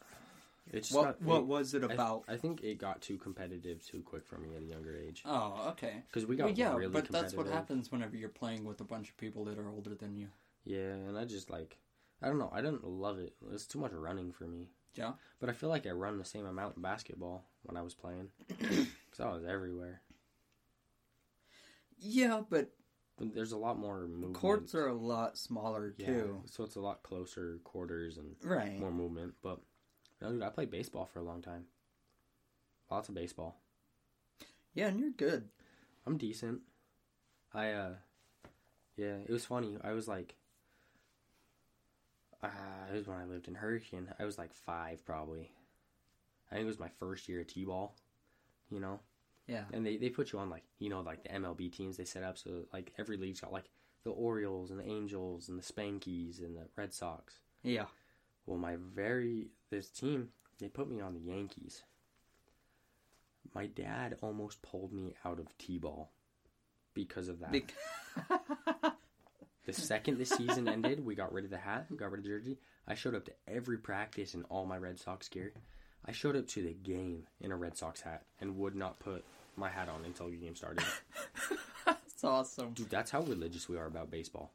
it 0.72 0.80
just 0.80 0.94
what? 0.94 1.04
got, 1.04 1.22
what 1.22 1.38
it- 1.40 1.46
was 1.46 1.74
it 1.74 1.84
about? 1.84 2.24
I, 2.28 2.36
think 2.36 2.62
it 2.62 2.78
got 2.78 3.00
too 3.00 3.16
competitive 3.18 3.84
too 3.86 4.02
quick 4.02 4.26
for 4.26 4.38
me 4.38 4.54
at 4.56 4.62
a 4.62 4.64
younger 4.64 4.96
age 4.96 5.22
oh, 5.24 5.68
okay. 5.70 6.02
because 6.08 6.26
we 6.26 6.36
got 6.36 6.44
Well, 6.46 6.54
yeah, 6.54 6.74
really 6.74 6.88
but 6.92 7.08
that's 7.08 7.34
what 7.34 7.46
happens 7.46 7.90
whenever 7.92 8.16
you're 8.16 8.28
playing 8.28 8.64
with 8.64 8.80
a 8.80 8.84
bunch 8.84 9.08
of 9.08 9.16
people 9.16 9.44
that 9.44 9.58
are 9.58 9.68
older 9.68 9.94
than 9.94 10.16
you. 10.16 10.28
Yeah, 10.64 10.92
and 10.94 11.16
I 11.16 11.24
just 11.24 11.48
like, 11.50 11.78
I 12.22 12.26
don't 12.26 12.38
know, 12.38 12.50
I 12.52 12.60
didn't 12.60 12.84
love 12.84 13.18
it. 13.18 13.34
It's 13.52 13.66
too 13.66 13.78
much 13.78 13.92
running 13.92 14.32
for 14.32 14.44
me. 14.44 14.70
Yeah. 14.94 15.12
But 15.38 15.50
I 15.50 15.52
feel 15.52 15.68
like 15.68 15.86
I 15.86 15.90
run 15.90 16.18
the 16.18 16.24
same 16.24 16.46
amount 16.46 16.76
in 16.76 16.82
basketball 16.82 17.44
when 17.62 17.76
I 17.76 17.82
was 17.82 17.94
playing 17.94 18.30
because 18.48 19.20
I 19.20 19.26
was 19.26 19.44
everywhere. 19.44 20.00
Yeah, 21.98 22.42
but 22.48 22.70
But 23.18 23.34
there's 23.34 23.52
a 23.52 23.56
lot 23.56 23.78
more 23.78 24.06
movement. 24.06 24.34
courts 24.34 24.74
are 24.74 24.88
a 24.88 24.94
lot 24.94 25.36
smaller 25.38 25.94
yeah, 25.96 26.06
too. 26.06 26.42
so 26.46 26.64
it's 26.64 26.76
a 26.76 26.80
lot 26.80 27.02
closer 27.02 27.58
quarters 27.64 28.18
and 28.18 28.36
Right. 28.42 28.78
more 28.78 28.90
movement. 28.90 29.34
But 29.42 29.60
no, 30.20 30.30
dude, 30.32 30.42
I 30.42 30.48
played 30.50 30.70
baseball 30.70 31.06
for 31.06 31.18
a 31.18 31.22
long 31.24 31.42
time. 31.42 31.64
Lots 32.90 33.08
of 33.08 33.14
baseball. 33.14 33.56
Yeah, 34.74 34.88
and 34.88 35.00
you're 35.00 35.10
good. 35.10 35.48
I'm 36.06 36.16
decent. 36.18 36.60
I 37.52 37.70
uh, 37.72 37.94
yeah, 38.96 39.16
it 39.26 39.30
was 39.30 39.44
funny. 39.46 39.76
I 39.82 39.92
was 39.92 40.06
like, 40.06 40.34
uh, 42.42 42.48
it 42.92 42.96
was 42.96 43.06
when 43.06 43.16
I 43.18 43.24
lived 43.24 43.48
in 43.48 43.54
Hurricane. 43.54 44.08
I 44.18 44.24
was 44.24 44.38
like 44.38 44.54
five 44.54 45.04
probably. 45.04 45.50
I 46.50 46.54
think 46.54 46.64
it 46.64 46.68
was 46.68 46.78
my 46.78 46.90
first 47.00 47.28
year 47.28 47.40
at 47.40 47.48
T-ball. 47.48 47.94
You 48.70 48.80
know, 48.80 49.00
Yeah. 49.46 49.64
and 49.72 49.86
they 49.86 49.96
they 49.96 50.10
put 50.10 50.32
you 50.32 50.38
on 50.40 50.50
like 50.50 50.64
you 50.78 50.88
know 50.90 51.00
like 51.00 51.22
the 51.22 51.28
MLB 51.30 51.72
teams 51.72 51.96
they 51.96 52.04
set 52.04 52.22
up. 52.24 52.36
So 52.38 52.64
like 52.72 52.92
every 52.98 53.16
league's 53.16 53.40
got 53.40 53.52
like 53.52 53.70
the 54.04 54.10
Orioles 54.10 54.70
and 54.70 54.78
the 54.80 54.86
Angels 54.88 55.48
and 55.48 55.58
the 55.58 55.62
Spankies 55.62 56.38
and 56.40 56.56
the 56.56 56.66
Red 56.76 56.92
Sox. 56.92 57.34
Yeah. 57.62 57.86
Well, 58.46 58.58
my 58.58 58.76
very 58.94 59.48
this 59.70 59.88
team 59.88 60.28
they 60.58 60.68
put 60.68 60.88
me 60.88 61.00
on 61.00 61.14
the 61.14 61.20
Yankees. 61.20 61.82
My 63.54 63.66
dad 63.66 64.16
almost 64.22 64.62
pulled 64.62 64.92
me 64.92 65.14
out 65.24 65.38
of 65.38 65.56
T-ball 65.58 66.10
because 66.94 67.28
of 67.28 67.40
that. 67.40 67.52
Bec- 67.52 67.74
the 69.66 69.72
second 69.72 70.18
the 70.18 70.24
season 70.24 70.68
ended, 70.68 71.04
we 71.04 71.14
got 71.14 71.32
rid 71.32 71.44
of 71.44 71.50
the 71.50 71.58
hat, 71.58 71.86
got 71.96 72.10
rid 72.10 72.18
of 72.18 72.24
the 72.24 72.30
jersey. 72.30 72.58
I 72.88 72.94
showed 72.94 73.14
up 73.14 73.24
to 73.26 73.32
every 73.48 73.78
practice 73.78 74.34
in 74.34 74.44
all 74.44 74.66
my 74.66 74.78
Red 74.78 74.98
Sox 74.98 75.28
gear. 75.28 75.52
I 76.04 76.12
showed 76.12 76.36
up 76.36 76.48
to 76.48 76.62
the 76.62 76.72
game 76.72 77.26
in 77.40 77.52
a 77.52 77.56
Red 77.56 77.76
Sox 77.76 78.00
hat 78.00 78.22
and 78.40 78.56
would 78.58 78.74
not 78.74 78.98
put 78.98 79.24
my 79.56 79.68
hat 79.68 79.88
on 79.88 80.04
until 80.04 80.28
the 80.28 80.36
game 80.36 80.54
started. 80.54 80.84
That's 81.84 82.24
awesome. 82.24 82.72
Dude, 82.72 82.88
that's 82.88 83.10
how 83.10 83.20
religious 83.20 83.68
we 83.68 83.76
are 83.76 83.84
about 83.84 84.10
baseball. 84.10 84.50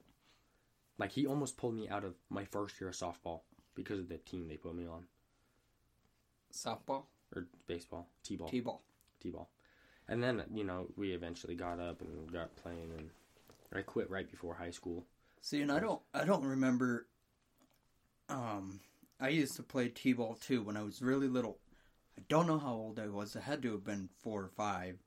Like 0.97 1.11
he 1.11 1.27
almost 1.27 1.57
pulled 1.57 1.75
me 1.75 1.87
out 1.89 2.03
of 2.03 2.15
my 2.29 2.45
first 2.45 2.81
year 2.81 2.89
of 2.89 2.95
softball 2.95 3.41
because 3.75 3.99
of 3.99 4.09
the 4.09 4.17
team 4.17 4.47
they 4.47 4.57
put 4.57 4.75
me 4.75 4.85
on. 4.87 5.05
Softball, 6.53 7.03
Or 7.35 7.47
baseball. 7.67 8.07
T 8.23 8.35
ball. 8.35 8.49
t-ball. 8.49 8.81
T 9.21 9.29
ball. 9.29 9.49
And 10.07 10.21
then, 10.21 10.43
you 10.53 10.63
know, 10.63 10.87
we 10.97 11.13
eventually 11.13 11.55
got 11.55 11.79
up 11.79 12.01
and 12.01 12.31
got 12.31 12.55
playing 12.57 12.91
and 12.97 13.09
I 13.73 13.81
quit 13.81 14.09
right 14.09 14.29
before 14.29 14.55
high 14.55 14.71
school. 14.71 15.05
See, 15.41 15.61
and 15.61 15.71
I 15.71 15.79
don't, 15.79 16.01
I 16.13 16.25
don't 16.25 16.43
remember. 16.43 17.07
Um, 18.27 18.81
I 19.19 19.29
used 19.29 19.55
to 19.55 19.63
play 19.63 19.87
t-ball 19.87 20.35
too 20.35 20.61
when 20.61 20.75
I 20.75 20.83
was 20.83 21.01
really 21.01 21.27
little. 21.29 21.59
I 22.17 22.23
don't 22.27 22.47
know 22.47 22.59
how 22.59 22.73
old 22.73 22.99
I 22.99 23.07
was. 23.07 23.35
I 23.35 23.41
had 23.41 23.61
to 23.61 23.71
have 23.71 23.85
been 23.85 24.09
four 24.21 24.41
or 24.43 24.49
five. 24.49 24.97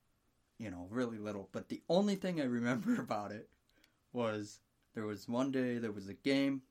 You 0.59 0.71
know, 0.71 0.87
really 0.91 1.19
little. 1.19 1.49
But 1.53 1.69
the 1.69 1.83
only 1.89 2.15
thing 2.15 2.41
I 2.41 2.45
remember 2.45 2.95
about 3.01 3.33
it 3.33 3.51
was 4.13 4.61
there 4.95 5.05
was 5.05 5.29
one 5.29 5.51
day 5.51 5.77
there 5.79 5.93
was 5.93 6.09
a 6.09 6.15
game, 6.15 6.63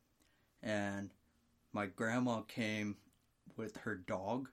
and 0.64 1.12
my 1.74 1.88
grandma 1.88 2.42
came 2.42 2.96
with 3.58 3.78
her 3.78 3.96
dog, 3.96 4.50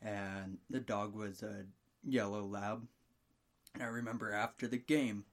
and 0.00 0.58
the 0.68 0.80
dog 0.80 1.14
was 1.14 1.42
a 1.42 1.64
yellow 2.04 2.44
lab. 2.44 2.86
And 3.74 3.82
I 3.82 3.86
remember 3.86 4.32
after 4.32 4.68
the 4.68 4.78
game, 4.78 5.24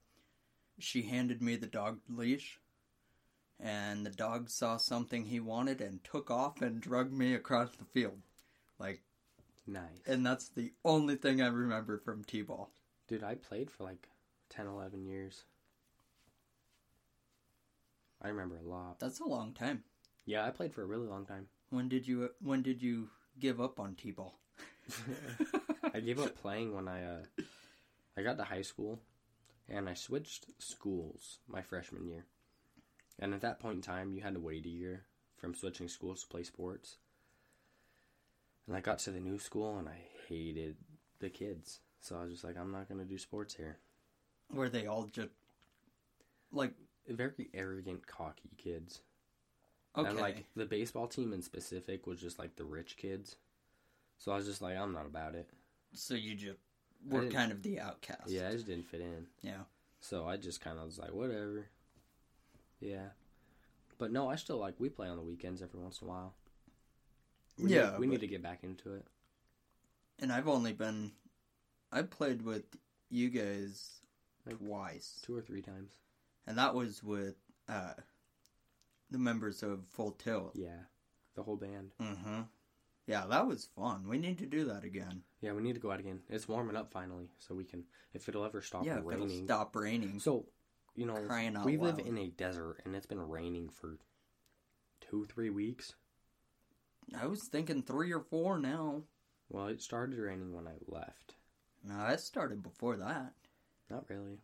she 0.80 1.04
handed 1.04 1.42
me 1.42 1.56
the 1.56 1.68
dog 1.68 2.00
leash, 2.10 2.60
and 3.60 4.06
the 4.06 4.12
dog 4.12 4.50
saw 4.50 4.78
something 4.78 5.26
he 5.26 5.40
wanted 5.40 5.82
and 5.82 6.04
took 6.04 6.30
off 6.32 6.62
and 6.62 6.80
drugged 6.82 7.14
me 7.14 7.34
across 7.34 7.76
the 7.76 7.86
field. 7.86 8.20
Like, 8.80 9.02
Nice. 9.66 10.02
and 10.06 10.26
that's 10.26 10.50
the 10.50 10.72
only 10.86 11.16
thing 11.16 11.42
I 11.42 11.48
remember 11.48 11.98
from 11.98 12.24
T-ball. 12.24 12.70
Dude, 13.08 13.24
I 13.24 13.36
played 13.36 13.72
for 13.72 13.84
like 13.84 14.08
10, 14.50 14.68
11 14.68 15.06
years. 15.06 15.44
I 18.22 18.30
remember 18.30 18.58
a 18.58 18.68
lot. 18.68 19.00
That's 19.00 19.20
a 19.20 19.26
long 19.26 19.54
time. 19.54 19.84
Yeah, 20.28 20.46
I 20.46 20.52
played 20.52 20.74
for 20.74 20.84
a 20.84 20.86
really 20.86 21.08
long 21.08 21.26
time. 21.26 21.48
When 21.70 21.88
did 21.88 22.06
you 22.06 22.30
when 22.42 22.62
did 22.62 22.82
you 22.82 23.10
give 23.40 23.62
up 23.62 23.80
on 23.80 23.96
T-ball? 23.96 24.38
I 25.94 26.02
gave 26.02 26.20
up 26.20 26.36
playing 26.36 26.76
when 26.76 26.88
I 26.88 27.04
uh, 27.04 27.44
I 28.18 28.22
got 28.24 28.38
to 28.38 28.44
high 28.44 28.62
school, 28.62 29.00
and 29.70 29.88
I 29.88 29.94
switched 29.94 30.48
schools 30.60 31.40
my 31.48 31.62
freshman 31.62 32.06
year. 32.06 32.26
And 33.18 33.34
at 33.34 33.42
that 33.42 33.60
point 33.60 33.78
in 33.78 33.82
time, 33.82 34.14
you 34.14 34.22
had 34.22 34.34
to 34.34 34.40
wait 34.40 34.66
a 34.66 34.70
year 34.70 35.06
from 35.38 35.56
switching 35.56 35.88
schools 35.88 36.22
to 36.22 36.28
play 36.28 36.44
sports. 36.44 36.98
And 38.68 38.76
I 38.76 38.82
got 38.82 39.00
to 39.00 39.12
the 39.12 39.22
new 39.22 39.40
school, 39.40 39.80
and 39.80 39.88
I 39.88 39.98
hated 40.28 40.76
the 41.20 41.30
kids. 41.30 41.80
So 42.02 42.18
I 42.18 42.24
was 42.24 42.32
just 42.34 42.44
like, 42.44 42.58
I'm 42.58 42.72
not 42.72 42.90
gonna 42.90 43.06
do 43.06 43.18
sports 43.18 43.56
here. 43.56 43.78
Were 44.54 44.68
they 44.68 44.88
all 44.88 45.06
just 45.06 45.30
like 46.52 46.74
Very 47.08 47.50
arrogant, 47.54 48.06
cocky 48.08 48.50
kids. 48.58 49.02
Okay? 49.98 50.10
And 50.10 50.20
like 50.20 50.46
the 50.56 50.66
baseball 50.66 51.08
team 51.08 51.34
in 51.34 51.42
specific 51.42 52.06
was 52.08 52.20
just 52.20 52.40
like 52.40 52.56
the 52.56 52.64
rich 52.66 52.98
kids. 52.98 53.36
So 54.18 54.32
I 54.32 54.36
was 54.36 54.46
just 54.46 54.62
like, 54.62 54.78
I'm 54.78 54.94
not 54.94 55.06
about 55.06 55.36
it. 55.36 55.50
so 55.94 56.14
you 56.16 56.36
just 56.36 56.58
were 57.08 57.28
kind 57.28 57.52
of 57.52 57.62
the 57.64 57.80
outcast. 57.80 58.30
Yeah, 58.30 58.50
I 58.50 58.52
just 58.52 58.66
didn't 58.68 58.88
fit 58.88 59.02
in. 59.02 59.28
Yeah. 59.42 59.64
So 60.00 60.28
I 60.28 60.38
just 60.38 60.62
kind 60.62 60.78
of 60.80 60.86
was 60.86 60.98
like, 61.00 61.14
whatever. 61.14 61.66
Yeah. 62.80 63.10
But 63.98 64.12
no, 64.12 64.30
I 64.30 64.36
still 64.36 64.58
like 64.58 64.76
we 64.80 64.90
play 64.90 65.08
on 65.08 65.18
the 65.18 65.24
weekends 65.24 65.62
every 65.62 65.80
once 65.80 66.02
in 66.02 66.08
a 66.08 66.12
while. 66.12 66.34
We 67.60 67.72
Yeah, 67.74 67.92
need, 67.92 68.00
we 68.00 68.08
but- 68.08 68.12
need 68.14 68.20
to 68.22 68.28
get 68.28 68.44
back 68.44 68.64
into 68.64 68.94
it. 68.94 69.06
And 70.20 70.32
I've 70.32 70.48
only 70.48 70.74
been, 70.74 71.12
I 71.92 72.02
played 72.04 72.42
with 72.44 72.64
you 73.10 73.30
guys 73.30 74.02
Like- 74.46 74.58
twice, 74.60 75.20
Two 75.24 75.36
or 75.36 75.42
three 75.42 75.62
times. 75.62 75.92
and 76.48 76.58
that 76.58 76.74
was 76.76 77.04
with 77.04 77.36
uh, 77.70 77.94
the 79.12 79.18
members 79.18 79.64
of 79.64 79.86
Full 79.90 80.12
Tilt. 80.12 80.52
Yeah. 80.56 80.84
The 81.36 81.44
whole 81.44 81.56
band. 81.56 81.92
Mm-hmm. 82.02 82.42
Yeah, 83.06 83.26
that 83.30 83.48
was 83.48 83.70
fun. 83.76 84.08
We 84.08 84.18
need 84.18 84.38
to 84.40 84.46
do 84.46 84.66
that 84.66 84.84
again. 84.84 85.22
Yeah, 85.42 85.54
we 85.54 85.62
need 85.62 85.76
to 85.76 85.80
go 85.80 85.92
out 85.92 86.00
again. 86.00 86.20
It's 86.30 86.48
warming 86.48 86.76
up 86.76 86.92
finally, 86.92 87.30
so 87.40 87.56
we 87.56 87.64
can 87.64 87.86
if 88.14 88.28
it'll 88.28 88.44
ever 88.44 88.62
stop 88.62 88.86
yeah, 88.86 88.94
if 88.94 89.00
it'll 89.00 89.12
raining. 89.12 89.46
stop 89.46 89.76
raining. 89.76 90.20
So, 90.20 90.46
you 90.96 91.06
know, 91.06 91.16
we 91.64 91.78
live 91.78 92.00
loud. 92.00 92.08
in 92.08 92.18
a 92.18 92.28
desert 92.28 92.82
and 92.84 92.96
it's 92.96 93.06
been 93.06 93.22
raining 93.22 93.70
for 93.70 93.98
two, 95.00 95.26
three 95.32 95.50
weeks. 95.50 95.94
I 97.18 97.28
was 97.28 97.44
thinking 97.44 97.82
three 97.82 98.12
or 98.12 98.20
four 98.20 98.60
now. 98.60 99.04
Well, 99.50 99.68
it 99.68 99.82
started 99.82 100.20
raining 100.20 100.54
when 100.54 100.68
I 100.68 100.74
left. 100.88 101.36
No, 101.84 102.06
it 102.08 102.20
started 102.20 102.62
before 102.62 102.98
that. 102.98 103.34
Not 103.90 104.10
really. 104.10 104.40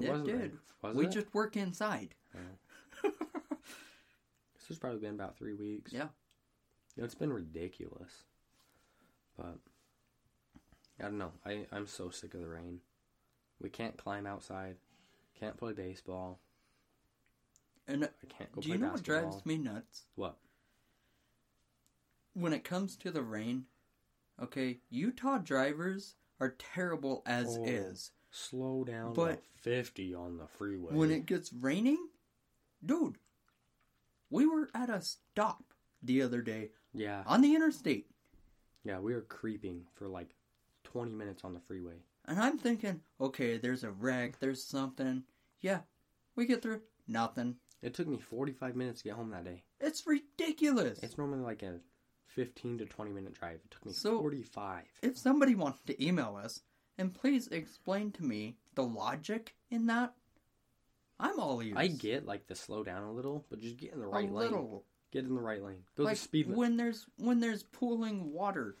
It, 0.00 0.08
wasn't 0.08 0.26
did. 0.26 0.52
We 0.94 1.06
it? 1.06 1.12
just 1.12 1.32
work 1.32 1.56
inside. 1.56 2.14
This 3.02 3.12
has 4.72 4.78
probably 4.78 4.98
been 5.00 5.14
about 5.14 5.36
three 5.36 5.54
weeks. 5.54 5.92
Yeah. 5.92 6.08
You 6.96 7.02
know, 7.02 7.04
it's 7.04 7.14
been 7.14 7.32
ridiculous. 7.32 8.24
But 9.36 9.58
I 11.00 11.04
don't 11.04 11.18
know. 11.18 11.32
I 11.46 11.66
I'm 11.72 11.86
so 11.86 12.10
sick 12.10 12.34
of 12.34 12.40
the 12.40 12.48
rain. 12.48 12.80
We 13.60 13.70
can't 13.70 13.96
climb 13.96 14.26
outside. 14.26 14.76
Can't 15.38 15.56
play 15.56 15.72
baseball. 15.72 16.40
And 17.88 18.04
I 18.04 18.08
can't 18.28 18.52
go 18.52 18.60
do 18.60 18.68
play 18.68 18.76
you 18.76 18.82
know 18.82 18.92
what 18.92 19.02
drives 19.02 19.44
me 19.46 19.56
nuts? 19.58 20.04
What? 20.14 20.36
When 22.34 22.52
it 22.52 22.64
comes 22.64 22.96
to 22.98 23.10
the 23.10 23.22
rain, 23.22 23.66
okay, 24.40 24.80
Utah 24.88 25.38
drivers 25.38 26.14
are 26.40 26.50
terrible 26.50 27.22
as 27.26 27.56
Oh. 27.58 27.64
is. 27.64 28.12
Slow 28.30 28.84
down 28.84 29.12
But- 29.14 29.42
to 29.42 29.48
50 29.60 30.14
on 30.14 30.38
the 30.38 30.46
freeway. 30.46 30.94
When 30.94 31.10
it 31.10 31.26
gets 31.26 31.52
raining, 31.52 32.08
dude, 32.84 33.18
we 34.32 34.46
were 34.46 34.68
at 34.74 34.88
a 34.90 35.00
stop 35.02 35.62
the 36.02 36.22
other 36.22 36.40
day 36.42 36.70
yeah. 36.94 37.22
on 37.26 37.42
the 37.42 37.54
interstate, 37.54 38.06
Yeah, 38.84 38.98
we 38.98 39.14
were 39.14 39.20
creeping 39.20 39.82
for 39.94 40.08
like 40.08 40.34
20 40.84 41.12
minutes 41.12 41.44
on 41.44 41.52
the 41.54 41.60
freeway. 41.60 42.02
and 42.26 42.40
I'm 42.40 42.58
thinking, 42.58 43.00
okay, 43.20 43.58
there's 43.58 43.84
a 43.84 43.90
wreck, 43.90 44.38
there's 44.40 44.64
something. 44.64 45.22
Yeah, 45.60 45.80
we 46.34 46.46
get 46.46 46.62
through 46.62 46.80
nothing. 47.06 47.56
It 47.82 47.94
took 47.94 48.06
me 48.08 48.18
45 48.18 48.74
minutes 48.74 49.02
to 49.02 49.08
get 49.08 49.16
home 49.16 49.30
that 49.30 49.44
day. 49.44 49.62
It's 49.80 50.06
ridiculous. 50.06 51.00
It's 51.02 51.18
normally 51.18 51.42
like 51.42 51.62
a 51.62 51.80
15 52.28 52.78
to 52.78 52.86
20 52.86 53.10
minute 53.12 53.34
drive. 53.34 53.60
It 53.64 53.70
took 53.70 53.84
me 53.84 53.92
So- 53.92 54.18
45. 54.20 54.84
if 55.02 55.18
somebody 55.18 55.54
wants 55.54 55.82
to 55.86 56.04
email 56.04 56.36
us 56.42 56.62
and 56.98 57.12
please 57.14 57.48
explain 57.48 58.12
to 58.12 58.24
me 58.24 58.56
the 58.74 58.84
logic 58.84 59.54
in 59.70 59.86
that, 59.86 60.14
I'm 61.22 61.38
all 61.38 61.62
ears. 61.62 61.74
I 61.76 61.86
get 61.86 62.26
like 62.26 62.46
the 62.48 62.54
slow 62.54 62.82
down 62.82 63.04
a 63.04 63.12
little, 63.12 63.44
but 63.48 63.60
just 63.60 63.76
get 63.78 63.92
in 63.92 64.00
the 64.00 64.06
a 64.06 64.08
right 64.08 64.24
lane. 64.24 64.34
little. 64.34 64.84
Get 65.12 65.24
in 65.24 65.34
the 65.34 65.40
right 65.40 65.62
lane. 65.62 65.84
Go 65.96 66.02
like 66.04 66.16
the 66.16 66.22
speed 66.22 66.46
limit. 66.46 66.58
when 66.58 66.76
there's 66.76 67.06
when 67.16 67.40
there's 67.40 67.62
pooling 67.62 68.32
water, 68.32 68.76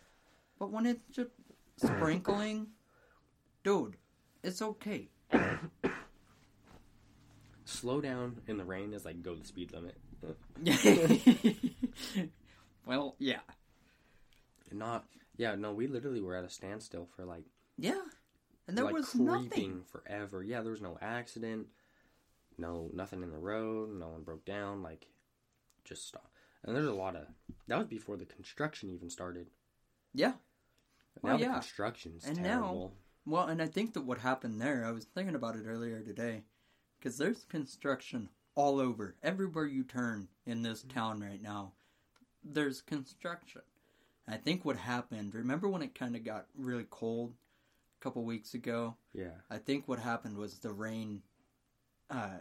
but 0.58 0.70
when 0.70 0.86
it's 0.86 1.04
just 1.12 1.30
sprinkling, 1.76 2.66
dude, 3.62 3.96
it's 4.42 4.60
okay. 4.62 5.08
Slow 7.64 8.00
down 8.00 8.40
in 8.48 8.56
the 8.58 8.64
rain 8.64 8.92
is 8.92 9.04
like 9.04 9.22
go 9.22 9.34
the 9.34 9.44
speed 9.46 9.72
limit. 9.72 9.96
well, 12.86 13.16
yeah, 13.18 13.40
Not 14.70 15.04
yeah, 15.36 15.54
no, 15.54 15.72
we 15.72 15.86
literally 15.86 16.20
were 16.20 16.36
at 16.36 16.44
a 16.44 16.50
standstill 16.50 17.08
for 17.16 17.24
like 17.24 17.44
yeah, 17.78 18.00
and 18.68 18.76
there 18.76 18.84
like 18.84 18.94
was 18.94 19.10
creeping 19.10 19.26
nothing. 19.26 19.82
forever. 19.90 20.42
Yeah, 20.42 20.62
there 20.62 20.72
was 20.72 20.80
no 20.80 20.98
accident, 21.00 21.66
no 22.62 22.88
nothing 22.94 23.22
in 23.22 23.30
the 23.30 23.38
road, 23.38 23.90
no 23.98 24.08
one 24.08 24.22
broke 24.22 24.44
down, 24.46 24.82
like 24.82 25.06
just 25.84 26.06
stop. 26.08 26.30
And 26.64 26.74
there's 26.74 26.86
a 26.86 26.92
lot 26.94 27.16
of 27.16 27.26
that 27.66 27.76
was 27.78 27.88
before 27.88 28.16
the 28.16 28.24
construction 28.24 28.88
even 28.90 29.10
started. 29.10 29.48
Yeah, 30.14 30.34
Now 31.22 31.30
Well, 31.30 31.38
the 31.38 31.44
yeah. 31.44 31.52
construction's 31.54 32.24
And 32.24 32.38
now- 32.38 32.60
terrible. 32.60 32.96
well, 33.26 33.46
and 33.48 33.60
I 33.60 33.66
think 33.66 33.92
that 33.94 34.02
what 34.02 34.18
happened 34.18 34.60
there, 34.60 34.84
I 34.86 34.92
was 34.92 35.04
thinking 35.04 35.34
about 35.34 35.56
it 35.56 35.64
earlier 35.66 36.00
today, 36.02 36.44
because 36.98 37.18
there's 37.18 37.44
construction 37.44 38.28
all 38.54 38.78
over, 38.78 39.16
everywhere 39.22 39.66
you 39.66 39.82
turn 39.84 40.28
in 40.46 40.62
this 40.62 40.80
mm-hmm. 40.82 40.90
town 40.98 41.20
right 41.20 41.42
now. 41.42 41.72
There's 42.44 42.80
construction. 42.82 43.62
I 44.28 44.36
think 44.36 44.64
what 44.64 44.76
happened. 44.76 45.34
Remember 45.34 45.68
when 45.68 45.82
it 45.82 45.94
kind 45.94 46.14
of 46.14 46.24
got 46.24 46.46
really 46.56 46.86
cold 46.90 47.34
a 48.00 48.04
couple 48.04 48.22
weeks 48.24 48.54
ago? 48.54 48.96
yeah. 49.12 49.40
I 49.50 49.58
think 49.58 49.88
what 49.88 49.98
happened 49.98 50.36
was 50.36 50.58
the 50.58 50.72
rain, 50.72 51.22
uh, 52.12 52.38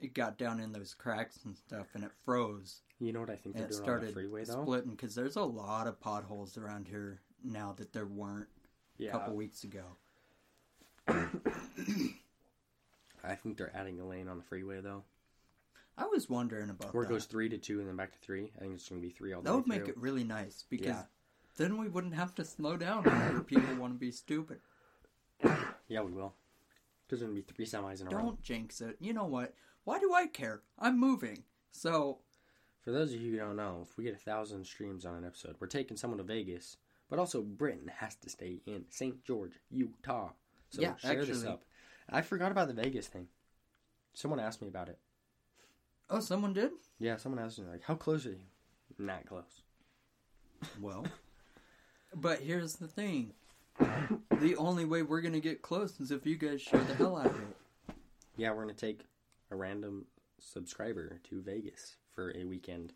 it 0.00 0.14
got 0.14 0.36
down 0.38 0.60
in 0.60 0.72
those 0.72 0.94
cracks 0.94 1.38
and 1.44 1.56
stuff, 1.56 1.86
and 1.94 2.04
it 2.04 2.10
froze. 2.24 2.82
You 2.98 3.12
know 3.12 3.20
what 3.20 3.30
I 3.30 3.36
think 3.36 3.56
they're 3.56 3.64
it 3.64 3.70
doing 3.70 3.80
on 3.80 3.84
started 3.84 4.08
the 4.10 4.12
freeway 4.14 4.44
though? 4.44 4.62
splitting 4.62 4.90
because 4.92 5.14
there's 5.14 5.36
a 5.36 5.42
lot 5.42 5.86
of 5.86 6.00
potholes 6.00 6.56
around 6.58 6.88
here 6.88 7.20
now 7.44 7.74
that 7.78 7.92
there 7.92 8.06
weren't 8.06 8.48
a 9.00 9.06
couple 9.08 9.34
weeks 9.36 9.64
ago. 9.64 9.84
I 13.22 13.34
think 13.34 13.56
they're 13.58 13.74
adding 13.76 14.00
a 14.00 14.06
lane 14.06 14.28
on 14.28 14.38
the 14.38 14.44
freeway 14.44 14.80
though. 14.80 15.04
I 15.98 16.06
was 16.06 16.30
wondering 16.30 16.70
about 16.70 16.94
Where 16.94 17.02
it 17.04 17.08
that. 17.08 17.12
goes 17.14 17.26
three 17.26 17.48
to 17.50 17.58
two 17.58 17.80
and 17.80 17.88
then 17.88 17.96
back 17.96 18.12
to 18.12 18.18
three. 18.18 18.52
I 18.56 18.60
think 18.60 18.74
it's 18.74 18.88
gonna 18.88 19.00
be 19.02 19.10
three 19.10 19.32
all 19.32 19.42
the 19.42 19.50
that 19.50 19.52
way 19.52 19.56
would 19.60 19.66
make 19.68 19.78
through. 19.84 19.88
it 19.88 19.98
really 19.98 20.24
nice 20.24 20.64
because 20.70 20.86
Yeah. 20.86 21.02
then 21.56 21.76
we 21.76 21.88
wouldn't 21.88 22.14
have 22.14 22.34
to 22.36 22.44
slow 22.44 22.76
down 22.76 23.04
whenever 23.04 23.42
people 23.42 23.74
want 23.76 23.92
to 23.92 23.98
be 23.98 24.10
stupid. 24.10 24.60
Yeah, 25.88 26.02
we 26.02 26.12
will. 26.12 26.34
There's 27.10 27.22
gonna 27.22 27.34
be 27.34 27.42
three 27.42 27.66
semis 27.66 28.00
in 28.00 28.06
a 28.06 28.10
row. 28.10 28.22
Don't 28.22 28.42
jinx 28.42 28.80
it. 28.80 28.96
You 29.00 29.12
know 29.12 29.24
what? 29.26 29.52
Why 29.84 29.98
do 29.98 30.14
I 30.14 30.26
care? 30.28 30.62
I'm 30.78 30.98
moving. 30.98 31.42
So, 31.72 32.20
For 32.80 32.92
those 32.92 33.12
of 33.12 33.20
you 33.20 33.32
who 33.32 33.36
don't 33.38 33.56
know, 33.56 33.84
if 33.88 33.96
we 33.98 34.04
get 34.04 34.14
a 34.14 34.18
thousand 34.18 34.64
streams 34.64 35.04
on 35.04 35.14
an 35.16 35.24
episode, 35.24 35.56
we're 35.60 35.66
taking 35.66 35.96
someone 35.96 36.18
to 36.18 36.24
Vegas. 36.24 36.76
But 37.10 37.18
also, 37.18 37.42
Britain 37.42 37.90
has 37.98 38.14
to 38.16 38.30
stay 38.30 38.60
in 38.66 38.84
St. 38.88 39.22
George, 39.24 39.52
Utah. 39.70 40.30
So 40.70 40.80
Yeah, 40.80 40.96
share 40.96 41.24
this 41.24 41.44
up. 41.44 41.64
I 42.08 42.22
forgot 42.22 42.52
about 42.52 42.68
the 42.68 42.74
Vegas 42.74 43.08
thing. 43.08 43.26
Someone 44.14 44.40
asked 44.40 44.62
me 44.62 44.68
about 44.68 44.88
it. 44.88 44.98
oh, 46.08 46.20
someone 46.20 46.52
did? 46.52 46.70
Yeah, 46.98 47.16
someone 47.16 47.44
asked 47.44 47.58
me 47.58 47.66
like, 47.66 47.82
"How 47.82 47.94
close 47.96 48.26
are 48.26 48.30
you?" 48.30 48.46
Not 48.98 49.26
close. 49.26 49.62
Well, 50.80 51.06
but 52.14 52.40
here's 52.40 52.74
the 52.76 52.88
thing. 52.88 53.34
The 54.40 54.56
only 54.56 54.84
way 54.84 55.02
we're 55.02 55.20
to 55.22 55.40
get 55.40 55.62
close 55.62 56.00
is 56.00 56.10
if 56.10 56.26
you 56.26 56.36
guys 56.36 56.62
share 56.62 56.82
the 56.82 56.94
hell 56.94 57.16
out 57.16 57.26
of 57.26 57.36
it. 57.36 57.94
Yeah, 58.36 58.52
we're 58.52 58.62
gonna 58.62 58.72
take 58.74 59.06
a 59.50 59.56
random 59.56 60.06
subscriber 60.38 61.20
to 61.28 61.42
Vegas 61.42 61.96
for 62.14 62.34
a 62.36 62.44
weekend. 62.44 62.92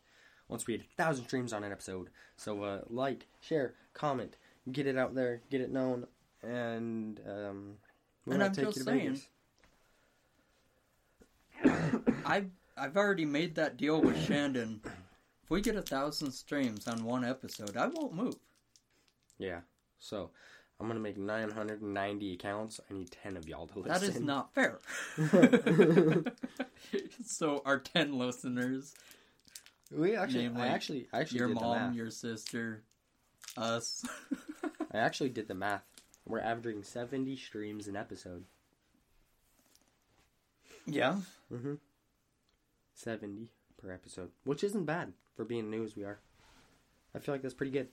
Once 0.49 0.67
we 0.67 0.75
hit 0.75 0.83
a 0.83 1.03
thousand 1.03 1.25
streams 1.27 1.53
on 1.53 1.65
an 1.65 1.73
episode, 1.73 2.09
so 2.37 2.63
uh, 2.63 2.81
like, 2.89 3.27
share, 3.41 3.75
comment, 3.93 4.37
get 4.73 4.87
it 4.87 4.97
out 4.97 5.15
there, 5.15 5.43
get 5.51 5.61
it 5.61 5.71
known, 5.71 6.07
and 6.43 7.21
um, 7.27 7.75
we're 8.27 8.35
And 8.35 8.41
gonna 8.41 8.45
I'm 8.47 8.53
take 8.53 8.65
just 8.67 8.79
you 8.79 8.85
to 8.85 8.91
saying, 8.91 9.21
Vegas. 11.65 12.15
I've, 12.27 12.51
I've 12.77 12.97
already 12.97 13.25
made 13.25 13.55
that 13.57 13.77
deal 13.77 14.01
with 14.01 14.19
Shandon. 14.27 14.81
If 15.43 15.51
we 15.51 15.61
get 15.61 15.77
a 15.77 15.83
thousand 15.83 16.33
streams 16.33 16.89
on 16.89 17.05
one 17.05 17.25
episode, 17.25 17.77
I 17.77 17.87
won't 17.87 18.15
move. 18.15 18.37
Yeah. 19.39 19.61
So 19.99 20.31
I'm 20.85 20.89
gonna 20.91 21.01
make 21.01 21.17
990 21.17 22.35
accounts. 22.35 22.79
I 22.91 22.93
need 22.93 23.11
10 23.11 23.39
of 23.39 23.49
y'all 23.49 23.67
to 23.69 23.79
listen. 23.79 23.93
That 23.93 24.03
is 24.03 24.21
not 24.21 24.53
fair. 24.55 24.79
so 27.25 27.63
our 27.65 27.79
ten 27.79 28.19
listeners, 28.19 28.95
We 29.91 30.15
actually, 30.15 30.43
Namely, 30.43 30.61
I 30.61 30.67
actually, 30.69 31.09
I 31.11 31.21
actually 31.21 31.39
your 31.39 31.49
did 31.49 31.57
the 31.57 31.61
mom, 31.63 31.77
math. 31.77 31.95
your 31.95 32.11
sister, 32.11 32.83
us. 33.57 34.05
I 34.93 34.99
actually 34.99 35.31
did 35.31 35.49
the 35.49 35.55
math. 35.55 35.85
We're 36.27 36.41
averaging 36.41 36.83
70 36.83 37.35
streams 37.37 37.89
an 37.89 37.97
episode. 37.97 38.45
yeah. 40.87 41.17
Mm-hmm. 41.51 41.75
70 42.93 43.49
per 43.79 43.91
episode, 43.91 44.33
which 44.45 44.63
isn't 44.63 44.85
bad 44.85 45.15
for 45.35 45.47
being 45.47 45.71
new 45.71 45.83
as 45.83 45.97
we 45.97 46.05
are. 46.05 46.19
I 47.15 47.21
feel 47.21 47.33
like 47.35 47.41
that's 47.41 47.55
pretty 47.55 47.73
good. 47.73 47.89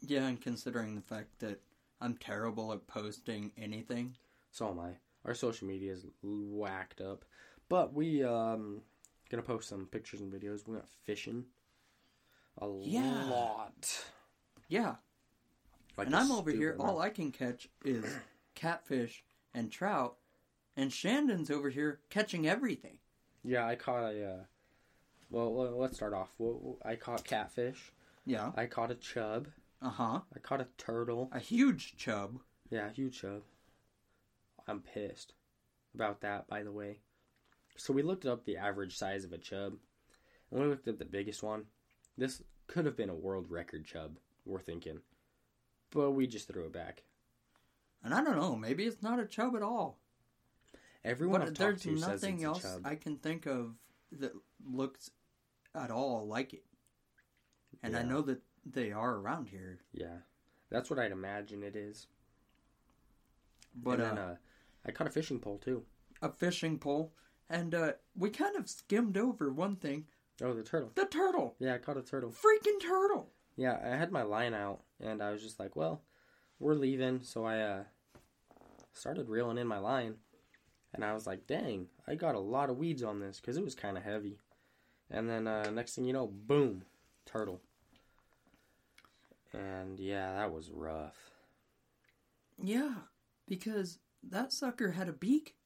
Yeah, 0.00 0.26
and 0.26 0.40
considering 0.40 0.94
the 0.94 1.02
fact 1.02 1.40
that 1.40 1.60
I'm 2.00 2.16
terrible 2.16 2.72
at 2.72 2.86
posting 2.86 3.52
anything. 3.56 4.16
So 4.50 4.68
am 4.70 4.78
I. 4.80 4.90
Our 5.24 5.34
social 5.34 5.66
media 5.66 5.92
is 5.92 6.06
whacked 6.22 7.00
up, 7.00 7.24
but 7.68 7.94
we 7.94 8.22
um 8.22 8.82
gonna 9.30 9.42
post 9.42 9.68
some 9.68 9.86
pictures 9.86 10.20
and 10.20 10.32
videos. 10.32 10.66
We 10.66 10.74
went 10.74 10.88
fishing 11.04 11.44
a 12.60 12.68
Yeah. 12.82 13.28
lot. 13.30 14.04
Yeah. 14.68 14.96
Like 15.96 16.08
and 16.08 16.16
I'm 16.16 16.32
over 16.32 16.50
here, 16.50 16.76
all. 16.78 17.00
I 17.00 17.10
can 17.10 17.30
catch 17.32 17.68
is 17.84 18.04
catfish 18.54 19.24
and 19.54 19.70
trout, 19.70 20.16
and 20.76 20.90
Shandon's 20.92 21.50
over 21.50 21.70
here 21.70 22.00
catching 22.10 22.46
everything. 22.48 22.98
Yeah, 23.44 23.66
I 23.66 23.76
caught 23.76 24.12
a. 24.12 24.24
Uh, 24.26 24.44
well, 25.30 25.54
let's 25.76 25.96
start 25.96 26.12
off. 26.14 26.30
I 26.84 26.96
caught 26.96 27.24
catfish. 27.24 27.92
Yeah. 28.26 28.52
I 28.56 28.66
caught 28.66 28.90
a 28.90 28.94
chub. 28.94 29.48
Uh 29.84 29.90
huh. 29.90 30.20
I 30.34 30.38
caught 30.38 30.62
a 30.62 30.68
turtle. 30.78 31.28
A 31.32 31.38
huge 31.38 31.96
chub. 31.96 32.38
Yeah, 32.70 32.86
a 32.86 32.90
huge 32.90 33.20
chub. 33.20 33.42
I'm 34.66 34.80
pissed 34.80 35.34
about 35.94 36.22
that, 36.22 36.48
by 36.48 36.62
the 36.62 36.72
way. 36.72 37.00
So 37.76 37.92
we 37.92 38.02
looked 38.02 38.24
up 38.24 38.44
the 38.44 38.56
average 38.56 38.96
size 38.96 39.24
of 39.24 39.32
a 39.32 39.38
chub, 39.38 39.74
and 40.50 40.60
we 40.62 40.66
looked 40.66 40.88
at 40.88 40.98
the 40.98 41.04
biggest 41.04 41.42
one. 41.42 41.64
This 42.16 42.42
could 42.66 42.86
have 42.86 42.96
been 42.96 43.10
a 43.10 43.14
world 43.14 43.50
record 43.50 43.84
chub, 43.84 44.16
we're 44.46 44.60
thinking. 44.60 45.00
But 45.90 46.12
we 46.12 46.26
just 46.26 46.48
threw 46.48 46.64
it 46.64 46.72
back. 46.72 47.02
And 48.02 48.14
I 48.14 48.24
don't 48.24 48.36
know. 48.36 48.56
Maybe 48.56 48.84
it's 48.84 49.02
not 49.02 49.20
a 49.20 49.26
chub 49.26 49.54
at 49.54 49.62
all. 49.62 49.98
Everyone 51.04 51.40
but 51.40 51.48
I've 51.48 51.54
there's 51.54 51.82
to 51.82 51.98
says 51.98 52.22
nothing 52.22 52.42
else. 52.42 52.66
I 52.84 52.94
can 52.94 53.16
think 53.16 53.44
of 53.46 53.74
that 54.12 54.32
looks 54.66 55.10
at 55.74 55.90
all 55.90 56.26
like 56.26 56.54
it. 56.54 56.64
And 57.82 57.94
I 57.96 58.02
know 58.02 58.22
that 58.22 58.40
they 58.66 58.92
are 58.92 59.16
around 59.16 59.48
here. 59.48 59.80
Yeah, 59.92 60.18
that's 60.70 60.90
what 60.90 60.98
I'd 60.98 61.12
imagine 61.12 61.62
it 61.62 61.76
is. 61.76 62.06
But 63.74 64.00
and 64.00 64.02
then, 64.02 64.18
uh, 64.18 64.22
uh, 64.32 64.34
I 64.86 64.92
caught 64.92 65.06
a 65.06 65.10
fishing 65.10 65.40
pole 65.40 65.58
too. 65.58 65.84
a 66.22 66.30
fishing 66.30 66.78
pole, 66.78 67.12
and 67.50 67.74
uh, 67.74 67.92
we 68.16 68.30
kind 68.30 68.56
of 68.56 68.68
skimmed 68.68 69.16
over 69.16 69.52
one 69.52 69.76
thing: 69.76 70.04
Oh, 70.42 70.54
the 70.54 70.62
turtle. 70.62 70.92
the 70.94 71.06
turtle, 71.06 71.56
Yeah, 71.58 71.74
I 71.74 71.78
caught 71.78 71.96
a 71.96 72.02
turtle. 72.02 72.30
freaking 72.30 72.80
turtle. 72.80 73.30
Yeah, 73.56 73.78
I 73.84 73.96
had 73.96 74.10
my 74.12 74.22
line 74.22 74.54
out, 74.54 74.82
and 75.00 75.22
I 75.22 75.30
was 75.30 75.42
just 75.42 75.60
like, 75.60 75.76
well, 75.76 76.02
we're 76.58 76.74
leaving. 76.74 77.20
So 77.22 77.44
I 77.44 77.60
uh, 77.60 77.82
started 78.92 79.28
reeling 79.28 79.58
in 79.58 79.66
my 79.68 79.78
line, 79.78 80.14
and 80.92 81.04
I 81.04 81.14
was 81.14 81.26
like, 81.26 81.46
dang, 81.46 81.86
I 82.06 82.14
got 82.16 82.34
a 82.34 82.40
lot 82.40 82.68
of 82.70 82.78
weeds 82.78 83.02
on 83.04 83.20
this 83.20 83.40
because 83.40 83.56
it 83.56 83.64
was 83.64 83.74
kind 83.76 83.96
of 83.96 84.02
heavy. 84.02 84.38
And 85.10 85.28
then 85.28 85.46
uh, 85.46 85.70
next 85.70 85.94
thing 85.94 86.04
you 86.04 86.12
know, 86.12 86.26
boom, 86.26 86.82
turtle. 87.26 87.60
And 89.54 89.98
yeah, 89.98 90.34
that 90.36 90.52
was 90.52 90.70
rough. 90.70 91.16
Yeah, 92.60 92.94
because 93.46 93.98
that 94.22 94.52
sucker 94.52 94.90
had 94.92 95.08
a 95.08 95.12
beak, 95.12 95.56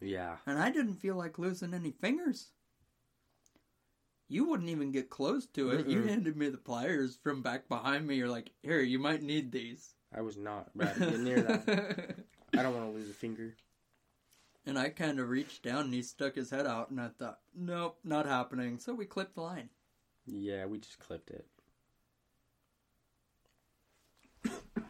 Yeah, 0.00 0.38
and 0.46 0.58
I 0.58 0.70
didn't 0.70 0.94
feel 0.94 1.16
like 1.16 1.38
losing 1.38 1.74
any 1.74 1.90
fingers. 1.90 2.52
You 4.28 4.44
wouldn't 4.48 4.68
even 4.70 4.92
get 4.92 5.10
close 5.10 5.46
to 5.48 5.70
it. 5.72 5.88
You 5.88 6.02
Mm-mm. 6.02 6.08
handed 6.08 6.36
me 6.36 6.48
the 6.48 6.58
pliers 6.58 7.16
from 7.16 7.42
back 7.42 7.68
behind 7.68 8.06
me. 8.06 8.14
You're 8.16 8.28
like, 8.28 8.52
"Here, 8.62 8.80
you 8.80 9.00
might 9.00 9.22
need 9.22 9.50
these." 9.50 9.94
I 10.12 10.20
was 10.20 10.36
not 10.36 10.70
about 10.76 10.94
to 10.94 11.02
get 11.02 11.18
near 11.20 11.42
that. 11.42 11.64
I 12.56 12.62
don't 12.62 12.74
want 12.74 12.86
to 12.86 12.96
lose 12.96 13.10
a 13.10 13.14
finger. 13.14 13.56
and 14.66 14.78
I 14.78 14.90
kind 14.90 15.18
of 15.18 15.30
reached 15.30 15.62
down, 15.62 15.86
and 15.86 15.94
he 15.94 16.02
stuck 16.02 16.34
his 16.34 16.50
head 16.50 16.66
out, 16.66 16.90
and 16.90 17.00
I 17.00 17.08
thought, 17.08 17.40
"Nope, 17.54 17.98
not 18.04 18.26
happening." 18.26 18.78
So 18.78 18.94
we 18.94 19.06
clipped 19.06 19.34
the 19.34 19.40
line. 19.40 19.70
Yeah, 20.26 20.66
we 20.66 20.78
just 20.78 20.98
clipped 20.98 21.30
it. 21.30 21.46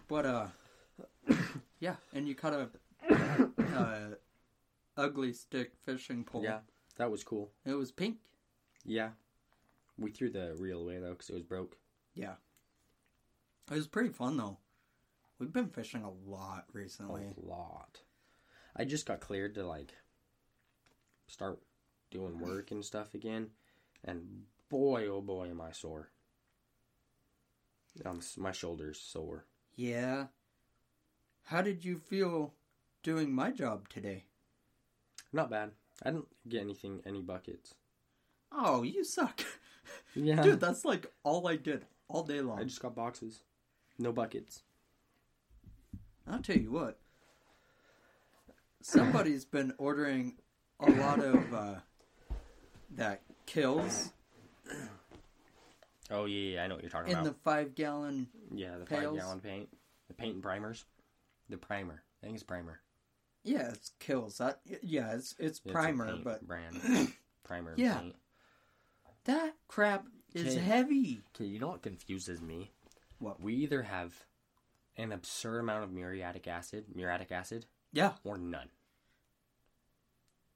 But 0.08 0.26
uh, 0.26 0.46
yeah, 1.80 1.96
and 2.12 2.28
you 2.28 2.34
caught 2.34 2.52
a 2.52 2.68
uh, 3.76 3.98
ugly 4.96 5.32
stick 5.32 5.72
fishing 5.84 6.24
pole. 6.24 6.42
Yeah, 6.44 6.60
that 6.96 7.10
was 7.10 7.24
cool. 7.24 7.50
it 7.64 7.74
was 7.74 7.90
pink. 7.90 8.18
Yeah, 8.84 9.10
we 9.98 10.10
threw 10.10 10.30
the 10.30 10.54
reel 10.58 10.80
away 10.80 10.98
though 10.98 11.10
because 11.10 11.28
it 11.28 11.34
was 11.34 11.42
broke. 11.42 11.76
Yeah, 12.14 12.34
it 13.70 13.74
was 13.74 13.88
pretty 13.88 14.10
fun 14.10 14.36
though. 14.36 14.58
We've 15.38 15.52
been 15.52 15.68
fishing 15.68 16.02
a 16.02 16.30
lot 16.30 16.64
recently. 16.72 17.24
A 17.36 17.46
lot. 17.46 18.00
I 18.74 18.84
just 18.84 19.06
got 19.06 19.20
cleared 19.20 19.54
to 19.56 19.66
like 19.66 19.92
start 21.26 21.60
doing 22.10 22.38
work 22.38 22.70
and 22.70 22.84
stuff 22.84 23.14
again, 23.14 23.50
and 24.04 24.44
boy, 24.68 25.06
oh 25.08 25.20
boy, 25.20 25.50
am 25.50 25.60
I 25.60 25.72
sore. 25.72 26.10
Um, 28.04 28.20
my 28.36 28.52
shoulders 28.52 29.00
sore. 29.00 29.46
Yeah. 29.76 30.26
How 31.44 31.62
did 31.62 31.84
you 31.84 31.98
feel 31.98 32.54
doing 33.02 33.32
my 33.32 33.50
job 33.50 33.88
today? 33.88 34.24
Not 35.32 35.50
bad. 35.50 35.70
I 36.02 36.10
didn't 36.10 36.28
get 36.48 36.62
anything, 36.62 37.00
any 37.06 37.20
buckets. 37.20 37.74
Oh, 38.52 38.82
you 38.82 39.04
suck, 39.04 39.42
Yeah, 40.14 40.42
dude. 40.42 40.60
That's 40.60 40.84
like 40.84 41.06
all 41.22 41.46
I 41.46 41.56
did 41.56 41.84
all 42.08 42.22
day 42.22 42.40
long. 42.40 42.58
I 42.58 42.64
just 42.64 42.80
got 42.80 42.94
boxes, 42.94 43.40
no 43.98 44.12
buckets. 44.12 44.62
I'll 46.26 46.40
tell 46.40 46.56
you 46.56 46.70
what. 46.70 46.98
Somebody's 48.82 49.44
been 49.44 49.74
ordering 49.78 50.34
a 50.80 50.90
lot 50.90 51.20
of 51.20 51.54
uh, 51.54 51.74
that 52.96 53.22
Kilz 53.46 54.12
Oh 56.10 56.24
yeah, 56.26 56.54
yeah, 56.54 56.64
I 56.64 56.66
know 56.68 56.74
what 56.74 56.82
you're 56.84 56.90
talking 56.90 57.12
about. 57.12 57.20
in 57.22 57.26
about. 57.26 57.36
the 57.36 57.42
five 57.50 57.74
gallon. 57.74 58.28
yeah, 58.54 58.78
the 58.78 58.84
pails. 58.86 59.16
five 59.16 59.24
gallon 59.24 59.40
paint, 59.40 59.68
the 60.08 60.14
paint 60.14 60.34
and 60.34 60.42
primers, 60.42 60.84
the 61.48 61.56
primer. 61.56 62.02
I 62.22 62.26
think 62.26 62.34
it's 62.36 62.44
primer. 62.44 62.80
Yeah, 63.44 63.68
it's 63.68 63.92
Kilz. 64.00 64.38
That 64.38 64.60
yeah, 64.82 65.12
it's 65.14 65.34
it's 65.38 65.58
It's 65.58 65.60
a 65.66 65.68
primer, 65.72 66.06
paint 66.12 66.24
but 66.24 66.46
brand 66.46 67.12
primer. 67.44 67.74
Yeah. 67.76 67.98
paint. 67.98 68.16
that 69.24 69.54
crap 69.68 70.06
is 70.34 70.54
Okay. 70.56 70.64
heavy. 70.64 71.20
Okay, 71.34 71.44
you 71.46 71.58
know 71.60 71.68
what 71.68 71.82
confuses 71.82 72.40
me? 72.40 72.70
What? 73.18 73.40
We 73.40 73.54
either 73.54 73.82
have 73.82 74.12
an 74.96 75.12
absurd 75.12 75.60
amount 75.60 75.84
of 75.84 75.90
muriatic 75.90 76.46
acid, 76.48 76.84
muriatic 76.94 77.30
acid, 77.32 77.66
Yeah, 77.92 78.12
or 78.24 78.36
none. 78.38 78.68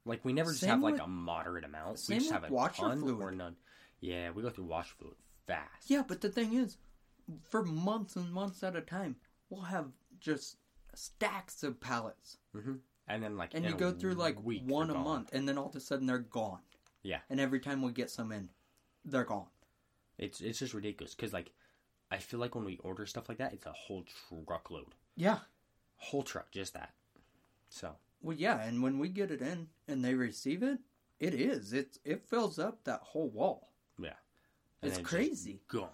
Like 0.04 0.24
we 0.24 0.32
never 0.32 0.50
just 0.50 0.60
Same 0.62 0.70
have 0.70 0.80
like 0.82 0.94
with- 0.94 1.02
a 1.02 1.06
moderate 1.06 1.64
amount. 1.64 1.98
same 1.98 2.16
we 2.16 2.20
just 2.20 2.32
with 2.32 2.42
have 2.42 2.50
a 2.50 2.54
washer 2.54 2.82
ton 2.82 3.00
fluid. 3.00 3.20
or 3.20 3.30
none. 3.30 3.56
Yeah, 4.00 4.30
we 4.30 4.42
go 4.42 4.50
through 4.50 4.64
washer 4.64 4.94
fluid 4.98 5.16
fast. 5.52 5.90
yeah, 5.90 6.02
but 6.06 6.20
the 6.20 6.28
thing 6.30 6.54
is, 6.54 6.76
for 7.48 7.62
months 7.64 8.16
and 8.16 8.32
months 8.32 8.62
at 8.62 8.76
a 8.76 8.80
time, 8.80 9.16
we'll 9.48 9.62
have 9.62 9.86
just 10.20 10.56
stacks 10.94 11.62
of 11.62 11.80
pallets, 11.80 12.38
hmm 12.52 12.74
And 13.06 13.22
then 13.22 13.36
like 13.36 13.54
and 13.54 13.64
you 13.64 13.74
go 13.74 13.92
through 13.92 14.14
like 14.14 14.42
week, 14.44 14.62
one 14.66 14.90
a 14.90 14.94
gone. 14.94 15.04
month, 15.04 15.30
and 15.32 15.48
then 15.48 15.56
all 15.58 15.68
of 15.68 15.76
a 15.76 15.80
sudden 15.80 16.06
they're 16.06 16.18
gone. 16.18 16.60
Yeah. 17.02 17.20
and 17.30 17.40
every 17.40 17.60
time 17.60 17.80
we 17.82 17.92
get 17.92 18.10
some 18.10 18.30
in, 18.32 18.50
they're 19.04 19.24
gone. 19.24 19.46
It's 20.18 20.40
it's 20.40 20.58
just 20.58 20.74
ridiculous 20.74 21.14
because 21.14 21.32
like 21.32 21.50
I 22.10 22.18
feel 22.18 22.40
like 22.40 22.54
when 22.54 22.64
we 22.64 22.76
order 22.78 23.06
stuff 23.06 23.28
like 23.28 23.38
that, 23.38 23.52
it's 23.54 23.66
a 23.66 23.72
whole 23.72 24.04
truckload, 24.46 24.94
Yeah, 25.16 25.38
whole 25.96 26.22
truck, 26.22 26.50
just 26.50 26.74
that. 26.74 26.92
So 27.68 27.96
Well, 28.20 28.36
yeah, 28.36 28.60
and 28.62 28.82
when 28.82 28.98
we 28.98 29.08
get 29.08 29.30
it 29.30 29.40
in 29.40 29.68
and 29.88 30.04
they 30.04 30.14
receive 30.14 30.62
it, 30.62 30.80
it 31.20 31.34
is. 31.34 31.72
It's 31.72 31.98
it 32.04 32.22
fills 32.28 32.58
up 32.58 32.84
that 32.84 33.00
whole 33.00 33.30
wall. 33.30 33.72
yeah, 33.98 34.14
It's 34.82 34.98
crazy. 34.98 35.60
gone. 35.68 35.88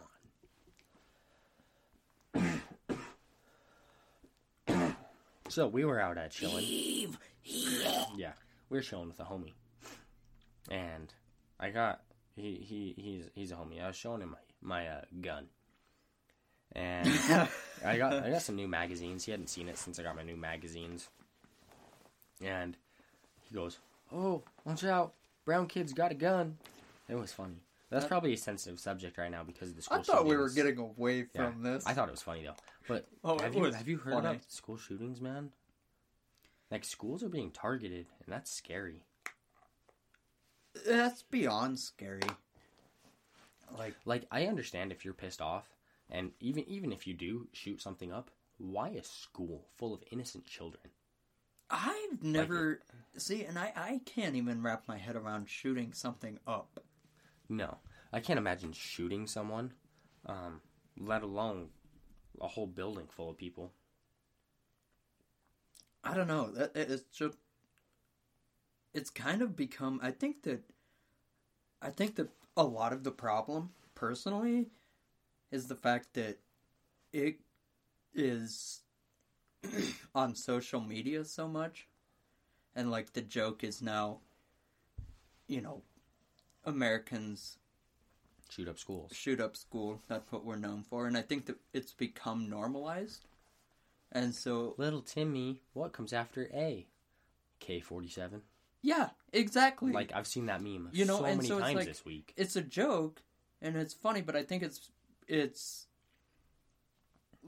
so 5.49 5.67
we 5.67 5.85
were 5.85 6.01
out 6.01 6.19
at 6.19 6.31
chilling. 6.31 6.65
Yeah, 7.45 8.33
we 8.69 8.79
were 8.79 8.83
chilling 8.83 9.09
with 9.09 9.19
a 9.21 9.25
homie, 9.25 9.55
and 10.71 11.13
I 11.59 11.71
got 11.71 12.03
he 12.35 12.55
he 12.57 12.95
he's 12.97 13.25
he's 13.35 13.53
a 13.53 13.55
homie. 13.55 13.83
I 13.83 13.89
was 13.89 13.97
showing 13.97 14.21
him 14.21 14.31
my 14.31 14.39
my 14.61 14.89
uh, 14.89 15.01
gun, 15.21 15.47
and 16.73 17.09
I 17.85 17.97
got 17.97 18.13
I 18.13 18.31
got 18.31 18.43
some 18.43 18.57
new 18.57 18.69
magazines. 18.69 19.25
He 19.25 19.31
hadn't 19.31 19.49
seen 19.49 19.69
it 19.69 19.79
since 19.79 19.99
I 19.99 20.03
got 20.03 20.17
my 20.17 20.23
new 20.23 20.37
magazines, 20.37 21.09
and 22.41 22.77
he 23.43 23.55
goes, 23.55 23.79
"Oh, 24.13 24.43
watch 24.65 24.85
out! 24.85 25.15
Brown 25.45 25.67
kid's 25.67 25.93
got 25.93 26.13
a 26.13 26.17
gun." 26.17 26.59
It 27.09 27.17
was 27.17 27.33
funny. 27.33 27.63
That's 27.91 28.05
Uh, 28.05 28.09
probably 28.09 28.33
a 28.33 28.37
sensitive 28.37 28.81
subject 28.81 29.17
right 29.17 29.31
now 29.31 29.45
because 29.45 29.71
of 29.71 29.77
the 29.77 29.83
school 29.83 29.99
shootings. 29.99 30.11
I 30.11 30.19
thought 30.19 30.27
we 30.27 30.37
were 30.37 30.49
getting 30.51 30.79
away 30.79 31.23
Yeah, 31.35 31.47
from 31.47 31.63
this. 31.63 31.87
I 31.87 31.95
thought 31.95 32.09
it 32.09 32.13
was 32.13 32.23
funny 32.23 32.43
though. 32.43 32.55
But 32.89 33.07
Oh, 33.25 33.39
have 33.39 33.55
you 33.55 33.65
have 33.65 33.89
you 33.89 33.99
heard 33.99 34.15
funny. 34.15 34.29
about 34.29 34.51
school 34.51 34.77
shootings, 34.77 35.21
man? 35.21 35.51
Like 36.71 36.85
schools 36.85 37.23
are 37.23 37.29
being 37.29 37.51
targeted, 37.51 38.07
and 38.25 38.33
that's 38.33 38.51
scary. 38.51 39.03
That's 40.87 41.23
beyond 41.23 41.79
scary. 41.79 42.21
Like, 43.77 43.95
Like 44.05 44.27
I 44.31 44.47
understand 44.47 44.93
if 44.93 45.05
you're 45.05 45.15
pissed 45.15 45.41
off, 45.41 45.69
and 46.11 46.33
even 46.41 46.65
even 46.69 46.93
if 46.93 47.07
you 47.07 47.15
do 47.15 47.49
shoot 47.53 47.81
something 47.81 48.13
up, 48.13 48.31
why 48.59 48.89
a 48.91 49.03
school 49.05 49.67
full 49.77 49.95
of 49.95 50.03
innocent 50.11 50.47
children? 50.47 50.91
I've 51.71 52.23
never 52.23 52.81
see, 53.17 53.45
and 53.45 53.59
I 53.59 53.73
I 53.77 54.01
can't 54.05 54.35
even 54.37 54.63
wrap 54.63 54.87
my 54.89 54.97
head 54.99 55.17
around 55.17 55.49
shooting 55.49 55.93
something 55.93 56.39
up. 56.47 56.81
No, 57.49 57.79
I 58.13 58.21
can't 58.21 58.39
imagine 58.39 58.73
shooting 58.73 59.27
someone, 59.27 59.73
um, 60.27 60.61
let 60.99 61.23
alone 61.23 61.69
a 62.41 62.49
whole 62.49 62.67
building 62.67 63.07
full 63.09 63.31
of 63.31 63.39
people. 63.39 63.73
I 66.03 66.15
don't 66.15 66.29
know. 66.29 66.51
That 66.51 66.73
it's 66.75 67.05
just 67.17 67.37
it's 68.95 69.11
kind 69.11 69.43
of 69.43 69.57
become. 69.57 70.01
I 70.03 70.11
think 70.11 70.43
that 70.43 70.63
I 71.81 71.91
think 71.91 72.17
that 72.17 72.29
a 72.57 72.65
lot 72.65 72.93
of 72.93 73.05
the 73.05 73.11
problem, 73.11 73.71
personally, 73.95 74.67
is 75.51 75.67
the 75.67 75.75
fact 75.75 76.15
that 76.15 76.39
it 77.13 77.41
is 78.15 78.83
on 80.15 80.35
social 80.35 80.81
media 80.81 81.25
so 81.25 81.49
much, 81.49 81.89
and 82.75 82.91
like 82.91 83.13
the 83.13 83.23
joke 83.23 83.63
is 83.63 83.83
now 83.83 84.21
you 85.49 85.61
know, 85.61 85.83
Americans 86.67 87.59
Shoot 88.51 88.69
up 88.69 88.79
schools. 88.79 89.13
shoot 89.15 89.41
up 89.41 89.57
school. 89.57 90.01
That's 90.09 90.31
what 90.31 90.45
we're 90.45 90.57
known 90.57 90.83
for, 90.89 91.07
and 91.07 91.17
I 91.17 91.23
think 91.23 91.47
that 91.47 91.57
it's 91.73 91.93
become 91.93 92.49
normalized. 92.49 93.25
And 94.13 94.35
so, 94.35 94.75
Little 94.79 95.03
Timmy, 95.03 95.63
what 95.73 95.93
comes 95.93 96.13
after 96.13 96.49
A? 96.55 96.87
K 97.59 97.81
forty 97.81 98.09
seven. 98.09 98.43
yeah, 98.83 99.11
exactly. 99.33 99.91
Like 99.93 100.13
I've 100.15 100.27
seen 100.29 100.47
that 100.47 100.63
meme 100.63 100.91
You 100.93 101.05
know, 101.07 101.19
so 101.19 101.25
and 101.25 101.39
many 101.39 101.49
so 101.49 101.59
times 101.59 101.75
like- 101.77 101.87
this 101.87 102.05
week. 102.05 102.33
it's 102.37 102.55
a 102.55 102.63
joke 102.63 103.23
and 103.61 103.77
it's 103.77 103.95
funny, 103.95 104.21
but 104.23 104.37
I 104.37 104.43
think 104.45 104.63
it's 104.63 104.91
it's 105.27 105.87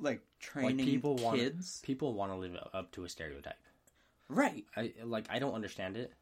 like 0.00 0.20
training 0.40 0.84
people 0.86 1.14
want- 1.16 1.38
kids, 1.38 1.80
People 1.84 2.14
want 2.14 2.32
to 2.32 2.36
live 2.36 2.56
up 2.72 2.90
to 2.92 3.04
a 3.04 3.08
stereotype. 3.08 3.58
right? 4.28 4.64
I 4.76 4.92
like 5.04 5.26
I 5.30 5.38
don't 5.38 5.54
understand 5.54 5.96
it 5.96 6.12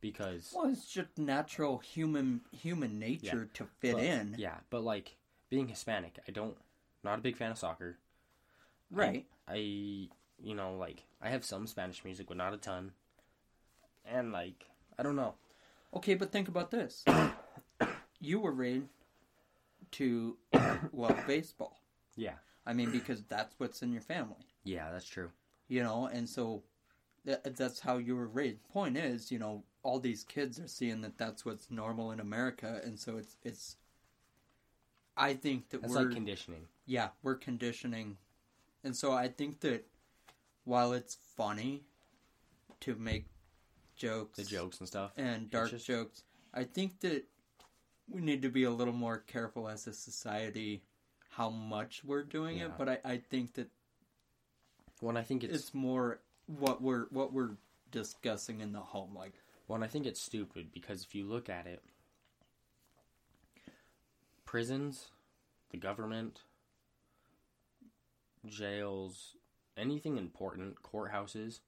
because 0.00 0.52
Well, 0.54 0.70
it's 0.70 0.90
just 0.90 1.16
natural 1.18 1.78
human 1.78 2.40
human 2.52 2.98
nature 2.98 3.48
to 3.54 3.66
fit 3.80 3.94
but- 3.94 4.02
in, 4.04 4.34
Yeah, 4.38 4.56
but 4.70 4.82
like 4.82 5.16
being 5.48 5.68
Hispanic, 5.68 6.18
I 6.26 6.30
don't 6.32 6.56
not 7.02 7.18
a 7.18 7.22
big 7.22 7.36
fan 7.36 7.50
of 7.50 7.58
soccer. 7.58 7.98
right? 8.90 9.26
I 9.48 9.56
you 10.42 10.54
know 10.54 10.76
like 10.76 11.04
I 11.20 11.28
have 11.30 11.44
some 11.44 11.66
Spanish 11.66 12.04
music, 12.04 12.26
but 12.28 12.36
not 12.36 12.54
a 12.54 12.56
ton. 12.56 12.92
And 14.04 14.32
like 14.32 14.66
I 14.98 15.02
don't 15.02 15.16
know. 15.16 15.34
Okay, 15.94 16.14
but 16.14 16.30
think 16.32 16.48
about 16.48 16.70
this: 16.70 17.04
you 18.20 18.40
were 18.40 18.52
raised 18.52 18.86
to 19.92 20.36
love 20.92 21.18
baseball. 21.26 21.80
Yeah, 22.16 22.34
I 22.66 22.72
mean, 22.74 22.90
because 22.90 23.22
that's 23.24 23.54
what's 23.58 23.82
in 23.82 23.92
your 23.92 24.02
family. 24.02 24.46
yeah, 24.64 24.90
that's 24.92 25.06
true. 25.06 25.30
you 25.68 25.82
know 25.82 26.06
and 26.12 26.28
so 26.28 26.62
that, 27.24 27.56
that's 27.56 27.80
how 27.80 27.96
you 27.98 28.16
were 28.16 28.26
raised 28.28 28.62
point 28.68 28.96
is 28.96 29.30
you 29.32 29.38
know 29.38 29.62
all 29.82 29.98
these 29.98 30.24
kids 30.24 30.58
are 30.60 30.68
seeing 30.68 31.00
that 31.00 31.16
that's 31.18 31.44
what's 31.44 31.70
normal 31.70 32.10
in 32.12 32.20
america 32.20 32.80
and 32.84 32.98
so 32.98 33.16
it's 33.16 33.36
it's 33.42 33.76
i 35.16 35.32
think 35.34 35.68
that 35.70 35.80
That's 35.82 35.92
we're 35.94 36.02
like 36.04 36.14
conditioning. 36.14 36.66
yeah 36.86 37.08
we're 37.22 37.34
conditioning 37.36 38.16
and 38.84 38.94
so 38.94 39.12
i 39.12 39.28
think 39.28 39.60
that 39.60 39.86
while 40.64 40.92
it's 40.92 41.16
funny 41.36 41.82
to 42.80 42.94
make 42.94 43.26
jokes 43.96 44.36
The 44.38 44.44
jokes 44.44 44.78
and 44.80 44.88
stuff. 44.88 45.12
and 45.16 45.50
dark 45.50 45.70
just- 45.70 45.86
jokes 45.86 46.22
i 46.54 46.64
think 46.64 47.00
that 47.00 47.24
we 48.08 48.20
need 48.20 48.42
to 48.42 48.48
be 48.48 48.64
a 48.64 48.70
little 48.70 48.94
more 48.94 49.18
careful 49.18 49.68
as 49.68 49.86
a 49.86 49.92
society 49.92 50.82
how 51.30 51.48
much 51.48 52.02
we're 52.04 52.24
doing 52.24 52.58
Yeah. 52.58 52.66
it 52.66 52.72
but 52.76 52.88
I, 52.88 52.98
I 53.04 53.16
think 53.18 53.54
that 53.54 53.68
When 55.00 55.16
I 55.16 55.22
think 55.22 55.44
it's, 55.44 55.54
it's 55.54 55.74
more 55.74 56.20
what 56.46 56.82
we're 56.82 57.06
what 57.10 57.32
we're 57.32 57.56
discussing 57.92 58.60
in 58.60 58.72
the 58.72 58.80
home 58.80 59.14
like 59.14 59.34
when 59.70 59.84
I 59.84 59.86
think 59.86 60.04
it's 60.04 60.20
stupid 60.20 60.72
because 60.72 61.04
if 61.04 61.14
you 61.14 61.24
look 61.24 61.48
at 61.48 61.66
it, 61.68 61.80
prisons, 64.44 65.10
the 65.70 65.76
government, 65.76 66.40
jails, 68.44 69.36
anything 69.76 70.18
important, 70.18 70.82
courthouses, 70.82 71.60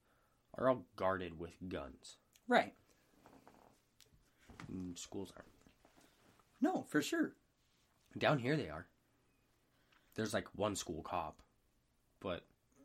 are 0.59 0.69
all 0.69 0.85
guarded 0.97 1.39
with 1.39 1.53
guns. 1.69 2.17
right 2.49 2.75
Mm, 4.73 4.97
Schools 4.99 5.33
aren't. 5.37 5.49
no 6.61 6.85
for 6.89 7.03
sure 7.03 7.33
Down 8.19 8.39
here 8.39 8.57
they 8.57 8.69
are. 8.69 8.87
There's 10.15 10.35
like 10.35 10.47
one 10.57 10.75
school 10.77 11.03
cop, 11.03 11.41
but 12.21 12.43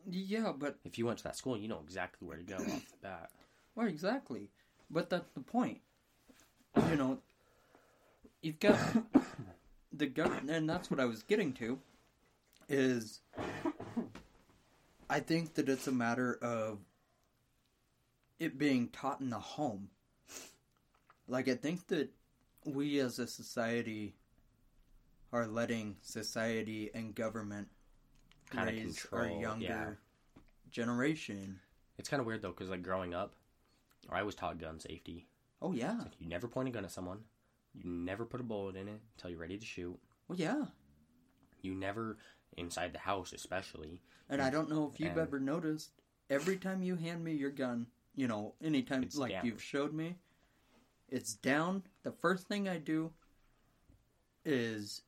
yeah 0.09 0.51
but 0.57 0.78
if 0.86 0.97
you 0.99 1.05
went 1.07 1.18
to 1.20 1.24
that 1.26 1.36
school, 1.36 1.57
you 1.57 1.68
know 1.68 1.82
exactly 1.84 2.28
where 2.28 2.38
to 2.38 2.43
go 2.43 2.55
off 2.55 2.86
the 2.91 2.97
bat. 3.01 3.30
well 3.76 3.88
exactly 3.88 4.49
but 4.89 5.09
that's 5.09 5.29
the 5.31 5.41
point. 5.41 5.81
You 6.89 6.95
know 6.95 7.19
you've 8.41 8.59
got 8.59 8.79
the 9.91 10.07
government 10.07 10.49
and 10.49 10.69
that's 10.69 10.89
what 10.91 10.99
i 10.99 11.05
was 11.05 11.23
getting 11.23 11.53
to 11.53 11.79
is 12.69 13.21
i 15.09 15.19
think 15.19 15.55
that 15.55 15.69
it's 15.69 15.88
a 15.88 15.91
matter 15.91 16.38
of 16.41 16.79
it 18.39 18.57
being 18.57 18.88
taught 18.89 19.19
in 19.19 19.31
the 19.31 19.39
home. 19.39 19.89
Like 21.27 21.47
i 21.47 21.55
think 21.55 21.88
that 21.88 22.09
we 22.65 22.99
as 22.99 23.19
a 23.19 23.27
society 23.27 24.15
are 25.33 25.47
letting 25.47 25.97
society 26.01 26.89
and 26.93 27.13
government 27.15 27.67
Kinda 28.51 28.71
raise 28.71 29.01
control, 29.01 29.21
our 29.23 29.41
younger 29.41 29.65
yeah. 29.65 29.89
generation. 30.71 31.59
It's 31.97 32.07
kind 32.07 32.21
of 32.21 32.27
weird 32.27 32.41
though, 32.41 32.49
because 32.51 32.69
like 32.69 32.83
growing 32.83 33.13
up, 33.13 33.33
I 34.09 34.23
was 34.23 34.35
taught 34.35 34.59
gun 34.59 34.79
safety. 34.79 35.27
oh 35.61 35.73
yeah 35.73 35.97
Like, 35.99 36.19
you 36.19 36.27
never 36.27 36.47
point 36.47 36.69
a 36.69 36.71
gun 36.71 36.85
at 36.85 36.91
someone. 36.91 37.19
You 37.73 37.83
never 37.89 38.25
put 38.25 38.39
a 38.39 38.43
bullet 38.43 38.75
in 38.75 38.87
it 38.87 39.01
until 39.15 39.29
you're 39.31 39.39
ready 39.39 39.57
to 39.57 39.65
shoot. 39.65 39.97
well 40.27 40.37
yeah 40.37 40.65
You 41.61 41.73
never 41.75 42.17
inside 42.55 42.93
the 42.93 42.99
house, 42.99 43.33
especially. 43.33 44.01
And 44.29 44.41
I 44.41 44.49
don't 44.49 44.69
know 44.69 44.89
if 44.91 44.99
you've 44.99 45.17
ever 45.17 45.39
noticed, 45.39 45.91
every 46.29 46.57
time 46.57 46.81
you 46.81 46.95
hand 46.95 47.23
me 47.23 47.33
your 47.33 47.51
gun, 47.51 47.87
you 48.15 48.27
know, 48.27 48.53
anytime 48.63 49.07
like 49.15 49.31
down. 49.31 49.45
you've 49.45 49.61
showed 49.61 49.93
me, 49.93 50.15
it's 51.09 51.33
down. 51.33 51.83
The 52.03 52.11
first 52.11 52.47
thing 52.47 52.67
I 52.67 52.77
do 52.77 53.11
is 54.43 55.01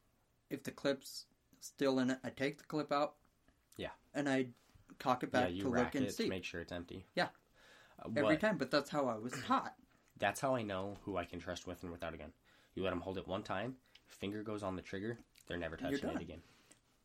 if 0.50 0.64
the 0.64 0.72
clip's 0.72 1.26
still 1.60 2.00
in 2.00 2.12
it, 2.12 2.20
I 2.24 2.30
take 2.30 2.58
the 2.58 2.64
clip 2.66 2.92
out. 2.92 3.16
Yeah. 3.78 3.90
And 4.14 4.30
I 4.30 4.48
cock 5.00 5.24
it 5.24 5.30
yeah, 5.34 5.42
back 5.42 5.52
you 5.52 5.64
to 5.64 5.70
look 5.70 5.96
and 5.96 6.06
it 6.06 6.14
see. 6.16 6.24
to 6.26 6.30
make 6.30 6.44
sure 6.44 6.62
it's 6.62 6.72
empty. 6.72 7.06
Yeah. 7.16 7.30
Every 8.16 8.38
time, 8.38 8.58
but 8.58 8.72
that's 8.72 8.90
how 8.90 9.08
I 9.08 9.18
was 9.18 9.34
taught. 9.46 9.74
That's 10.18 10.40
how 10.42 10.56
I 10.56 10.64
know 10.64 10.98
who 11.04 11.18
I 11.18 11.26
can 11.26 11.40
trust 11.40 11.68
with 11.68 11.82
and 11.84 11.92
without 11.92 12.14
a 12.14 12.18
gun. 12.18 12.32
You 12.76 12.84
let 12.84 12.92
them 12.92 13.02
hold 13.02 13.18
it 13.18 13.28
one 13.28 13.44
time, 13.44 13.76
finger 14.08 14.44
goes 14.44 14.64
on 14.64 14.76
the 14.76 14.82
trigger, 14.82 15.18
they're 15.48 15.58
never 15.58 15.76
touching 15.76 16.10
it 16.10 16.22
again, 16.22 16.42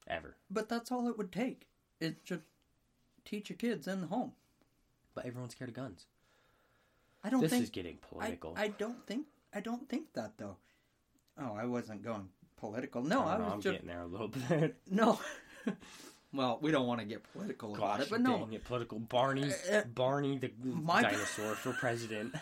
ever. 0.09 0.37
But 0.51 0.69
that's 0.69 0.93
all 0.93 1.09
it 1.09 1.17
would 1.17 1.33
take. 1.33 1.67
It 2.01 2.19
should 2.25 2.43
teach 3.25 3.49
your 3.49 3.57
kids 3.57 3.87
in 3.89 4.01
the 4.03 4.07
home. 4.09 4.33
But 5.15 5.27
everyone's 5.27 5.53
scared 5.53 5.71
of 5.71 5.77
guns. 5.77 6.07
I 7.23 7.31
don't 7.31 7.41
This 7.41 7.51
think 7.51 7.65
is 7.65 7.71
getting 7.71 7.99
I, 8.03 8.09
political. 8.09 8.55
I 8.57 8.69
don't 8.69 9.07
think 9.07 9.27
I 9.55 9.61
don't 9.61 9.89
think 9.89 10.13
that 10.15 10.33
though. 10.37 10.57
Oh, 11.39 11.55
I 11.57 11.65
wasn't 11.65 12.03
going 12.03 12.29
political. 12.57 13.03
No, 13.03 13.23
I, 13.23 13.37
I 13.37 13.39
was 13.39 13.53
I'm 13.53 13.61
just 13.61 13.73
getting 13.73 13.89
there 13.89 14.03
a 14.03 14.07
little 14.07 14.29
bit. 14.49 14.77
No. 14.91 15.19
well, 16.35 16.59
we 16.61 16.71
don't 16.71 16.87
want 16.87 17.01
to 17.01 17.07
get 17.07 17.23
political 17.33 17.75
about 17.75 18.01
it, 18.01 18.05
Gosh, 18.05 18.09
but 18.11 18.21
no. 18.21 18.49
it, 18.51 18.65
political. 18.65 18.99
Barney, 18.99 19.53
Uh, 19.71 19.77
uh, 19.77 19.85
Barney 19.85 20.39
the 20.39 20.51
my- 20.63 21.03
dinosaur 21.03 21.55
for 21.55 21.73
president. 21.73 22.35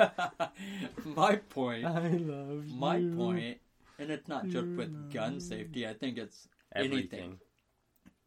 my 1.04 1.36
point, 1.36 1.84
I 1.84 2.08
love 2.08 2.66
you. 2.66 2.74
my 2.76 3.00
point, 3.16 3.58
and 3.98 4.10
it's 4.10 4.28
not 4.28 4.46
just 4.48 4.66
with 4.66 5.12
gun 5.12 5.40
safety. 5.40 5.86
I 5.86 5.94
think 5.94 6.18
it's 6.18 6.48
anything. 6.74 6.92
Everything. 7.02 7.38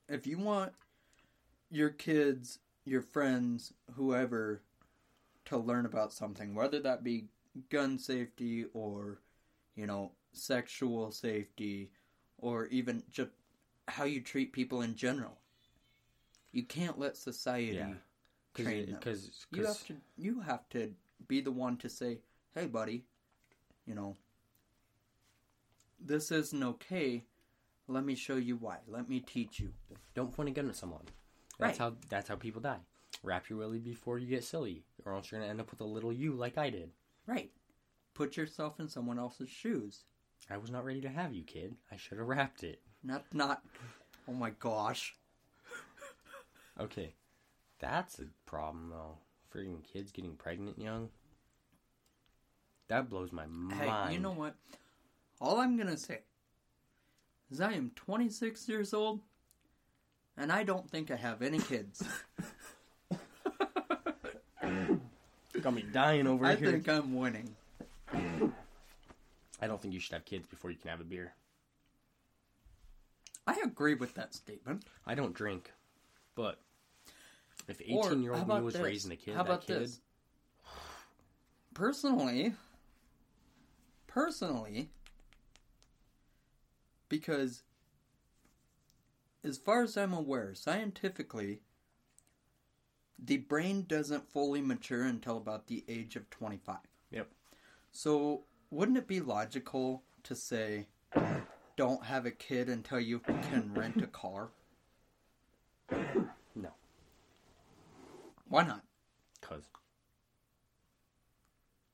If 0.08 0.28
you 0.28 0.38
want 0.38 0.74
your 1.72 1.90
kids, 1.90 2.60
your 2.86 3.02
friends, 3.02 3.74
whoever, 3.96 4.62
to 5.46 5.58
learn 5.58 5.86
about 5.86 6.14
something, 6.14 6.54
whether 6.54 6.80
that 6.82 7.04
be 7.04 7.26
gun 7.70 7.98
safety 7.98 8.66
or, 8.74 9.20
you 9.76 9.88
know, 9.88 10.12
sexual 10.34 11.12
safety, 11.12 11.90
or 12.38 12.68
even 12.68 13.02
just 13.12 13.32
how 13.88 14.04
you 14.04 14.22
treat 14.22 14.52
people 14.54 14.82
in 14.82 14.96
general, 14.96 15.38
you 16.56 16.64
can't 16.64 16.98
let 16.98 17.18
society 17.18 17.76
Yeah. 17.76 17.94
train 18.56 18.86
them. 18.88 18.96
Because 19.00 19.46
you 19.52 19.66
have 19.66 19.86
to 19.88 19.96
you 20.18 20.40
have 20.42 20.68
to 20.70 20.94
be 21.28 21.42
the 21.42 21.52
one 21.52 21.78
to 21.78 21.90
say 21.90 22.20
hey 22.54 22.66
buddy 22.66 23.04
you 23.86 23.94
know 23.96 24.16
this 26.00 26.32
isn't 26.32 26.64
okay 26.64 27.24
let 27.88 28.04
me 28.06 28.16
show 28.16 28.36
you 28.36 28.56
why 28.58 28.78
let 28.88 29.10
me 29.10 29.20
teach 29.20 29.60
you 29.60 29.74
don't 30.14 30.34
point 30.36 30.50
a 30.50 30.52
gun 30.54 30.70
at 30.70 30.76
someone. 30.76 31.04
That's 31.60 31.80
Right. 31.80 31.90
how 31.92 31.98
that's 32.10 32.30
how 32.30 32.36
people 32.36 32.62
die. 32.62 32.80
Wrap 33.24 33.50
your 33.50 33.60
willy 33.60 33.80
before 33.80 34.18
you 34.20 34.28
get 34.28 34.44
silly, 34.44 34.84
or 35.06 35.14
else 35.14 35.32
you're 35.32 35.40
gonna 35.42 35.50
end 35.52 35.60
up 35.62 35.72
with 35.72 35.82
a 35.82 35.86
little 35.86 36.12
you 36.14 36.34
like 36.34 36.58
I 36.58 36.70
did. 36.70 36.92
right 37.28 37.52
put 38.14 38.38
yourself 38.38 38.80
in 38.80 38.88
someone 38.88 39.20
else's 39.20 39.50
shoes 39.50 40.06
I 40.50 40.56
was 40.58 40.70
not 40.72 40.86
ready 40.86 41.02
to 41.02 41.10
have 41.10 41.34
you, 41.34 41.44
kid. 41.44 41.76
I 41.92 41.98
should 41.98 42.18
have 42.20 42.28
wrapped 42.28 42.64
it. 42.64 42.82
not 43.04 43.26
not 43.34 43.62
oh 44.28 44.34
my 44.34 44.52
gosh 44.52 45.16
Okay, 46.80 47.14
that's 47.80 48.20
a 48.20 48.26
problem 48.46 48.90
though. 48.90 49.18
Freaking 49.54 49.84
kids 49.84 50.12
getting 50.12 50.36
pregnant 50.36 50.78
young. 50.80 51.10
That 52.88 53.10
blows 53.10 53.32
my 53.32 53.46
mind. 53.48 53.74
hey 54.08 54.14
you 54.14 54.20
know 54.20 54.32
what 54.32 54.56
all 55.42 55.58
i'm 55.60 55.76
gonna 55.76 55.98
say 55.98 56.20
is 57.52 57.60
i 57.60 57.74
am 57.74 57.92
26 57.96 58.70
years 58.70 58.94
old 58.94 59.22
and 60.38 60.52
i 60.52 60.64
don't 60.64 60.88
think 60.90 61.10
i 61.10 61.16
have 61.16 61.42
any 61.42 61.58
kids 61.58 62.04
got 65.62 65.74
me 65.74 65.84
dying 65.92 66.28
over 66.28 66.46
i 66.46 66.54
here. 66.56 66.72
think 66.74 66.88
i'm 66.88 67.16
winning 67.16 67.56
I 69.62 69.68
don't 69.68 69.82
think 69.82 69.94
you 69.94 70.00
should 70.00 70.14
have 70.14 70.26
kids 70.26 70.46
before 70.48 70.70
you 70.70 70.78
can 70.78 70.92
have 70.92 71.02
a 71.02 71.06
beer. 71.06 71.34
i 73.48 73.60
agree 73.64 73.96
with 73.96 74.14
that 74.14 74.34
statement 74.36 74.84
I 75.08 75.16
don't 75.16 75.34
drink, 75.34 75.72
but 76.36 76.60
if 77.68 77.82
eighteen 77.82 78.22
year 78.24 78.34
old 78.34 78.48
me 78.48 78.62
was 78.62 78.74
this? 78.74 78.84
raising 78.84 79.12
a 79.12 79.16
kid, 79.16 79.36
How 79.36 79.44
that 79.44 79.50
about 79.50 79.68
kid, 79.68 79.82
this? 79.82 80.00
Personally, 81.74 82.54
personally, 84.08 84.90
because 87.10 87.64
as 89.44 89.58
far 89.58 89.84
as 89.84 89.98
I'm 89.98 90.14
aware, 90.14 90.54
scientifically, 90.56 91.60
the 93.20 93.38
brain 93.38 93.86
doesn't 93.88 94.30
fully 94.32 94.62
mature 94.62 95.04
until 95.04 95.38
about 95.38 95.68
the 95.68 95.84
age 95.88 96.16
of 96.16 96.30
25. 96.30 96.78
Yep. 97.12 97.28
So, 97.92 98.44
wouldn't 98.72 98.98
it 98.98 99.08
be 99.08 99.20
logical 99.20 100.04
to 100.24 100.36
say, 100.36 100.88
don't 101.78 102.06
have 102.06 102.26
a 102.26 102.32
kid 102.32 102.70
until 102.70 103.00
you 103.00 103.20
can 103.20 103.72
rent 103.74 104.02
a 104.02 104.08
car? 104.08 104.50
Why 108.56 108.64
not? 108.64 108.84
Cause 109.42 109.64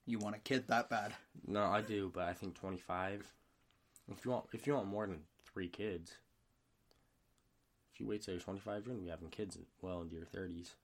You 0.05 0.19
want 0.19 0.35
a 0.35 0.39
kid 0.39 0.67
that 0.67 0.91
bad. 0.91 1.15
no, 1.47 1.63
I 1.63 1.81
do, 1.81 2.11
but 2.13 2.27
I 2.27 2.33
think 2.33 2.53
twenty 2.53 2.77
five. 2.77 3.25
If 4.07 4.23
you 4.23 4.29
want, 4.29 4.45
if 4.53 4.67
you 4.67 4.75
want 4.75 4.85
more 4.85 5.07
than 5.07 5.21
three 5.51 5.69
kids, 5.69 6.17
if 7.91 7.99
you 7.99 8.05
wait 8.05 8.21
till 8.21 8.35
you're 8.35 8.43
twenty 8.43 8.59
five, 8.59 8.85
you're 8.85 8.93
gonna 8.93 9.03
be 9.03 9.09
having 9.09 9.29
kids 9.29 9.57
well 9.81 10.03
into 10.03 10.13
your 10.13 10.25
thirties. 10.25 10.75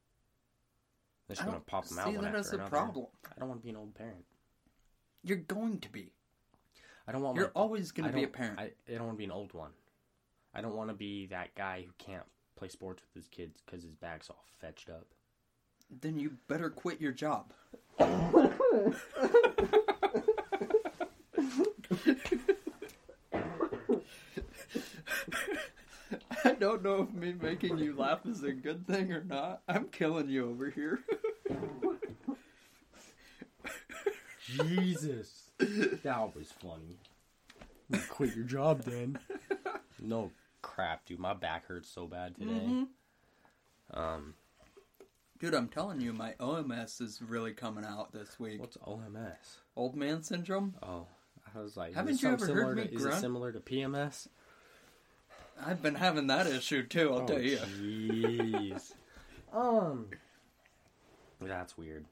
They're 1.28 1.36
just 1.36 1.46
gonna 1.46 1.60
pop 1.60 1.86
them 1.86 2.00
out 2.00 2.06
see 2.08 2.16
one 2.16 2.24
that 2.24 2.30
after 2.30 2.40
as 2.40 2.52
a 2.54 2.56
another. 2.56 2.70
problem. 2.72 3.06
I 3.36 3.40
don't 3.40 3.50
want 3.50 3.62
to 3.62 3.64
be 3.64 3.70
an 3.70 3.78
old 3.78 3.94
parent. 3.94 4.26
You're 5.22 5.38
going 5.38 5.78
to 5.82 5.92
be. 5.92 6.10
I 7.08 7.12
don't 7.12 7.22
want. 7.22 7.36
You're 7.36 7.52
my, 7.54 7.62
always 7.62 7.92
gonna 7.92 8.12
be 8.12 8.24
a 8.24 8.28
parent. 8.28 8.58
I, 8.58 8.72
I 8.90 8.96
don't 8.96 9.06
want 9.06 9.14
to 9.14 9.20
be 9.20 9.26
an 9.26 9.32
old 9.32 9.54
one. 9.54 9.74
I 10.56 10.62
don't 10.62 10.76
want 10.76 10.90
to 10.90 10.96
be 10.96 11.28
that 11.28 11.54
guy 11.54 11.84
who 11.86 11.92
can't 12.00 12.26
play 12.56 12.70
sports 12.70 13.04
with 13.04 13.24
his 13.24 13.30
kids 13.30 13.62
because 13.64 13.84
his 13.84 13.94
bag's 13.94 14.32
all 14.32 14.44
fetched 14.60 14.90
up. 14.90 15.14
Then 15.90 16.20
you 16.20 16.38
better 16.48 16.70
quit 16.70 17.02
your 17.02 17.12
job. 17.12 17.52
I 26.44 26.54
don't 26.60 26.84
know 26.84 27.02
if 27.04 27.14
me 27.14 27.34
making 27.40 27.78
you 27.78 27.96
laugh 27.96 28.26
is 28.26 28.44
a 28.44 28.52
good 28.52 28.86
thing 28.88 29.12
or 29.12 29.24
not. 29.24 29.62
I'm 29.68 29.86
killing 29.90 30.30
you 30.30 30.50
over 30.50 30.70
here. 30.70 31.00
Jesus, 34.46 35.52
that 36.04 36.36
was 36.36 36.52
funny. 36.52 36.98
You 37.90 38.00
quit 38.10 38.36
your 38.36 38.46
job 38.46 38.84
then. 38.84 39.20
No 40.02 40.32
crap, 40.62 41.06
dude. 41.06 41.20
My 41.20 41.34
back 41.34 41.66
hurts 41.68 41.90
so 41.90 42.06
bad 42.08 42.36
today. 42.36 42.52
Mhm. 42.52 42.88
Um, 43.94 44.36
Dude, 45.40 45.54
I'm 45.54 45.68
telling 45.68 46.02
you, 46.02 46.14
my 46.14 46.34
OMS 46.40 47.00
is 47.00 47.22
really 47.22 47.52
coming 47.52 47.86
out 47.86 48.12
this 48.12 48.40
week. 48.40 48.60
what's 48.60 48.78
OMS? 48.78 49.58
Old 49.76 49.96
man 49.96 50.24
syndrome? 50.24 50.74
Oh, 50.82 51.06
I 51.56 51.62
was 51.62 51.78
like, 51.78 51.94
Haven't 51.94 52.24
you 52.24 52.30
ever 52.30 52.48
heard 52.48 52.78
me 52.78 52.88
to, 52.88 52.94
Is 52.96 53.06
it 53.06 53.14
similar 53.16 53.52
to 53.52 53.60
PMS? 53.60 54.28
I've 55.64 55.82
been 55.84 55.96
having 55.96 56.28
that 56.28 56.48
issue 56.48 56.84
too, 56.84 57.14
I'll 57.14 57.22
oh, 57.22 57.28
tell 57.28 57.42
you. 57.42 57.58
Jeez. 57.58 58.94
um, 59.54 60.08
that's 61.40 61.78
weird. 61.78 62.06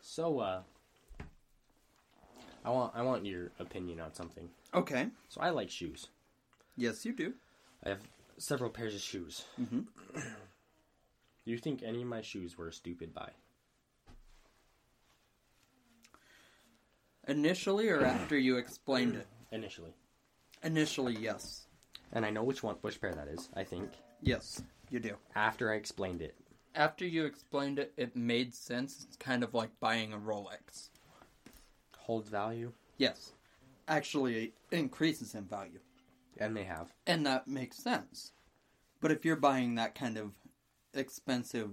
So, 0.00 0.38
uh, 0.38 0.60
I 2.64 2.70
want 2.70 2.92
I 2.94 3.02
want 3.02 3.26
your 3.26 3.50
opinion 3.58 4.00
on 4.00 4.14
something. 4.14 4.48
Okay. 4.72 5.08
So 5.28 5.40
I 5.42 5.50
like 5.50 5.70
shoes. 5.70 6.08
Yes, 6.76 7.04
you 7.04 7.12
do. 7.12 7.34
I 7.84 7.90
have 7.90 8.00
several 8.38 8.70
pairs 8.70 8.94
of 8.94 9.02
shoes. 9.02 9.44
Mm-hmm. 9.60 9.80
Do 11.44 11.50
you 11.50 11.58
think 11.58 11.82
any 11.82 12.02
of 12.02 12.08
my 12.08 12.22
shoes 12.22 12.56
were 12.56 12.68
a 12.68 12.72
stupid 12.72 13.12
buy? 13.14 13.30
Initially 17.26 17.88
or 17.88 18.04
after 18.04 18.36
you 18.38 18.56
explained 18.56 19.14
it? 19.16 19.26
Initially. 19.52 19.94
Initially, 20.62 21.16
yes. 21.16 21.66
And 22.12 22.24
I 22.24 22.30
know 22.30 22.42
which 22.42 22.62
one, 22.62 22.76
which 22.80 23.00
pair 23.00 23.14
that 23.14 23.28
is. 23.28 23.48
I 23.54 23.64
think 23.64 23.90
Yes, 24.20 24.62
you 24.90 25.00
do. 25.00 25.16
after 25.34 25.70
I 25.72 25.76
explained 25.76 26.22
it. 26.22 26.34
After 26.74 27.06
you 27.06 27.24
explained 27.24 27.78
it, 27.78 27.92
it 27.96 28.16
made 28.16 28.54
sense. 28.54 29.04
It's 29.06 29.16
kind 29.16 29.42
of 29.44 29.54
like 29.54 29.70
buying 29.80 30.12
a 30.12 30.18
Rolex. 30.18 30.88
Holds 31.98 32.28
value, 32.28 32.72
Yes. 32.98 33.32
Actually, 33.86 34.44
it 34.44 34.52
increases 34.70 35.34
in 35.34 35.44
value. 35.44 35.80
and 36.38 36.56
they 36.56 36.64
have. 36.64 36.92
And 37.06 37.24
that 37.26 37.46
makes 37.46 37.76
sense. 37.76 38.32
But 39.00 39.12
if 39.12 39.24
you're 39.24 39.36
buying 39.36 39.74
that 39.76 39.94
kind 39.94 40.16
of 40.16 40.32
expensive 40.94 41.70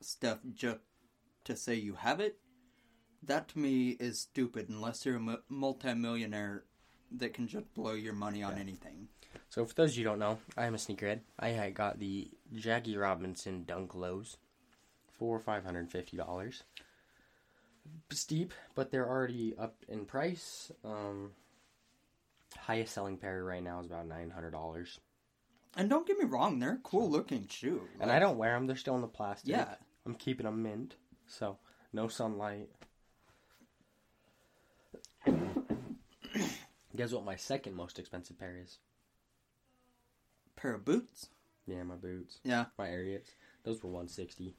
stuff 0.00 0.38
just 0.54 0.78
to 1.44 1.56
say 1.56 1.74
you 1.74 1.94
have 1.94 2.20
it, 2.20 2.38
that 3.22 3.48
to 3.48 3.58
me 3.58 3.90
is 3.90 4.20
stupid 4.20 4.68
unless 4.68 5.04
you're 5.06 5.16
a 5.16 5.20
mu- 5.20 5.36
multimillionaire 5.48 6.64
that 7.12 7.34
can 7.34 7.46
just 7.46 7.72
blow 7.74 7.92
your 7.92 8.12
money 8.14 8.42
on 8.42 8.54
Yeah. 8.56 8.60
anything. 8.62 9.08
So 9.48 9.64
for 9.66 9.74
those 9.74 9.92
of 9.92 9.98
you 9.98 10.04
who 10.04 10.10
don't 10.10 10.18
know, 10.18 10.38
I 10.56 10.66
am 10.66 10.74
a 10.74 10.78
sneakerhead. 10.78 11.20
I 11.38 11.70
got 11.70 11.98
the 11.98 12.30
Jackie 12.54 12.96
Robinson 12.96 13.64
Dunk 13.64 13.94
Lows 13.94 14.36
for 15.18 15.38
five 15.38 15.64
hundred 15.64 15.80
and 15.80 15.90
fifty 15.92 16.16
dollars. 16.16 16.62
Steep, 18.10 18.52
but 18.74 18.90
they're 18.90 19.08
already 19.08 19.54
up 19.58 19.76
in 19.88 20.04
price. 20.06 20.70
Um, 20.84 21.32
highest 22.56 22.94
selling 22.94 23.16
pair 23.18 23.42
right 23.44 23.62
now 23.62 23.80
is 23.80 23.86
about 23.86 24.06
nine 24.06 24.30
hundred 24.30 24.52
dollars, 24.52 25.00
And 25.76 25.88
don't 25.88 26.06
get 26.06 26.18
me 26.18 26.24
wrong, 26.26 26.58
they're 26.58 26.80
cool 26.82 27.08
looking 27.10 27.46
shoe. 27.48 27.88
and 28.00 28.10
I 28.10 28.18
don't 28.18 28.36
wear 28.38 28.54
them. 28.54 28.66
They're 28.66 28.76
still 28.76 28.94
in 28.96 29.00
the 29.00 29.08
plastic. 29.08 29.48
Yeah. 29.50 29.74
I'm 30.04 30.14
keeping 30.14 30.44
them 30.44 30.62
mint, 30.62 30.96
so 31.26 31.58
no 31.92 32.08
sunlight. 32.08 32.68
Guess 36.94 37.12
what? 37.12 37.24
My 37.24 37.36
second 37.36 37.74
most 37.74 37.98
expensive 37.98 38.38
pair 38.38 38.58
is. 38.62 38.78
Pair 40.56 40.74
of 40.74 40.84
boots. 40.84 41.28
Yeah, 41.66 41.82
my 41.84 41.94
boots, 41.94 42.38
Yeah. 42.44 42.66
my 42.76 42.88
Ariats. 42.88 43.30
Those 43.64 43.82
were 43.82 43.90
one 43.90 44.08
sixty. 44.08 44.54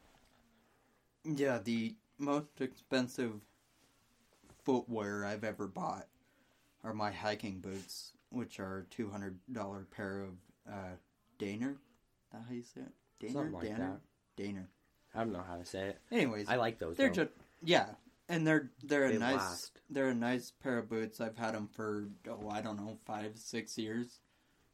Yeah, 1.26 1.60
the 1.60 1.96
most 2.18 2.60
expensive 2.62 3.34
footwear 4.64 5.26
I've 5.26 5.44
ever 5.44 5.68
bought 5.68 6.08
are 6.84 6.94
my 6.94 7.12
hiking 7.12 7.60
boots, 7.60 8.14
which 8.30 8.60
are 8.60 8.88
two 8.90 9.10
hundred 9.10 9.38
dollar 9.52 9.86
pair 9.92 10.22
of 10.22 10.32
uh 10.70 10.96
Daner. 11.40 11.72
Is 11.74 12.32
that 12.32 12.42
how 12.48 12.54
you 12.54 12.64
say 12.64 12.82
it? 12.82 12.92
Daner? 13.26 13.34
Something 13.34 13.52
like 13.54 13.64
Danner? 13.68 14.02
Daner. 14.38 14.66
I 15.16 15.20
don't 15.20 15.34
know 15.34 15.44
how 15.48 15.58
to 15.58 15.66
say 15.66 15.90
it. 15.90 16.00
Anyways, 16.12 16.48
I 16.50 16.56
like 16.56 16.80
those. 16.80 16.98
they're 16.98 17.10
though. 17.10 17.26
just 17.26 17.32
yeah, 17.64 17.86
and 18.30 18.46
they're 18.48 18.72
they're 18.84 19.06
a 19.06 19.12
They 19.14 19.18
nice 19.20 19.38
last. 19.38 19.82
they're 19.90 20.10
a 20.10 20.16
nice 20.16 20.52
pair 20.52 20.78
of 20.80 20.90
boots. 20.90 21.22
I've 21.22 21.38
had 21.38 21.54
them 21.54 21.68
for 21.68 22.08
oh 22.30 22.50
I 22.50 22.62
don't 22.62 22.78
know 22.78 22.98
five 23.06 23.34
six 23.38 23.78
years. 23.78 24.20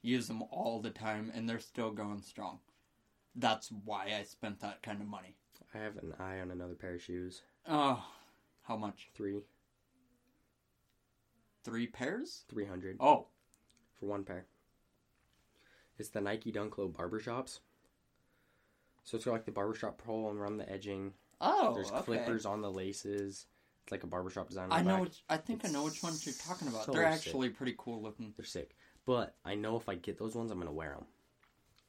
Use 0.01 0.27
them 0.29 0.41
all 0.49 0.79
the 0.81 0.91
time, 0.91 1.29
and 1.35 1.47
they're 1.49 1.59
still 1.59 1.91
going 1.91 2.21
strong. 2.21 2.59
That's 3.35 3.69
why 3.83 4.13
I 4.17 4.23
spent 4.23 4.61
that 4.61 4.81
kind 4.81 5.01
of 5.01 5.07
money. 5.07 5.35
I 5.73 5.79
have 5.79 5.97
an 5.97 6.13
eye 6.19 6.39
on 6.39 6.51
another 6.51 6.73
pair 6.73 6.95
of 6.95 7.01
shoes. 7.01 7.41
Oh, 7.67 8.01
how 8.63 8.77
much? 8.77 9.09
Three, 9.13 9.41
Three 11.63 11.87
pairs? 11.87 12.45
three 12.49 12.65
hundred 12.65 12.97
Oh, 12.99 13.27
for 13.99 14.05
one 14.07 14.23
pair. 14.23 14.45
It's 15.99 16.09
the 16.09 16.21
Nike 16.21 16.51
Dunk 16.51 16.77
Low 16.77 16.89
barbershops. 16.89 17.59
So 19.03 19.17
it's 19.17 19.25
got 19.25 19.31
like 19.31 19.45
the 19.45 19.51
barbershop 19.51 19.97
pole 19.97 20.29
and 20.29 20.39
around 20.39 20.57
the 20.57 20.71
edging. 20.71 21.13
oh, 21.41 21.73
There's 21.73 21.91
okay. 21.91 22.01
clippers 22.01 22.45
on 22.45 22.61
the 22.61 22.71
laces. 22.71 23.45
It's 23.83 23.91
like 23.91 24.03
a 24.03 24.07
barbershop 24.07 24.49
design. 24.49 24.71
On 24.71 24.79
I 24.79 24.81
know. 24.81 25.01
Which, 25.01 25.23
I 25.29 25.37
think 25.37 25.65
I 25.65 25.69
know 25.69 25.83
which 25.83 26.01
ones 26.03 26.25
you're 26.25 26.35
talking 26.35 26.67
about. 26.67 26.85
so 26.85 26.91
They're 26.91 27.11
sick. 27.11 27.27
actually 27.27 27.49
pretty 27.49 27.75
cool 27.77 28.01
looking. 28.01 28.33
They're 28.37 28.45
sick. 28.45 28.75
But 29.05 29.35
I 29.43 29.55
know 29.55 29.75
if 29.77 29.89
I 29.89 29.95
get 29.95 30.17
those 30.19 30.35
ones, 30.35 30.51
I'm 30.51 30.59
gonna 30.59 30.71
wear 30.71 30.91
them. 30.91 31.05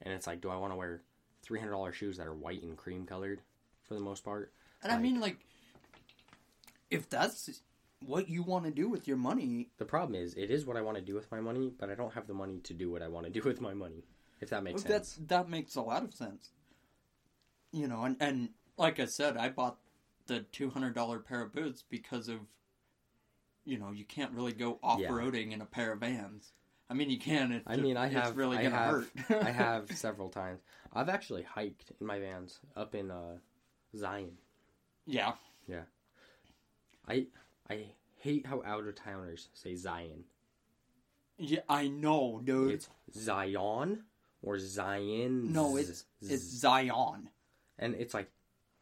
And 0.01 0.13
it's 0.13 0.25
like, 0.25 0.41
do 0.41 0.49
I 0.49 0.55
want 0.55 0.73
to 0.73 0.77
wear 0.77 1.03
three 1.43 1.59
hundred 1.59 1.71
dollars 1.71 1.95
shoes 1.95 2.17
that 2.17 2.27
are 2.27 2.33
white 2.33 2.63
and 2.63 2.75
cream 2.75 3.05
colored 3.05 3.41
for 3.83 3.93
the 3.93 3.99
most 3.99 4.23
part? 4.23 4.51
And 4.81 4.91
I 4.91 4.97
mean, 4.97 5.19
like, 5.19 5.37
if 6.89 7.07
that's 7.09 7.61
what 8.05 8.29
you 8.29 8.43
want 8.43 8.65
to 8.65 8.71
do 8.71 8.89
with 8.89 9.07
your 9.07 9.17
money, 9.17 9.69
The 9.77 9.85
problem 9.85 10.15
is, 10.15 10.33
it 10.35 10.51
is 10.51 10.65
what 10.65 10.77
I 10.77 10.81
want 10.81 10.97
to 10.97 11.03
do 11.03 11.13
with 11.15 11.31
my 11.31 11.39
money, 11.39 11.71
but 11.77 11.89
I 11.89 11.95
don't 11.95 12.13
have 12.13 12.27
the 12.27 12.33
money 12.33 12.59
to 12.59 12.73
do 12.73 12.91
what 12.91 13.01
I 13.01 13.07
want 13.07 13.25
to 13.25 13.31
do 13.31 13.41
with 13.43 13.61
my 13.61 13.73
money. 13.73 14.03
If 14.39 14.49
that 14.49 14.63
makes 14.63 14.83
that's 14.83 15.13
sense. 15.13 15.27
that 15.27 15.49
makes 15.49 15.75
a 15.75 15.81
lot 15.81 16.03
of 16.03 16.13
sense. 16.13 16.51
You 17.71 17.87
know, 17.87 18.03
and 18.03 18.17
and 18.19 18.49
like 18.77 18.99
I 18.99 19.05
said, 19.05 19.37
I 19.37 19.49
bought 19.49 19.77
the 20.27 20.39
two 20.51 20.69
hundred 20.69 20.95
dollar 20.95 21.19
pair 21.19 21.41
of 21.41 21.53
boots 21.53 21.83
because 21.87 22.27
of, 22.27 22.39
you 23.65 23.77
know, 23.77 23.91
you 23.91 24.03
can't 24.03 24.31
really 24.31 24.53
go 24.53 24.79
off 24.81 24.99
roading 24.99 25.51
in 25.51 25.61
a 25.61 25.65
pair 25.65 25.93
of 25.93 25.99
Vans. 25.99 26.53
I 26.89 26.93
mean, 26.93 27.09
you 27.09 27.19
can. 27.19 27.51
It's 27.53 27.63
I 27.67 27.77
mean, 27.77 27.95
I 27.95 28.07
it's 28.07 28.15
have, 28.15 28.35
really 28.35 28.57
I 28.57 28.63
gonna 28.63 28.75
have, 28.75 29.09
hurt. 29.27 29.43
I 29.45 29.51
have 29.51 29.91
several 29.91 30.29
times. 30.29 30.59
I've 30.91 31.07
actually 31.07 31.43
hiked 31.43 31.91
in 32.01 32.05
my 32.07 32.19
vans 32.19 32.59
up 32.75 32.95
in 32.95 33.11
uh, 33.11 33.37
Zion. 33.95 34.33
Yeah. 35.05 35.33
Yeah. 35.67 35.83
I 37.07 37.27
I 37.69 37.85
hate 38.17 38.45
how 38.45 38.61
out 38.65 38.85
of 38.87 38.95
towners 38.95 39.49
say 39.53 39.75
Zion. 39.75 40.23
Yeah, 41.37 41.61
I 41.69 41.87
know, 41.87 42.41
dude. 42.43 42.71
It's 42.73 42.89
Zion 43.13 44.03
or 44.43 44.59
Zion. 44.59 45.51
no, 45.53 45.75
it's 45.77 46.05
it's 46.21 46.43
Zion. 46.43 47.29
and 47.79 47.95
it's 47.95 48.13
like 48.13 48.29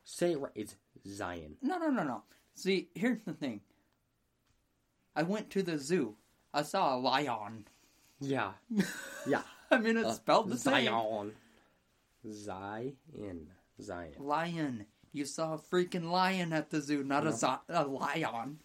say 0.03 0.33
it 0.33 0.39
right. 0.39 0.51
It's 0.55 0.75
Zion. 1.07 1.55
No, 1.61 1.77
no, 1.77 1.89
no, 1.89 2.03
no. 2.03 2.23
See, 2.55 2.89
here's 2.95 3.21
the 3.23 3.33
thing. 3.33 3.61
I 5.15 5.23
went 5.23 5.49
to 5.51 5.63
the 5.63 5.77
zoo. 5.77 6.15
I 6.53 6.63
saw 6.63 6.95
a 6.95 6.99
lion. 6.99 7.65
Yeah. 8.19 8.51
Yeah. 9.27 9.41
I 9.69 9.77
mean, 9.77 9.97
it's 9.97 10.07
Uh, 10.07 10.13
spelled 10.13 10.49
the 10.49 10.57
same. 10.57 10.85
Zion. 10.87 11.33
Zion. 12.33 13.47
Zion. 13.81 14.13
Lion. 14.19 14.85
You 15.11 15.25
saw 15.25 15.53
a 15.53 15.57
freaking 15.57 16.09
lion 16.11 16.53
at 16.53 16.69
the 16.69 16.81
zoo, 16.81 17.03
not 17.03 17.25
a, 17.27 17.33
zo- 17.33 17.59
a 17.69 17.85
lion. 17.85 18.59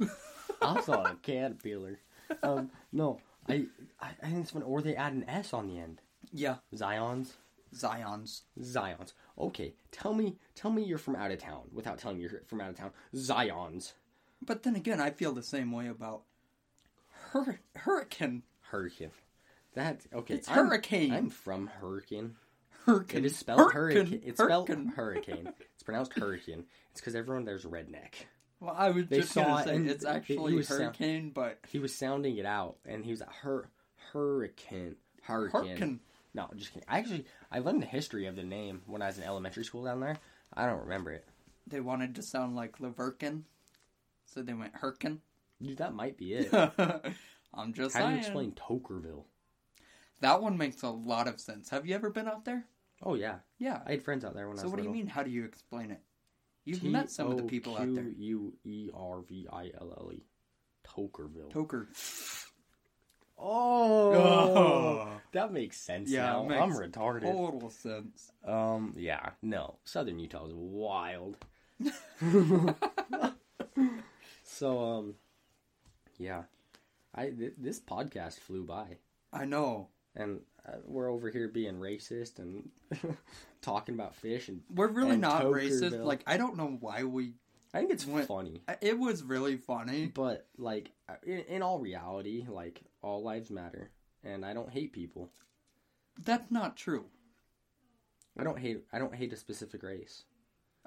I 0.62 0.80
saw 0.82 1.04
a 1.04 1.16
caterpillar. 1.22 1.98
Um, 2.42 2.70
no, 2.92 3.20
I, 3.48 3.66
I, 4.00 4.10
I 4.22 4.26
think 4.28 4.42
it's 4.42 4.50
funny. 4.50 4.64
Or 4.64 4.80
they 4.82 4.96
add 4.96 5.12
an 5.12 5.28
S 5.28 5.52
on 5.52 5.68
the 5.68 5.78
end. 5.78 6.00
Yeah, 6.32 6.56
Zions. 6.74 7.32
Zions. 7.74 8.42
Zions. 8.60 9.12
Okay, 9.38 9.74
tell 9.90 10.14
me, 10.14 10.36
tell 10.54 10.70
me 10.70 10.84
you're 10.84 10.98
from 10.98 11.16
out 11.16 11.30
of 11.30 11.38
town 11.38 11.62
without 11.72 11.98
telling 11.98 12.16
me 12.18 12.22
you're 12.22 12.42
from 12.46 12.60
out 12.60 12.70
of 12.70 12.76
town. 12.76 12.90
Zions. 13.14 13.92
But 14.44 14.62
then 14.62 14.76
again, 14.76 15.00
I 15.00 15.10
feel 15.10 15.32
the 15.32 15.42
same 15.42 15.72
way 15.72 15.88
about 15.88 16.22
hur- 17.32 17.60
hurricane. 17.76 18.42
Hurricane. 18.62 19.10
That 19.74 20.00
okay? 20.14 20.34
It's 20.34 20.48
I'm- 20.48 20.66
hurricane. 20.68 21.12
I'm 21.12 21.30
from 21.30 21.66
Hurricane. 21.66 22.36
Hurricane. 22.86 23.24
It 23.24 23.26
is 23.26 23.36
spelled 23.36 23.72
hurricane. 23.72 24.06
Hurricane. 24.06 24.22
It's 24.24 24.42
spelled 24.42 24.68
Hurricane. 24.68 24.92
hurricane. 24.94 25.52
It's 25.74 25.82
pronounced 25.82 26.12
hurricane. 26.14 26.64
It's 26.92 27.00
because 27.00 27.14
everyone 27.14 27.44
there's 27.44 27.64
redneck. 27.64 28.26
Well, 28.64 28.74
I 28.76 28.90
was 28.90 29.06
They 29.08 29.20
just 29.20 29.32
saw 29.32 29.42
gonna 29.44 29.60
it 29.60 29.64
say 29.64 29.76
and 29.76 29.90
it's 29.90 30.04
it- 30.04 30.08
it 30.08 30.10
actually 30.10 30.62
sound- 30.62 30.80
hurricane, 30.80 31.30
but 31.30 31.58
He 31.68 31.78
was 31.78 31.94
sounding 31.94 32.36
it 32.38 32.46
out, 32.46 32.78
and 32.86 33.04
he 33.04 33.10
was 33.10 33.20
like, 33.20 33.32
hur- 33.32 33.68
hurricane, 34.12 34.96
hurricane. 35.22 35.66
hurricane. 35.66 36.00
No, 36.32 36.48
just 36.56 36.72
kidding. 36.72 36.88
I 36.88 36.98
actually 36.98 37.26
I 37.50 37.58
learned 37.60 37.82
the 37.82 37.86
history 37.86 38.26
of 38.26 38.36
the 38.36 38.42
name 38.42 38.82
when 38.86 39.02
I 39.02 39.06
was 39.06 39.18
in 39.18 39.24
elementary 39.24 39.64
school 39.64 39.84
down 39.84 40.00
there. 40.00 40.16
I 40.52 40.66
don't 40.66 40.80
remember 40.82 41.12
it. 41.12 41.26
They 41.66 41.80
wanted 41.80 42.14
to 42.16 42.22
sound 42.22 42.56
like 42.56 42.80
La 42.80 42.90
Verkin, 42.90 43.42
so 44.24 44.42
they 44.42 44.52
went 44.54 44.74
Hurkin. 44.74 45.18
Dude, 45.62 45.78
that 45.78 45.94
might 45.94 46.16
be 46.16 46.34
it. 46.34 46.52
I'm 47.54 47.72
just 47.72 47.96
How 47.96 48.06
do 48.06 48.12
you 48.12 48.18
explain 48.18 48.52
Toquerville? 48.52 49.24
That 50.20 50.42
one 50.42 50.56
makes 50.58 50.82
a 50.82 50.88
lot 50.90 51.28
of 51.28 51.40
sense. 51.40 51.68
Have 51.70 51.86
you 51.86 51.94
ever 51.94 52.10
been 52.10 52.26
out 52.28 52.44
there? 52.44 52.64
Oh 53.02 53.14
yeah, 53.14 53.38
Yeah. 53.58 53.82
I 53.86 53.92
had 53.92 54.02
friends 54.02 54.24
out 54.24 54.34
there 54.34 54.48
when 54.48 54.58
I 54.58 54.62
was. 54.62 54.62
So 54.62 54.68
what 54.68 54.78
do 54.78 54.82
you 54.84 54.90
mean? 54.90 55.06
How 55.06 55.22
do 55.22 55.30
you 55.30 55.44
explain 55.44 55.90
it? 55.90 56.00
You've 56.64 56.82
met 56.84 57.10
some 57.10 57.30
of 57.30 57.36
the 57.36 57.42
people 57.44 57.76
out 57.76 57.94
there. 57.94 58.04
T 58.04 58.10
O 58.10 58.14
Q 58.16 58.52
U 58.64 58.70
E 58.70 58.90
R 58.94 59.20
V 59.28 59.46
I 59.52 59.70
L 59.80 59.92
L 59.98 60.10
E. 60.12 60.24
Toquerville. 60.86 61.52
Toker. 61.52 61.86
oh, 63.38 64.12
Oh. 64.14 65.08
that 65.32 65.52
makes 65.52 65.78
sense 65.78 66.10
Yeah, 66.10 66.26
now. 66.26 66.48
I'm 66.50 66.72
retarded. 66.72 67.22
Total 67.22 67.70
sense. 67.70 68.32
Um, 68.44 68.94
yeah, 68.96 69.30
no, 69.42 69.76
Southern 69.84 70.18
Utah 70.18 70.46
is 70.46 70.52
wild. 70.54 71.36
so, 74.42 74.78
um, 74.84 75.14
yeah, 76.18 76.42
I 77.14 77.30
th- 77.30 77.54
this 77.58 77.80
podcast 77.80 78.38
flew 78.38 78.64
by, 78.64 78.98
I 79.32 79.44
know. 79.44 79.88
And 80.16 80.40
uh, 80.66 80.76
we're 80.84 81.10
over 81.10 81.30
here 81.30 81.48
being 81.48 81.74
racist 81.74 82.38
and 82.38 82.70
talking 83.62 83.94
about 83.94 84.14
fish, 84.16 84.48
and 84.48 84.62
We're 84.74 84.88
really 84.88 85.12
And 85.12 85.20
not 85.20 85.44
racist. 85.44 86.02
Like 86.04 86.22
I 86.26 86.36
don't 86.36 86.56
know 86.56 86.76
why 86.80 87.04
we. 87.04 87.34
I 87.72 87.78
think 87.78 87.90
it's 87.90 88.06
What- 88.06 88.26
funny. 88.26 88.62
It 88.80 88.98
was 88.98 89.22
really 89.24 89.56
funny. 89.56 90.06
But 90.06 90.46
like, 90.56 90.92
uh, 91.08 91.14
in, 91.24 91.40
in 91.40 91.62
all 91.62 91.78
reality, 91.80 92.46
like 92.48 92.82
all 93.02 93.22
lives 93.22 93.50
matter, 93.50 93.90
and 94.22 94.44
I 94.44 94.54
don't 94.54 94.70
hate 94.70 94.92
people. 94.92 95.30
That's 96.24 96.50
not 96.50 96.76
true. 96.76 97.06
I 98.38 98.44
don't 98.44 98.58
hate. 98.58 98.84
I 98.92 98.98
don't 98.98 99.14
hate 99.14 99.32
a 99.32 99.36
specific 99.36 99.82
race. 99.82 100.24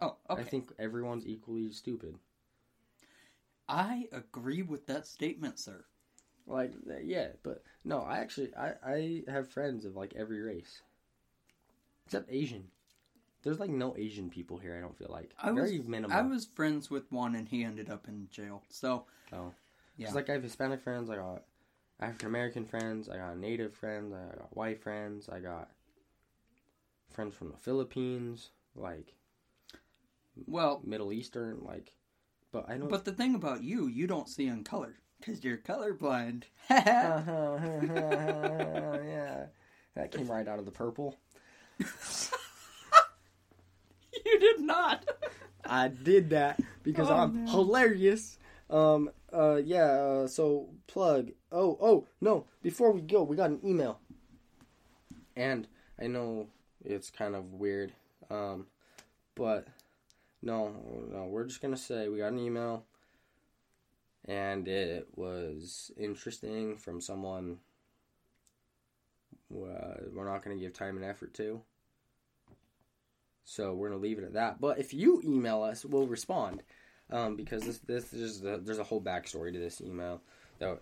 Oh, 0.02 0.16
okay. 0.30 0.42
I 0.42 0.46
think 0.46 0.72
everyone's 0.80 1.28
equally 1.28 1.72
stupid. 1.72 2.16
I 3.68 4.08
agree 4.12 4.62
with 4.62 4.88
that 4.88 5.08
statement, 5.08 5.60
sir. 5.60 5.84
Like, 6.48 6.74
yeah, 7.04 7.28
but 7.44 7.64
no, 7.84 8.00
I 8.00 8.20
actually, 8.20 8.56
I, 8.56 8.74
I 8.86 9.24
have 9.28 9.50
friends 9.50 9.84
of 9.84 9.96
like 9.96 10.14
every 10.16 10.42
race, 10.42 10.82
except 12.06 12.32
Asian. 12.32 12.70
There's 13.44 13.60
like 13.60 13.70
no 13.70 13.96
Asian 13.98 14.30
people 14.30 14.58
here. 14.58 14.76
I 14.76 14.82
don't 14.82 14.98
feel 14.98 15.10
like 15.12 15.34
I 15.42 15.52
very 15.52 15.78
was 15.78 15.88
minimal. 15.88 16.16
I 16.18 16.22
was 16.22 16.46
friends 16.46 16.90
with 16.90 17.12
one, 17.12 17.36
and 17.36 17.48
he 17.48 17.64
ended 17.64 17.90
up 17.90 18.08
in 18.08 18.28
jail. 18.32 18.64
So 18.70 19.06
Oh, 19.34 19.52
yeah. 19.98 20.08
It's 20.08 20.16
like 20.16 20.30
I 20.30 20.34
have 20.34 20.44
Hispanic 20.44 20.82
friends. 20.82 21.10
I 21.10 21.16
got 21.18 21.44
African 22.00 22.28
American 22.30 22.66
friends. 22.66 23.10
I 23.10 23.18
got 23.18 23.38
Native 23.38 23.74
friends. 23.74 24.14
I 24.14 24.36
got 24.36 24.56
white 24.56 24.82
friends. 24.82 25.30
I 25.30 25.40
got 25.40 25.70
friends 27.12 27.36
from 27.36 27.50
the 27.50 27.58
Philippines, 27.58 28.52
like 28.76 29.14
well, 30.46 30.82
Middle 30.84 31.12
Eastern, 31.12 31.60
like. 31.64 31.94
But 32.52 32.70
I 32.70 32.78
know. 32.78 32.88
but 32.88 33.04
the 33.04 33.12
thing 33.12 33.36
about 33.36 33.64
you, 33.64 33.88
you 33.88 34.08
don't 34.08 34.30
see 34.30 34.48
in 34.48 34.64
color 34.64 34.96
because 35.20 35.44
you're 35.44 35.58
colorblind. 35.58 36.44
yeah, 36.70 37.24
that 39.96 40.12
came 40.12 40.28
right 40.28 40.48
out 40.48 40.60
of 40.60 40.66
the 40.66 40.72
purple. 40.72 41.18
you 41.80 41.88
did 44.40 44.60
not. 44.60 45.06
I 45.66 45.88
did 45.90 46.30
that 46.32 46.60
because 46.84 47.10
Oh, 47.10 47.16
I'm 47.16 47.46
man. 47.46 47.48
hilarious. 47.48 48.38
Um. 48.70 49.12
Uh. 49.32 49.56
Yeah. 49.56 49.86
Uh, 49.86 50.28
so 50.28 50.70
plug. 50.88 51.32
Oh. 51.52 51.78
Oh. 51.82 52.08
No. 52.22 52.46
Before 52.62 52.92
we 52.92 53.02
go, 53.02 53.24
we 53.24 53.36
got 53.36 53.50
an 53.50 53.60
email, 53.64 54.00
and 55.36 55.68
I 56.02 56.08
know 56.08 56.48
it's 56.84 57.10
kind 57.10 57.36
of 57.36 57.54
weird. 57.54 57.92
Um. 58.30 58.68
But 59.36 59.68
no, 60.42 60.74
no. 61.12 61.26
We're 61.26 61.46
just 61.46 61.62
gonna 61.62 61.78
say 61.78 62.08
we 62.08 62.18
got 62.18 62.32
an 62.32 62.40
email, 62.40 62.84
and 64.28 64.68
it 64.68 65.08
was 65.16 65.92
interesting 65.98 66.78
from 66.78 67.00
someone. 67.00 67.58
Uh, 69.52 69.96
we're 70.14 70.26
not 70.26 70.44
gonna 70.44 70.58
give 70.58 70.74
time 70.74 70.98
and 70.98 71.06
effort 71.06 71.34
to. 71.36 71.62
So 73.46 73.74
we're 73.74 73.90
gonna 73.90 74.02
leave 74.02 74.20
it 74.20 74.26
at 74.26 74.34
that. 74.34 74.60
But 74.60 74.80
if 74.80 74.94
you 74.94 75.22
email 75.24 75.64
us, 75.64 75.86
we'll 75.86 76.08
respond, 76.08 76.64
um, 77.10 77.36
because 77.36 77.64
this 77.64 77.80
this 77.80 78.14
is 78.14 78.42
there's 78.42 78.80
a 78.80 78.84
whole 78.84 79.02
backstory 79.02 79.54
to 79.54 79.60
this 79.60 79.80
email 79.80 80.22
that 80.60 80.82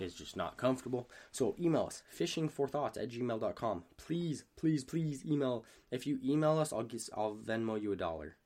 is 0.00 0.14
just 0.14 0.36
not 0.36 0.56
comfortable. 0.56 1.08
So 1.30 1.54
email 1.60 1.86
us 1.86 2.02
fishingforthoughts 2.18 2.96
at 2.96 3.10
gmail.com. 3.10 3.84
Please, 3.96 4.44
please, 4.56 4.84
please 4.84 5.24
email. 5.24 5.64
If 5.90 6.06
you 6.06 6.18
email 6.24 6.58
us, 6.58 6.72
I'll 6.72 6.82
get 6.82 7.08
I'll 7.14 7.34
Venmo 7.34 7.80
you 7.80 7.92
a 7.92 7.96
dollar. 7.96 8.36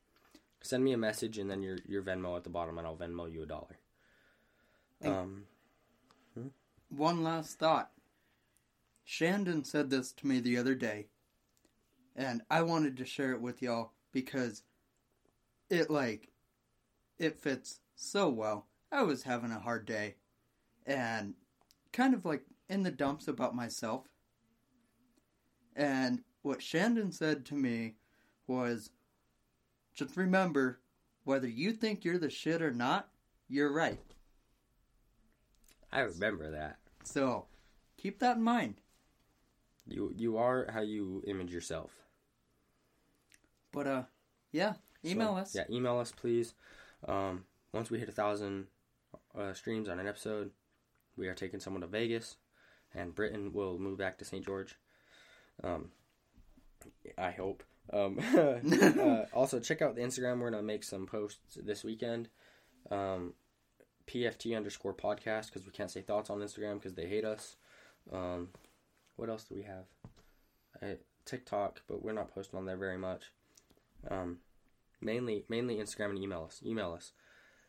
Send 0.61 0.83
me 0.83 0.93
a 0.93 0.97
message 0.97 1.37
and 1.37 1.49
then 1.49 1.61
your 1.61 1.77
your 1.87 2.03
Venmo 2.03 2.35
at 2.35 2.43
the 2.43 2.49
bottom, 2.49 2.77
and 2.77 2.85
I'll 2.85 2.97
Venmo 2.97 3.31
you 3.31 3.43
a 3.43 3.47
dollar. 3.47 3.77
Um, 5.09 5.43
One 6.89 7.23
last 7.23 7.57
thought. 7.57 7.91
Shandon 9.03 9.63
said 9.63 9.89
this 9.89 10.11
to 10.13 10.27
me 10.27 10.39
the 10.39 10.57
other 10.57 10.75
day, 10.75 11.07
and 12.15 12.41
I 12.49 12.61
wanted 12.61 12.97
to 12.97 13.05
share 13.05 13.31
it 13.33 13.41
with 13.41 13.61
y'all 13.61 13.91
because 14.11 14.63
it 15.69 15.89
like 15.89 16.29
it 17.17 17.39
fits 17.39 17.79
so 17.95 18.29
well. 18.29 18.67
I 18.91 19.03
was 19.03 19.23
having 19.23 19.51
a 19.51 19.59
hard 19.59 19.85
day 19.85 20.15
and 20.85 21.33
kind 21.93 22.13
of 22.13 22.25
like 22.25 22.43
in 22.69 22.83
the 22.83 22.91
dumps 22.91 23.27
about 23.27 23.55
myself. 23.55 24.07
And 25.75 26.21
what 26.41 26.61
Shandon 26.61 27.11
said 27.11 27.45
to 27.45 27.55
me 27.55 27.95
was 28.47 28.91
just 29.93 30.17
remember 30.17 30.79
whether 31.23 31.47
you 31.47 31.71
think 31.73 32.03
you're 32.03 32.17
the 32.17 32.29
shit 32.29 32.61
or 32.61 32.71
not, 32.71 33.09
you're 33.47 33.73
right. 33.73 33.99
I 35.91 36.01
remember 36.01 36.51
that. 36.51 36.77
So 37.03 37.45
keep 37.97 38.19
that 38.19 38.37
in 38.37 38.43
mind. 38.43 38.75
You 39.87 40.13
you 40.15 40.37
are 40.37 40.67
how 40.71 40.81
you 40.81 41.23
image 41.27 41.51
yourself. 41.51 41.91
But 43.71 43.87
uh, 43.87 44.03
yeah, 44.51 44.73
email 45.05 45.35
So, 45.35 45.41
us. 45.41 45.55
Yeah, 45.55 45.63
email 45.69 45.97
us, 45.97 46.11
please. 46.11 46.53
Um, 47.07 47.45
once 47.73 47.89
we 47.89 47.99
hit 47.99 48.09
a 48.09 48.13
thousand 48.13 48.67
uh, 49.37 49.53
streams 49.53 49.89
on 49.89 49.99
an 49.99 50.07
episode, 50.07 50.51
we 51.17 51.27
are 51.27 51.33
taking 51.33 51.59
someone 51.59 51.81
to 51.81 51.87
Vegas, 51.87 52.37
and 52.93 53.15
Britain 53.15 53.53
will 53.53 53.79
move 53.79 53.97
back 53.97 54.17
to 54.19 54.25
St. 54.25 54.45
George. 54.45 54.75
Um, 55.63 55.91
I 57.17 57.31
hope. 57.31 57.63
Um, 57.91 58.19
uh, 58.37 59.25
also, 59.33 59.59
check 59.59 59.81
out 59.81 59.95
the 59.95 60.01
Instagram. 60.01 60.39
We're 60.39 60.51
gonna 60.51 60.63
make 60.63 60.83
some 60.83 61.05
posts 61.05 61.57
this 61.61 61.83
weekend. 61.83 62.29
Um, 62.89 63.33
PFT 64.11 64.55
underscore 64.55 64.93
podcast 64.93 65.47
because 65.47 65.65
we 65.65 65.71
can't 65.71 65.91
say 65.91 66.01
thoughts 66.01 66.29
on 66.29 66.39
Instagram 66.39 66.75
because 66.75 66.95
they 66.95 67.07
hate 67.07 67.23
us. 67.23 67.55
Um, 68.11 68.49
what 69.15 69.29
else 69.29 69.43
do 69.45 69.55
we 69.55 69.63
have? 69.63 69.85
I, 70.81 70.97
TikTok, 71.25 71.81
but 71.87 72.03
we're 72.03 72.13
not 72.13 72.33
posting 72.33 72.59
on 72.59 72.65
there 72.65 72.77
very 72.77 72.97
much. 72.97 73.31
Um, 74.09 74.39
mainly 74.99 75.45
mainly 75.47 75.75
Instagram 75.75 76.09
and 76.09 76.19
email 76.19 76.43
us. 76.43 76.61
Email 76.65 76.93
us. 76.93 77.13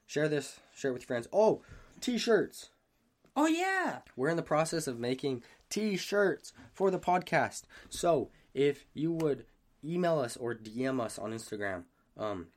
Share 0.06 0.28
this. 0.28 0.60
Share 0.74 0.90
it 0.90 0.94
with 0.94 1.02
your 1.02 1.08
friends. 1.08 1.28
Oh, 1.32 1.62
t-shirts. 2.00 2.70
Oh 3.36 3.46
yeah. 3.46 4.00
We're 4.16 4.28
in 4.28 4.36
the 4.36 4.42
process 4.42 4.86
of 4.86 4.98
making 4.98 5.42
t-shirts 5.70 6.52
for 6.72 6.90
the 6.90 6.98
podcast. 6.98 7.62
So 7.88 8.30
if 8.52 8.84
you 8.94 9.12
would 9.12 9.44
email 9.84 10.18
us 10.18 10.36
or 10.36 10.54
DM 10.54 11.00
us 11.00 11.18
on 11.18 11.32
Instagram, 11.32 11.84
um, 12.18 12.48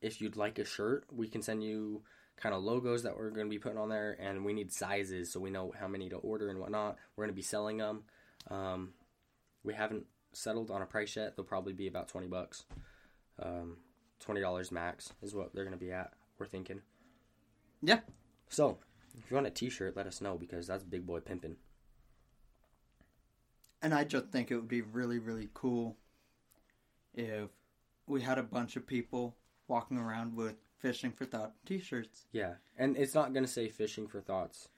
if 0.00 0.20
you'd 0.20 0.36
like 0.36 0.58
a 0.58 0.64
shirt, 0.64 1.04
we 1.12 1.28
can 1.28 1.42
send 1.42 1.62
you 1.62 2.02
kind 2.36 2.54
of 2.54 2.62
logos 2.62 3.02
that 3.04 3.16
we're 3.16 3.30
going 3.30 3.46
to 3.46 3.50
be 3.50 3.58
putting 3.58 3.78
on 3.78 3.88
there, 3.88 4.16
and 4.20 4.44
we 4.44 4.52
need 4.52 4.72
sizes 4.72 5.32
so 5.32 5.40
we 5.40 5.50
know 5.50 5.72
how 5.78 5.88
many 5.88 6.08
to 6.08 6.16
order 6.16 6.48
and 6.48 6.58
whatnot. 6.58 6.96
We're 7.16 7.24
going 7.24 7.34
to 7.34 7.36
be 7.36 7.42
selling 7.42 7.78
them. 7.78 8.02
Um, 8.50 8.94
we 9.62 9.74
haven't 9.74 10.06
settled 10.32 10.70
on 10.70 10.82
a 10.82 10.86
price 10.86 11.16
yet. 11.16 11.36
They'll 11.36 11.44
probably 11.44 11.72
be 11.72 11.86
about 11.86 12.08
twenty 12.08 12.26
bucks. 12.26 12.64
Um, 13.40 13.78
twenty 14.18 14.40
dollars 14.40 14.72
max 14.72 15.12
is 15.22 15.34
what 15.34 15.54
they're 15.54 15.64
going 15.64 15.78
to 15.78 15.84
be 15.84 15.92
at. 15.92 16.12
We're 16.38 16.46
thinking. 16.46 16.80
Yeah. 17.82 18.00
So, 18.48 18.78
if 19.16 19.30
you 19.30 19.34
want 19.34 19.46
a 19.46 19.50
T-shirt, 19.50 19.96
let 19.96 20.06
us 20.06 20.20
know 20.20 20.36
because 20.36 20.66
that's 20.66 20.84
big 20.84 21.06
boy 21.06 21.20
pimping. 21.20 21.56
And 23.80 23.92
I 23.92 24.04
just 24.04 24.28
think 24.28 24.50
it 24.50 24.56
would 24.56 24.68
be 24.68 24.82
really, 24.82 25.18
really 25.18 25.48
cool 25.54 25.96
if 27.14 27.50
we 28.06 28.22
had 28.22 28.38
a 28.38 28.42
bunch 28.42 28.76
of 28.76 28.86
people 28.86 29.36
walking 29.66 29.98
around 29.98 30.36
with 30.36 30.54
fishing 30.82 31.12
for 31.12 31.24
thought 31.24 31.52
t-shirts. 31.64 32.26
Yeah, 32.32 32.54
and 32.76 32.96
it's 32.96 33.14
not 33.14 33.32
going 33.32 33.44
to 33.46 33.50
say 33.50 33.68
fishing 33.68 34.06
for 34.06 34.20
thoughts. 34.20 34.68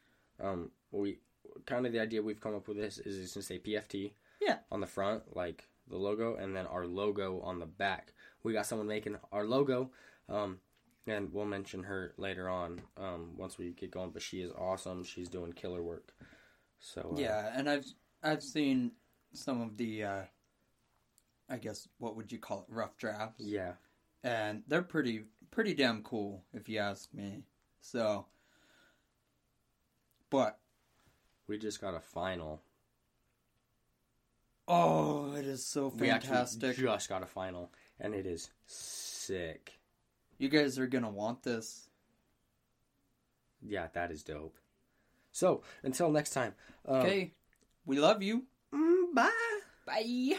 Um, 0.40 0.70
we 0.92 1.18
kind 1.66 1.86
of 1.86 1.92
the 1.92 2.00
idea 2.00 2.22
we've 2.22 2.40
come 2.40 2.54
up 2.54 2.68
with 2.68 2.76
this 2.76 2.98
is 2.98 3.18
it's 3.18 3.34
going 3.34 3.42
to 3.42 3.46
say 3.46 3.58
PFT. 3.58 4.12
Yeah. 4.40 4.58
On 4.70 4.80
the 4.80 4.86
front, 4.86 5.34
like 5.34 5.68
the 5.88 5.96
logo, 5.96 6.36
and 6.36 6.54
then 6.54 6.66
our 6.66 6.86
logo 6.86 7.40
on 7.40 7.58
the 7.58 7.66
back. 7.66 8.12
We 8.42 8.52
got 8.52 8.66
someone 8.66 8.86
making 8.86 9.16
our 9.32 9.44
logo. 9.46 9.90
Um, 10.28 10.58
and 11.06 11.32
we'll 11.32 11.44
mention 11.44 11.82
her 11.84 12.12
later 12.16 12.48
on 12.48 12.80
um, 12.96 13.32
once 13.36 13.58
we 13.58 13.70
get 13.72 13.90
going. 13.90 14.10
But 14.10 14.22
she 14.22 14.40
is 14.40 14.50
awesome. 14.52 15.04
She's 15.04 15.28
doing 15.28 15.52
killer 15.52 15.82
work. 15.82 16.14
So 16.80 17.14
uh, 17.16 17.20
Yeah, 17.20 17.50
and 17.54 17.68
I've 17.68 17.86
I've 18.22 18.42
seen 18.42 18.92
some 19.32 19.60
of 19.62 19.76
the 19.76 20.04
uh 20.04 20.22
I 21.48 21.56
guess 21.58 21.88
what 21.98 22.16
would 22.16 22.32
you 22.32 22.38
call 22.38 22.60
it 22.68 22.72
rough 22.72 22.96
drafts. 22.96 23.44
yeah, 23.44 23.72
And 24.22 24.62
they're 24.66 24.82
pretty 24.82 25.24
pretty 25.54 25.72
damn 25.74 26.02
cool 26.02 26.42
if 26.52 26.68
you 26.68 26.78
ask 26.78 27.12
me. 27.14 27.44
So 27.80 28.26
but 30.30 30.58
we 31.46 31.58
just 31.58 31.80
got 31.80 31.94
a 31.94 32.00
final. 32.00 32.60
oh, 34.66 35.34
it 35.36 35.46
is 35.46 35.64
so 35.64 35.88
We 35.96 36.08
fantastic. 36.08 36.76
just 36.76 37.08
got 37.08 37.22
a 37.22 37.26
final, 37.26 37.70
and 38.00 38.14
it 38.14 38.26
is 38.26 38.50
sick. 38.66 39.78
You 40.38 40.48
guys 40.48 40.78
are 40.78 40.86
to 41.04 41.10
want 41.10 41.42
this. 41.44 41.88
Yeah, 43.62 43.86
that 43.92 44.10
is 44.10 44.22
dope. 44.24 44.56
So 45.32 45.62
until 45.82 46.10
next 46.10 46.30
time. 46.30 46.54
Um, 46.86 46.96
Okay. 46.96 47.32
We 47.86 47.98
love 47.98 48.22
you. 48.22 48.44
mm, 48.72 49.14
bye. 49.14 49.30
Bye. 49.86 50.36